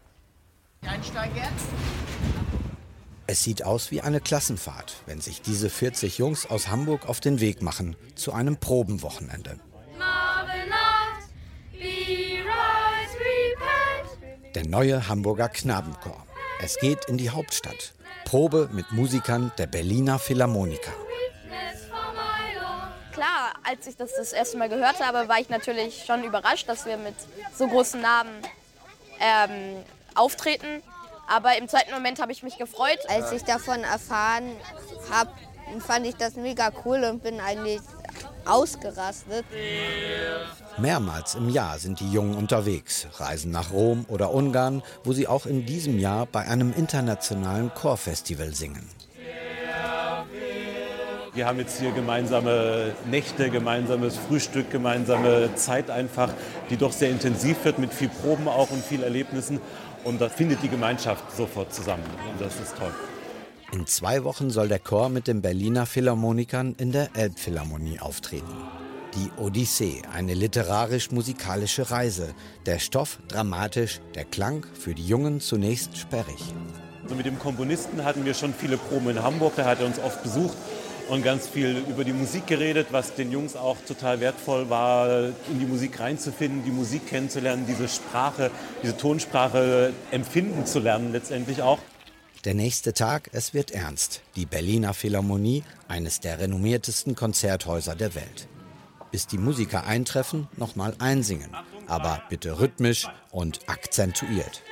Einsteigen. 0.86 1.42
Es 3.26 3.42
sieht 3.42 3.64
aus 3.64 3.90
wie 3.90 4.00
eine 4.00 4.20
Klassenfahrt, 4.20 4.96
wenn 5.06 5.20
sich 5.20 5.40
diese 5.40 5.70
40 5.70 6.18
Jungs 6.18 6.50
aus 6.50 6.68
Hamburg 6.68 7.08
auf 7.08 7.20
den 7.20 7.40
Weg 7.40 7.62
machen 7.62 7.96
zu 8.14 8.32
einem 8.32 8.56
Probenwochenende. 8.56 9.58
Der 14.54 14.66
neue 14.66 15.08
Hamburger 15.08 15.48
Knabenchor. 15.48 16.26
Es 16.60 16.78
geht 16.78 17.06
in 17.06 17.16
die 17.16 17.30
Hauptstadt. 17.30 17.94
Probe 18.26 18.68
mit 18.72 18.92
Musikern 18.92 19.50
der 19.56 19.66
Berliner 19.66 20.18
Philharmoniker 20.18 20.92
als 23.64 23.86
ich 23.86 23.96
das 23.96 24.14
das 24.16 24.32
erste 24.32 24.56
Mal 24.58 24.68
gehört 24.68 25.00
habe, 25.00 25.28
war 25.28 25.38
ich 25.38 25.48
natürlich 25.48 26.04
schon 26.04 26.24
überrascht, 26.24 26.68
dass 26.68 26.86
wir 26.86 26.96
mit 26.96 27.14
so 27.56 27.66
großen 27.66 28.00
Namen 28.00 28.30
ähm, 29.20 29.82
auftreten. 30.14 30.82
Aber 31.28 31.56
im 31.56 31.68
zweiten 31.68 31.92
Moment 31.92 32.20
habe 32.20 32.32
ich 32.32 32.42
mich 32.42 32.58
gefreut. 32.58 32.98
Als 33.08 33.32
ich 33.32 33.44
davon 33.44 33.84
erfahren 33.84 34.56
habe, 35.10 35.30
fand 35.80 36.06
ich 36.06 36.16
das 36.16 36.34
mega 36.34 36.70
cool 36.84 37.04
und 37.04 37.22
bin 37.22 37.40
eigentlich 37.40 37.80
ausgerastet. 38.44 39.44
Mehrmals 40.78 41.34
im 41.34 41.48
Jahr 41.48 41.78
sind 41.78 42.00
die 42.00 42.10
Jungen 42.10 42.34
unterwegs, 42.34 43.06
reisen 43.18 43.52
nach 43.52 43.72
Rom 43.72 44.04
oder 44.08 44.32
Ungarn, 44.32 44.82
wo 45.04 45.12
sie 45.12 45.28
auch 45.28 45.46
in 45.46 45.64
diesem 45.64 45.98
Jahr 45.98 46.26
bei 46.26 46.46
einem 46.46 46.72
internationalen 46.72 47.72
Chorfestival 47.74 48.54
singen. 48.54 48.88
Wir 51.34 51.46
haben 51.46 51.58
jetzt 51.58 51.80
hier 51.80 51.92
gemeinsame 51.92 52.92
Nächte, 53.10 53.48
gemeinsames 53.48 54.18
Frühstück, 54.18 54.70
gemeinsame 54.70 55.54
Zeit 55.54 55.88
einfach, 55.88 56.28
die 56.68 56.76
doch 56.76 56.92
sehr 56.92 57.08
intensiv 57.08 57.64
wird 57.64 57.78
mit 57.78 57.94
viel 57.94 58.10
Proben 58.10 58.48
auch 58.48 58.70
und 58.70 58.84
viel 58.84 59.02
Erlebnissen. 59.02 59.58
Und 60.04 60.20
da 60.20 60.28
findet 60.28 60.62
die 60.62 60.68
Gemeinschaft 60.68 61.34
sofort 61.34 61.72
zusammen. 61.72 62.04
Und 62.30 62.38
das 62.38 62.60
ist 62.60 62.76
toll. 62.76 62.92
In 63.72 63.86
zwei 63.86 64.24
Wochen 64.24 64.50
soll 64.50 64.68
der 64.68 64.78
Chor 64.78 65.08
mit 65.08 65.26
den 65.26 65.40
Berliner 65.40 65.86
Philharmonikern 65.86 66.74
in 66.76 66.92
der 66.92 67.08
Elbphilharmonie 67.14 67.98
auftreten. 67.98 68.52
Die 69.14 69.30
Odyssee, 69.42 70.02
eine 70.14 70.34
literarisch-musikalische 70.34 71.90
Reise. 71.90 72.34
Der 72.66 72.78
Stoff 72.78 73.20
dramatisch, 73.28 74.00
der 74.14 74.26
Klang 74.26 74.66
für 74.74 74.92
die 74.92 75.06
Jungen 75.06 75.40
zunächst 75.40 75.96
sperrig. 75.96 76.52
Also 77.02 77.14
mit 77.14 77.24
dem 77.24 77.38
Komponisten 77.38 78.04
hatten 78.04 78.26
wir 78.26 78.34
schon 78.34 78.52
viele 78.52 78.76
Proben 78.76 79.08
in 79.08 79.22
Hamburg, 79.22 79.54
da 79.56 79.64
hat 79.64 79.80
er 79.80 79.86
uns 79.86 79.98
oft 79.98 80.22
besucht 80.22 80.56
und 81.12 81.22
ganz 81.22 81.46
viel 81.46 81.84
über 81.90 82.04
die 82.04 82.14
Musik 82.14 82.46
geredet, 82.46 82.86
was 82.90 83.14
den 83.14 83.30
Jungs 83.30 83.54
auch 83.54 83.76
total 83.86 84.20
wertvoll 84.20 84.70
war, 84.70 85.26
in 85.50 85.58
die 85.58 85.66
Musik 85.66 86.00
reinzufinden, 86.00 86.64
die 86.64 86.70
Musik 86.70 87.06
kennenzulernen, 87.06 87.66
diese 87.68 87.86
Sprache, 87.86 88.50
diese 88.82 88.96
Tonsprache 88.96 89.92
empfinden 90.10 90.64
zu 90.64 90.78
lernen 90.78 91.12
letztendlich 91.12 91.60
auch. 91.60 91.78
Der 92.46 92.54
nächste 92.54 92.94
Tag, 92.94 93.28
es 93.32 93.52
wird 93.52 93.72
ernst. 93.72 94.22
Die 94.36 94.46
Berliner 94.46 94.94
Philharmonie, 94.94 95.64
eines 95.86 96.20
der 96.20 96.38
renommiertesten 96.38 97.14
Konzerthäuser 97.14 97.94
der 97.94 98.14
Welt. 98.14 98.48
Bis 99.10 99.26
die 99.26 99.38
Musiker 99.38 99.84
eintreffen, 99.84 100.48
nochmal 100.56 100.94
einsingen. 100.98 101.50
Aber 101.88 102.22
bitte 102.30 102.58
rhythmisch 102.58 103.06
und 103.30 103.60
akzentuiert. 103.66 104.62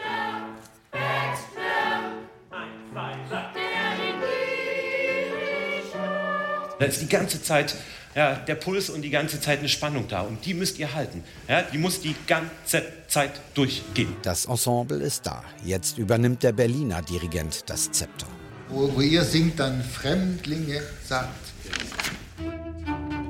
Da 6.81 6.87
ist 6.87 7.03
die 7.03 7.09
ganze 7.09 7.43
Zeit 7.43 7.77
ja, 8.15 8.35
der 8.35 8.55
Puls 8.55 8.89
und 8.89 9.03
die 9.03 9.11
ganze 9.11 9.39
Zeit 9.39 9.59
eine 9.59 9.69
Spannung 9.69 10.09
da. 10.09 10.23
Und 10.23 10.45
die 10.47 10.55
müsst 10.55 10.79
ihr 10.79 10.95
halten. 10.95 11.23
Ja, 11.47 11.61
die 11.63 11.77
muss 11.77 12.01
die 12.01 12.17
ganze 12.27 12.83
Zeit 13.07 13.33
durchgehen. 13.53 14.17
Das 14.23 14.47
Ensemble 14.47 14.97
ist 14.97 15.27
da. 15.27 15.45
Jetzt 15.63 15.99
übernimmt 15.99 16.43
der 16.43 16.53
Berliner 16.53 17.03
Dirigent 17.03 17.69
das 17.69 17.93
Zepter. 17.93 18.27
Wo, 18.71 18.91
wo 18.95 19.01
ihr 19.03 19.25
singt, 19.25 19.61
dann 19.61 19.85
Fremdlinge 19.85 20.83
sagt. 21.05 21.53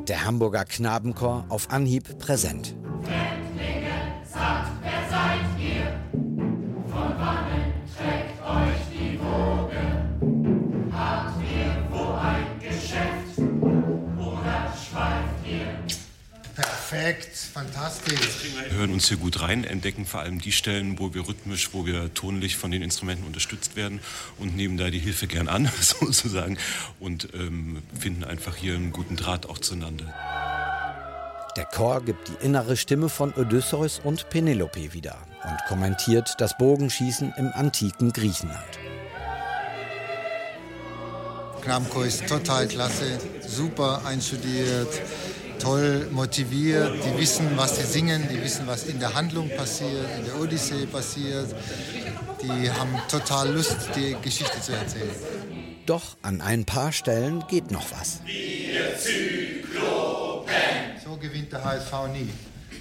Der 0.07 0.25
Hamburger 0.25 0.65
Knabenchor 0.65 1.45
auf 1.49 1.71
Anhieb 1.71 2.21
präsent. 2.21 2.77
Fremdlinge 3.03 3.91
sagt, 4.33 4.71
Perfekt, 16.91 17.37
fantastisch. 17.37 18.19
Wir 18.69 18.77
hören 18.77 18.93
uns 18.93 19.07
hier 19.07 19.17
gut 19.17 19.41
rein, 19.41 19.63
entdecken 19.63 20.07
vor 20.07 20.23
allem 20.23 20.41
die 20.41 20.51
Stellen, 20.51 20.99
wo 20.99 21.15
wir 21.15 21.29
rhythmisch, 21.29 21.69
wo 21.73 21.87
wir 21.87 22.13
tonlich 22.15 22.57
von 22.57 22.73
den 22.73 22.83
Instrumenten 22.83 23.25
unterstützt 23.29 23.77
werden 23.77 24.01
und 24.41 24.57
nehmen 24.57 24.77
da 24.77 24.91
die 24.91 24.99
Hilfe 24.99 25.29
gern 25.29 25.47
an, 25.47 25.71
sozusagen, 25.81 26.59
und 26.99 27.29
ähm, 27.33 27.81
finden 27.97 28.25
einfach 28.25 28.57
hier 28.57 28.75
einen 28.75 28.91
guten 28.91 29.15
Draht 29.15 29.49
auch 29.49 29.59
zueinander. 29.59 30.13
Der 31.57 31.65
Chor 31.67 32.05
gibt 32.05 32.27
die 32.27 32.45
innere 32.45 32.77
Stimme 32.77 33.09
von 33.09 33.33
Odysseus 33.35 34.01
und 34.03 34.29
Penelope 34.29 34.93
wieder 34.93 35.17
und 35.45 35.59
kommentiert 35.69 36.35
das 36.39 36.59
Bogenschießen 36.59 37.35
im 37.37 37.53
antiken 37.53 38.13
Griechenland. 38.13 38.81
Knabenchor 41.63 42.07
ist 42.07 42.27
total 42.27 42.67
klasse, 42.67 43.21
super 43.47 44.05
einstudiert, 44.05 44.89
toll 45.61 46.09
motiviert. 46.11 46.93
Die 47.05 47.21
wissen, 47.21 47.57
was 47.57 47.77
sie 47.77 47.85
singen, 47.85 48.27
die 48.31 48.43
wissen, 48.43 48.67
was 48.67 48.85
in 48.85 48.99
der 48.99 49.15
Handlung 49.15 49.49
passiert, 49.57 50.07
in 50.19 50.25
der 50.25 50.41
Odyssee 50.41 50.87
passiert. 50.87 51.55
Die 52.43 52.71
haben 52.71 52.97
total 53.09 53.53
Lust, 53.53 53.77
die 53.95 54.17
Geschichte 54.23 54.61
zu 54.61 54.73
erzählen. 54.73 55.15
Doch 55.87 56.17
an 56.23 56.41
ein 56.41 56.65
paar 56.65 56.93
Stellen 56.93 57.45
geht 57.49 57.71
noch 57.71 57.91
was. 57.93 58.21
Wir 58.25 58.97
Zyklopen. 58.99 60.53
So 61.05 61.17
gewinnt 61.17 61.53
der 61.53 61.65
HSV 61.65 61.93
nie. 62.13 62.31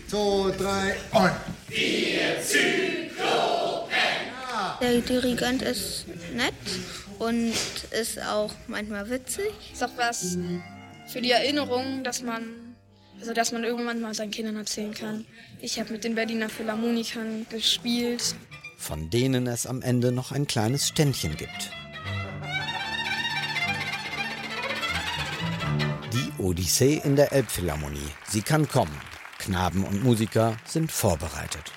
Zwei, 0.07 0.51
drei 0.57 0.95
und. 1.11 1.31
Wir 1.67 2.41
Zyklopen. 2.41 3.89
Der 4.81 5.01
Dirigent 5.01 5.61
ist 5.61 6.05
nett 6.35 6.53
und 7.19 7.53
ist 7.91 8.21
auch 8.23 8.51
manchmal 8.67 9.09
witzig. 9.09 9.51
Ist 9.73 9.83
auch 9.83 9.97
was 9.97 10.37
für 11.09 11.21
die 11.21 11.31
Erinnerung, 11.31 12.03
dass 12.03 12.21
man, 12.21 12.68
also 13.19 13.33
dass 13.33 13.51
man 13.51 13.63
irgendwann 13.63 14.01
mal 14.01 14.13
seinen 14.13 14.31
Kindern 14.31 14.55
erzählen 14.55 14.93
kann. 14.93 15.25
Ich 15.61 15.79
habe 15.79 15.91
mit 15.91 16.03
den 16.03 16.15
Berliner 16.15 16.49
Philharmonikern 16.49 17.45
gespielt. 17.49 18.35
Von 18.77 19.09
denen 19.09 19.47
es 19.47 19.67
am 19.67 19.81
Ende 19.81 20.11
noch 20.11 20.31
ein 20.31 20.47
kleines 20.47 20.87
Ständchen 20.87 21.35
gibt. 21.35 21.71
Die 26.13 26.41
Odyssee 26.41 27.01
in 27.03 27.15
der 27.15 27.31
Elbphilharmonie. 27.33 28.09
Sie 28.27 28.41
kann 28.41 28.67
kommen. 28.67 28.97
Knaben 29.37 29.83
und 29.83 30.03
Musiker 30.03 30.57
sind 30.65 30.91
vorbereitet. 30.91 31.71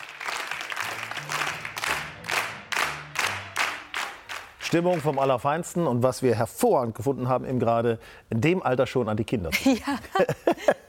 Stimmung 4.72 5.00
vom 5.00 5.18
Allerfeinsten 5.18 5.86
und 5.86 6.02
was 6.02 6.22
wir 6.22 6.34
hervorragend 6.34 6.94
gefunden 6.94 7.28
haben, 7.28 7.44
eben 7.44 7.58
gerade 7.58 7.98
in 8.30 8.40
dem 8.40 8.62
Alter 8.62 8.86
schon 8.86 9.06
an 9.10 9.18
die 9.18 9.24
Kinder. 9.24 9.50
Ja, 9.64 9.98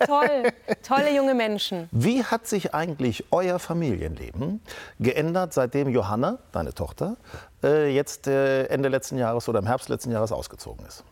toll. 0.06 0.54
Tolle 0.84 1.14
junge 1.14 1.34
Menschen. 1.34 1.90
Wie 1.92 2.24
hat 2.24 2.48
sich 2.48 2.74
eigentlich 2.74 3.26
euer 3.32 3.60
Familienleben 3.60 4.62
geändert, 5.00 5.54
seitdem 5.54 5.90
Johanna, 5.90 6.40
deine 6.54 6.74
Tochter, 6.74 7.18
äh, 7.62 7.94
jetzt 7.94 8.28
äh, 8.28 8.68
Ende 8.68 8.88
letzten 8.88 9.18
Jahres 9.18 9.50
oder 9.50 9.60
im 9.60 9.68
Herbst 9.68 9.90
letzten 9.90 10.12
Jahres 10.12 10.32
ausgezogen 10.32 10.86
ist? 10.86 11.04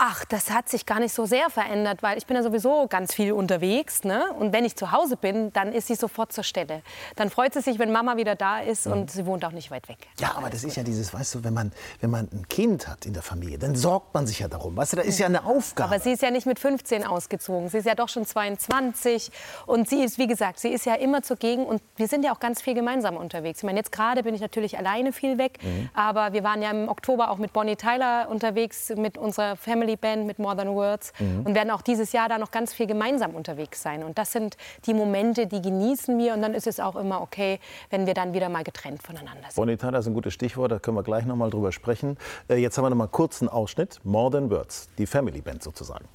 Ach, 0.00 0.24
das 0.26 0.50
hat 0.52 0.68
sich 0.68 0.86
gar 0.86 1.00
nicht 1.00 1.12
so 1.12 1.26
sehr 1.26 1.50
verändert, 1.50 2.04
weil 2.04 2.16
ich 2.18 2.26
bin 2.26 2.36
ja 2.36 2.42
sowieso 2.44 2.86
ganz 2.88 3.12
viel 3.12 3.32
unterwegs. 3.32 4.04
Ne? 4.04 4.32
Und 4.38 4.52
wenn 4.52 4.64
ich 4.64 4.76
zu 4.76 4.92
Hause 4.92 5.16
bin, 5.16 5.52
dann 5.52 5.72
ist 5.72 5.88
sie 5.88 5.96
sofort 5.96 6.32
zur 6.32 6.44
Stelle. 6.44 6.82
Dann 7.16 7.30
freut 7.30 7.52
sie 7.52 7.60
sich, 7.62 7.80
wenn 7.80 7.90
Mama 7.90 8.16
wieder 8.16 8.36
da 8.36 8.60
ist 8.60 8.86
Mhm. 8.86 8.92
und 8.92 9.10
sie 9.10 9.26
wohnt 9.26 9.44
auch 9.44 9.50
nicht 9.50 9.72
weit 9.72 9.88
weg. 9.88 9.98
Ja, 10.20 10.34
aber 10.36 10.50
das 10.50 10.62
ist 10.62 10.76
ja 10.76 10.84
dieses, 10.84 11.12
weißt 11.12 11.34
du, 11.34 11.44
wenn 11.44 11.52
man, 11.52 11.72
wenn 12.00 12.10
man 12.10 12.28
ein 12.32 12.46
Kind 12.48 12.86
hat 12.86 13.06
in 13.06 13.12
der 13.12 13.22
Familie, 13.24 13.58
dann 13.58 13.74
sorgt 13.74 14.14
man 14.14 14.24
sich 14.26 14.38
ja 14.38 14.46
darum. 14.46 14.76
Weißt 14.76 14.92
du, 14.92 14.98
da 14.98 15.02
ist 15.02 15.18
ja 15.18 15.26
eine 15.26 15.44
Aufgabe. 15.44 15.90
Aber 15.92 16.00
sie 16.00 16.12
ist 16.12 16.22
ja 16.22 16.30
nicht 16.30 16.46
mit 16.46 16.60
15 16.60 17.04
ausgezogen. 17.04 17.68
Sie 17.68 17.78
ist 17.78 17.86
ja 17.86 17.96
doch 17.96 18.08
schon 18.08 18.24
22. 18.24 19.32
Und 19.66 19.88
sie 19.88 20.04
ist, 20.04 20.16
wie 20.18 20.28
gesagt, 20.28 20.60
sie 20.60 20.68
ist 20.68 20.86
ja 20.86 20.94
immer 20.94 21.22
zugegen. 21.22 21.66
Und 21.66 21.82
wir 21.96 22.06
sind 22.06 22.24
ja 22.24 22.32
auch 22.32 22.38
ganz 22.40 22.62
viel 22.62 22.74
gemeinsam 22.74 23.16
unterwegs. 23.16 23.58
Ich 23.58 23.64
meine, 23.64 23.78
jetzt 23.78 23.90
gerade 23.90 24.22
bin 24.22 24.32
ich 24.34 24.40
natürlich 24.40 24.78
alleine 24.78 25.12
viel 25.12 25.38
weg. 25.38 25.58
Mhm. 25.62 25.90
Aber 25.92 26.32
wir 26.32 26.44
waren 26.44 26.62
ja 26.62 26.70
im 26.70 26.88
Oktober 26.88 27.32
auch 27.32 27.38
mit 27.38 27.52
Bonnie 27.52 27.74
Tyler 27.74 28.28
unterwegs, 28.30 28.90
mit 28.96 29.18
unserer 29.18 29.56
Family 29.56 29.87
Band, 29.96 30.26
mit 30.26 30.38
More 30.38 30.56
Than 30.56 30.74
Words. 30.74 31.12
Mhm. 31.18 31.42
Und 31.44 31.54
werden 31.54 31.70
auch 31.70 31.82
dieses 31.82 32.12
Jahr 32.12 32.28
da 32.28 32.38
noch 32.38 32.50
ganz 32.50 32.72
viel 32.72 32.86
gemeinsam 32.86 33.34
unterwegs 33.34 33.82
sein. 33.82 34.02
Und 34.02 34.18
das 34.18 34.32
sind 34.32 34.56
die 34.86 34.94
Momente, 34.94 35.46
die 35.46 35.62
genießen 35.62 36.18
wir. 36.18 36.34
Und 36.34 36.42
dann 36.42 36.54
ist 36.54 36.66
es 36.66 36.80
auch 36.80 36.96
immer 36.96 37.20
okay, 37.20 37.60
wenn 37.90 38.06
wir 38.06 38.14
dann 38.14 38.32
wieder 38.32 38.48
mal 38.48 38.64
getrennt 38.64 39.02
voneinander 39.02 39.44
sind. 39.44 39.56
Bonnie 39.56 39.76
Tyler 39.76 39.98
ist 39.98 40.06
ein 40.06 40.14
gutes 40.14 40.34
Stichwort, 40.34 40.72
da 40.72 40.78
können 40.78 40.96
wir 40.96 41.02
gleich 41.02 41.24
noch 41.24 41.36
mal 41.36 41.50
drüber 41.50 41.72
sprechen. 41.72 42.16
Äh, 42.48 42.56
jetzt 42.56 42.76
haben 42.78 42.84
wir 42.84 42.90
noch 42.90 42.96
mal 42.96 43.08
kurz 43.08 43.42
einen 43.42 43.48
Ausschnitt. 43.48 44.00
More 44.04 44.30
Than 44.30 44.50
Words, 44.50 44.88
die 44.98 45.06
Family 45.06 45.40
Band 45.40 45.62
sozusagen. 45.62 46.06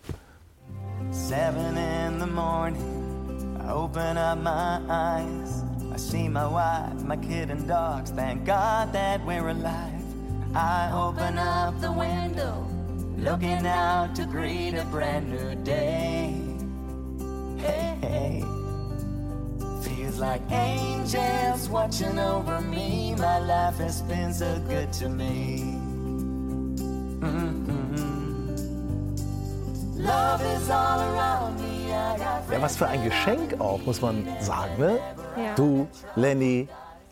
Seven 1.11 1.77
in 1.77 2.19
the 2.19 2.25
morning, 2.25 3.57
I 3.59 3.71
open 3.71 4.17
up 4.17 4.39
my 4.39 4.79
eyes. 4.89 5.63
I 5.93 5.97
see 5.97 6.27
my 6.27 6.47
wife, 6.47 7.03
my 7.03 7.15
kid, 7.17 7.51
and 7.51 7.67
dogs. 7.67 8.09
Thank 8.09 8.45
God 8.45 8.91
that 8.93 9.23
we're 9.25 9.49
alive. 9.49 10.01
I 10.55 10.91
open 10.91 11.37
up 11.37 11.79
the 11.81 11.91
window, 11.91 12.65
looking 13.23 13.65
out 13.65 14.13
to 14.15 14.25
greet 14.25 14.73
a 14.73 14.83
brand 14.85 15.31
new 15.31 15.55
day. 15.63 16.33
Hey, 17.57 17.97
hey. 18.01 18.43
Feels 19.81 20.19
like 20.19 20.41
angels 20.51 21.69
watching 21.69 22.19
over 22.19 22.59
me. 22.59 23.15
My 23.17 23.39
life 23.39 23.77
has 23.77 24.01
been 24.01 24.33
so 24.33 24.59
good 24.67 24.91
to 24.93 25.07
me. 25.07 25.79
Mm-mm. 27.21 27.63
Love 29.95 30.41
is 30.41 30.69
all 30.69 30.99
around 30.99 31.61
me. 31.61 31.89
Ja, 31.89 32.61
was 32.61 32.75
für 32.75 32.87
ein 32.87 33.03
Geschenk 33.03 33.59
auch, 33.59 33.79
muss 33.85 34.01
man 34.01 34.27
sagen. 34.41 34.73
Ne? 34.77 34.99
Ja. 35.37 35.55
Du, 35.55 35.87
Lenny, 36.15 36.67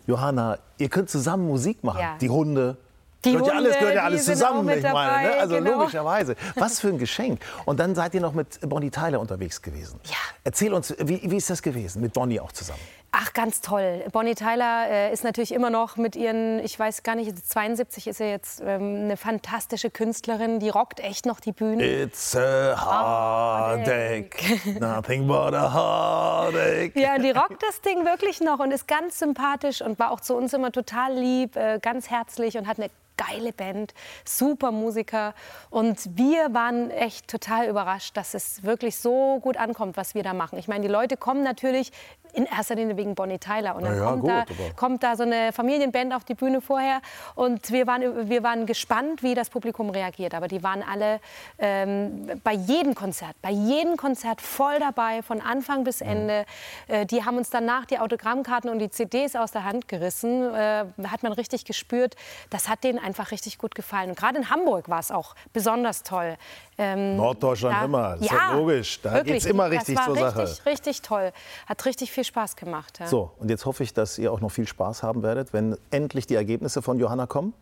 Johanna, 0.08 0.58
ihr 0.78 0.90
könnt 0.90 1.10
zusammen 1.10 1.48
Musik 1.48 1.84
machen. 1.84 2.00
Ja. 2.00 2.18
Die 2.20 2.30
Hunde. 2.30 2.76
Die 3.24 3.32
gehört 3.34 3.48
ja 3.48 3.54
alles, 3.54 3.78
gehört 3.78 3.96
ja 3.96 4.04
alles 4.04 4.26
zusammen, 4.26 4.60
ich 4.62 4.66
meine. 4.66 4.82
dabei, 4.82 5.24
Ne? 5.24 5.38
Also 5.38 5.56
genau. 5.56 5.80
logischerweise. 5.80 6.36
Was 6.56 6.80
für 6.80 6.88
ein 6.90 6.98
Geschenk. 6.98 7.42
Und 7.66 7.80
dann 7.80 7.94
seid 7.96 8.14
ihr 8.14 8.22
noch 8.22 8.34
mit 8.34 8.60
Bonnie 8.68 8.90
Tyler 8.90 9.20
unterwegs 9.20 9.62
gewesen. 9.62 10.00
Ja. 10.06 10.16
Erzähl 10.44 10.74
uns, 10.74 10.94
wie, 11.00 11.22
wie 11.30 11.38
ist 11.38 11.50
das 11.50 11.62
gewesen, 11.62 12.02
mit 12.02 12.14
Bonnie 12.14 12.40
auch 12.40 12.52
zusammen? 12.52 12.80
Ach, 13.24 13.34
ganz 13.34 13.62
toll. 13.62 14.04
Bonnie 14.12 14.34
Tyler 14.34 14.90
äh, 14.90 15.14
ist 15.14 15.24
natürlich 15.24 15.52
immer 15.52 15.70
noch 15.70 15.96
mit 15.96 16.16
ihren, 16.16 16.58
ich 16.60 16.78
weiß 16.80 17.04
gar 17.04 17.14
nicht, 17.16 17.38
72 17.38 18.08
ist 18.08 18.18
sie 18.18 18.24
jetzt 18.24 18.62
ähm, 18.62 19.04
eine 19.04 19.16
fantastische 19.16 19.92
Künstlerin. 19.92 20.60
Die 20.60 20.70
rockt 20.70 21.00
echt 21.00 21.28
noch 21.28 21.40
die 21.40 21.52
Bühne. 21.52 21.84
It's 21.84 22.36
a 22.36 23.78
heartache, 23.78 24.80
nothing 24.80 25.28
but 25.28 25.54
a 25.54 25.72
heartache. 25.72 27.00
Ja, 27.00 27.20
die 27.20 27.30
rockt 27.30 27.62
das 27.62 27.82
Ding 27.82 28.06
wirklich 28.06 28.42
noch 28.42 28.60
und 28.60 28.72
ist 28.72 28.88
ganz 28.88 29.20
sympathisch 29.20 29.82
und 29.84 30.00
war 30.00 30.12
auch 30.12 30.22
zu 30.22 30.36
uns 30.36 30.54
immer 30.54 30.72
total 30.72 31.14
lieb, 31.14 31.56
äh, 31.56 31.78
ganz 31.80 32.10
herzlich 32.10 32.58
und 32.58 32.66
hat 32.66 32.80
eine 32.80 32.90
geile 33.18 33.54
Band, 33.54 33.94
super 34.26 34.72
Musiker. 34.72 35.34
Und 35.70 36.18
wir 36.18 36.54
waren 36.54 36.90
echt 36.92 37.28
total 37.28 37.68
überrascht, 37.68 38.18
dass 38.18 38.34
es 38.34 38.64
wirklich 38.64 38.98
so 38.98 39.40
gut 39.40 39.58
ankommt, 39.58 39.98
was 39.98 40.16
wir 40.16 40.24
da 40.24 40.34
machen. 40.34 40.58
Ich 40.58 40.68
meine, 40.68 40.82
die 40.82 40.92
Leute 40.92 41.18
kommen 41.18 41.44
natürlich 41.44 41.92
in 42.34 42.46
erster 42.46 42.76
Linie 42.76 42.98
wegen 42.98 43.16
Bonnie 43.16 43.40
Tyler. 43.40 43.76
Und 43.76 43.84
dann 43.84 43.98
ja, 43.98 44.06
kommt, 44.06 44.22
gut, 44.22 44.30
da, 44.30 44.46
kommt, 44.76 45.04
da, 45.04 45.16
so 45.16 45.24
eine 45.24 45.52
Familienband 45.52 46.14
auf 46.14 46.24
die 46.24 46.34
Bühne 46.34 46.62
vorher. 46.62 47.02
Und 47.36 47.72
wir 47.72 47.88
waren, 47.88 48.30
wir 48.30 48.44
waren 48.44 48.66
gespannt, 48.66 49.24
wie 49.24 49.34
das 49.34 49.50
Publikum 49.50 49.90
reagiert. 49.90 50.34
Aber 50.34 50.48
die 50.48 50.64
waren 50.64 50.84
alle 50.84 51.20
ähm, 51.60 52.40
bei 52.44 52.54
jedem 52.54 52.96
Konzert, 52.96 53.36
bei 53.42 53.52
jedem 53.52 53.98
Konzert 53.98 54.42
voll 54.42 54.80
dabei, 54.80 55.22
von 55.22 55.42
Anfang 55.42 55.84
bis 55.84 56.02
Ende. 56.02 56.46
Äh, 56.88 57.06
die 57.06 57.24
haben 57.24 57.38
uns 57.38 57.50
danach 57.50 57.86
die 57.86 58.00
Autogrammkarten 58.00 58.70
und 58.70 58.80
die 58.80 58.90
CDs 58.90 59.36
aus 59.36 59.52
der 59.52 59.64
Hand 59.64 59.88
gerissen. 59.88 60.54
Äh, 60.54 60.86
hat 61.08 61.24
man 61.24 61.34
richtig 61.34 61.66
gespürt. 61.66 62.16
Das 62.50 62.70
hat 62.70 62.84
denen 62.84 63.00
einfach 63.00 63.32
richtig 63.32 63.58
gut 63.58 63.76
gefallen. 63.76 64.10
Und 64.10 64.18
gerade 64.18 64.38
in 64.38 64.50
Hamburg 64.50 64.90
war 64.90 65.00
es 65.00 65.12
auch 65.12 65.36
besonders 65.54 66.04
toll. 66.04 66.38
Ähm, 66.78 67.16
Norddeutschland 67.16 67.76
da, 67.76 67.86
immer, 67.86 68.18
das 68.18 68.20
ja, 68.22 68.26
ist 68.26 68.32
ja 68.32 68.54
logisch. 68.54 69.02
Da 69.02 69.24
geht 69.24 69.38
es 69.38 69.46
immer 69.46 69.70
richtig 69.70 70.00
zur 70.00 70.16
richtig, 70.16 70.34
Sache. 70.34 70.66
Richtig 70.66 71.02
toll. 71.02 71.32
Hat 71.68 71.86
richtig 71.86 72.12
viel 72.12 72.21
Spaß 72.24 72.56
gemacht. 72.56 73.00
Ja. 73.00 73.08
So, 73.08 73.32
und 73.40 73.50
jetzt 73.50 73.66
hoffe 73.66 73.84
ich, 73.84 73.94
dass 73.94 74.18
ihr 74.18 74.32
auch 74.32 74.42
noch 74.42 74.52
viel 74.52 74.68
Spaß 74.68 75.04
haben 75.04 75.24
werdet, 75.24 75.54
wenn 75.54 75.78
endlich 75.90 76.28
die 76.28 76.36
Ergebnisse 76.36 76.82
von 76.82 77.00
Johanna 77.00 77.28
kommen. 77.28 77.54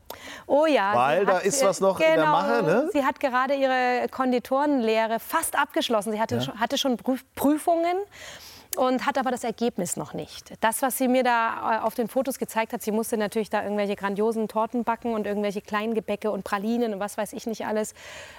Oh 0.47 0.65
ja. 0.65 0.95
Weil 0.95 1.25
da 1.25 1.39
ist 1.39 1.63
was 1.63 1.81
noch 1.81 1.99
genau, 1.99 2.09
in 2.09 2.15
der 2.15 2.25
genau. 2.25 2.37
Mache. 2.37 2.63
Ne? 2.63 2.89
Sie 2.93 3.05
hat 3.05 3.19
gerade 3.19 3.55
ihre 3.55 4.07
Konditorenlehre 4.09 5.19
fast 5.19 5.57
abgeschlossen. 5.57 6.11
Sie 6.11 6.19
hatte, 6.19 6.37
ja. 6.37 6.55
hatte 6.59 6.77
schon 6.77 6.97
Prüfungen 7.35 7.97
und 8.75 9.05
hat 9.05 9.17
aber 9.17 9.31
das 9.31 9.43
Ergebnis 9.43 9.97
noch 9.97 10.13
nicht. 10.13 10.53
Das, 10.61 10.81
was 10.81 10.97
sie 10.97 11.07
mir 11.07 11.23
da 11.23 11.79
äh, 11.79 11.85
auf 11.85 11.95
den 11.95 12.07
Fotos 12.07 12.39
gezeigt 12.39 12.73
hat, 12.73 12.81
sie 12.81 12.91
musste 12.91 13.17
natürlich 13.17 13.49
da 13.49 13.63
irgendwelche 13.63 13.95
grandiosen 13.95 14.47
Torten 14.47 14.83
backen 14.83 15.13
und 15.13 15.25
irgendwelche 15.25 15.61
kleinen 15.61 15.93
Gebäcke 15.93 16.31
und 16.31 16.43
Pralinen 16.43 16.93
und 16.93 16.99
was 16.99 17.17
weiß 17.17 17.33
ich 17.33 17.47
nicht 17.47 17.65
alles. 17.65 17.93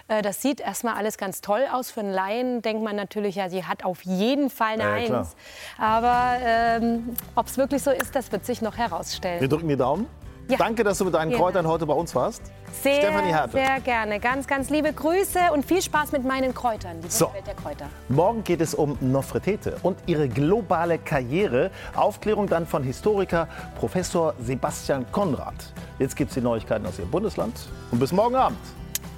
Äh, 0.09 0.23
das 0.23 0.41
sieht 0.43 0.61
erstmal 0.61 0.95
alles 0.95 1.19
ganz 1.19 1.41
toll 1.41 1.67
aus. 1.73 1.91
Für 1.91 2.01
einen 2.01 2.13
Laien 2.13 2.63
denkt 2.63 2.83
man 2.83 2.97
natürlich, 2.97 3.35
ja, 3.35 3.49
sie 3.49 3.65
hat 3.65 3.85
auf 3.85 4.03
jeden 4.03 4.51
Fall 4.51 4.81
eine 4.81 4.85
ja, 4.85 5.19
Eins. 5.19 5.37
Aber 5.79 6.37
ähm, 6.43 7.17
ob 7.35 7.47
es 7.47 7.59
wirklich 7.59 7.83
so 7.83 7.91
ist, 7.91 8.15
das 8.15 8.31
wird 8.33 8.47
sich 8.47 8.63
noch 8.63 8.77
herausstellen. 8.77 9.41
Wir 9.41 9.49
drücken 9.49 9.69
die 9.69 9.77
Daumen. 9.77 10.07
Ja. 10.51 10.57
Danke, 10.59 10.83
dass 10.83 10.99
du 10.99 11.05
mit 11.05 11.15
deinen 11.15 11.33
Kräutern 11.33 11.67
heute 11.69 11.87
bei 11.87 11.95
uns 11.95 12.13
warst. 12.15 12.43
Sehr, 12.83 12.97
Stefanie 12.97 13.33
sehr 13.53 13.81
gerne. 13.81 14.19
Ganz, 14.19 14.47
ganz 14.47 14.69
liebe 14.69 14.93
Grüße 14.93 15.39
und 15.53 15.65
viel 15.65 15.81
Spaß 15.81 16.11
mit 16.11 16.25
meinen 16.25 16.55
Kräutern. 16.55 17.01
Die 17.01 17.09
so. 17.09 17.33
Welt 17.33 17.47
der 17.47 17.55
Kräuter. 17.55 17.87
Morgen 18.09 18.43
geht 18.43 18.61
es 18.61 18.75
um 18.75 18.99
Nofretete 19.01 19.77
und 19.83 19.99
ihre 20.07 20.29
globale 20.29 20.99
Karriere. 20.99 21.71
Aufklärung 21.95 22.49
dann 22.49 22.67
von 22.67 22.83
Historiker 22.83 23.47
Professor 23.79 24.35
Sebastian 24.41 25.07
Konrad. 25.13 25.55
Jetzt 25.99 26.17
gibt 26.17 26.31
es 26.31 26.35
die 26.35 26.41
Neuigkeiten 26.41 26.85
aus 26.87 26.99
ihrem 26.99 27.11
Bundesland. 27.11 27.55
Und 27.93 28.01
bis 28.01 28.13
morgen 28.13 28.35
Abend, 28.35 28.59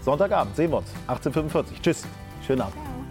Sonntagabend, 0.05 0.55
sehen 0.55 0.71
wir 0.71 0.79
uns. 0.79 0.89
18.45 1.09 1.65
Tschüss. 1.83 2.05
Schönen 2.47 2.63
Abend. 2.63 3.02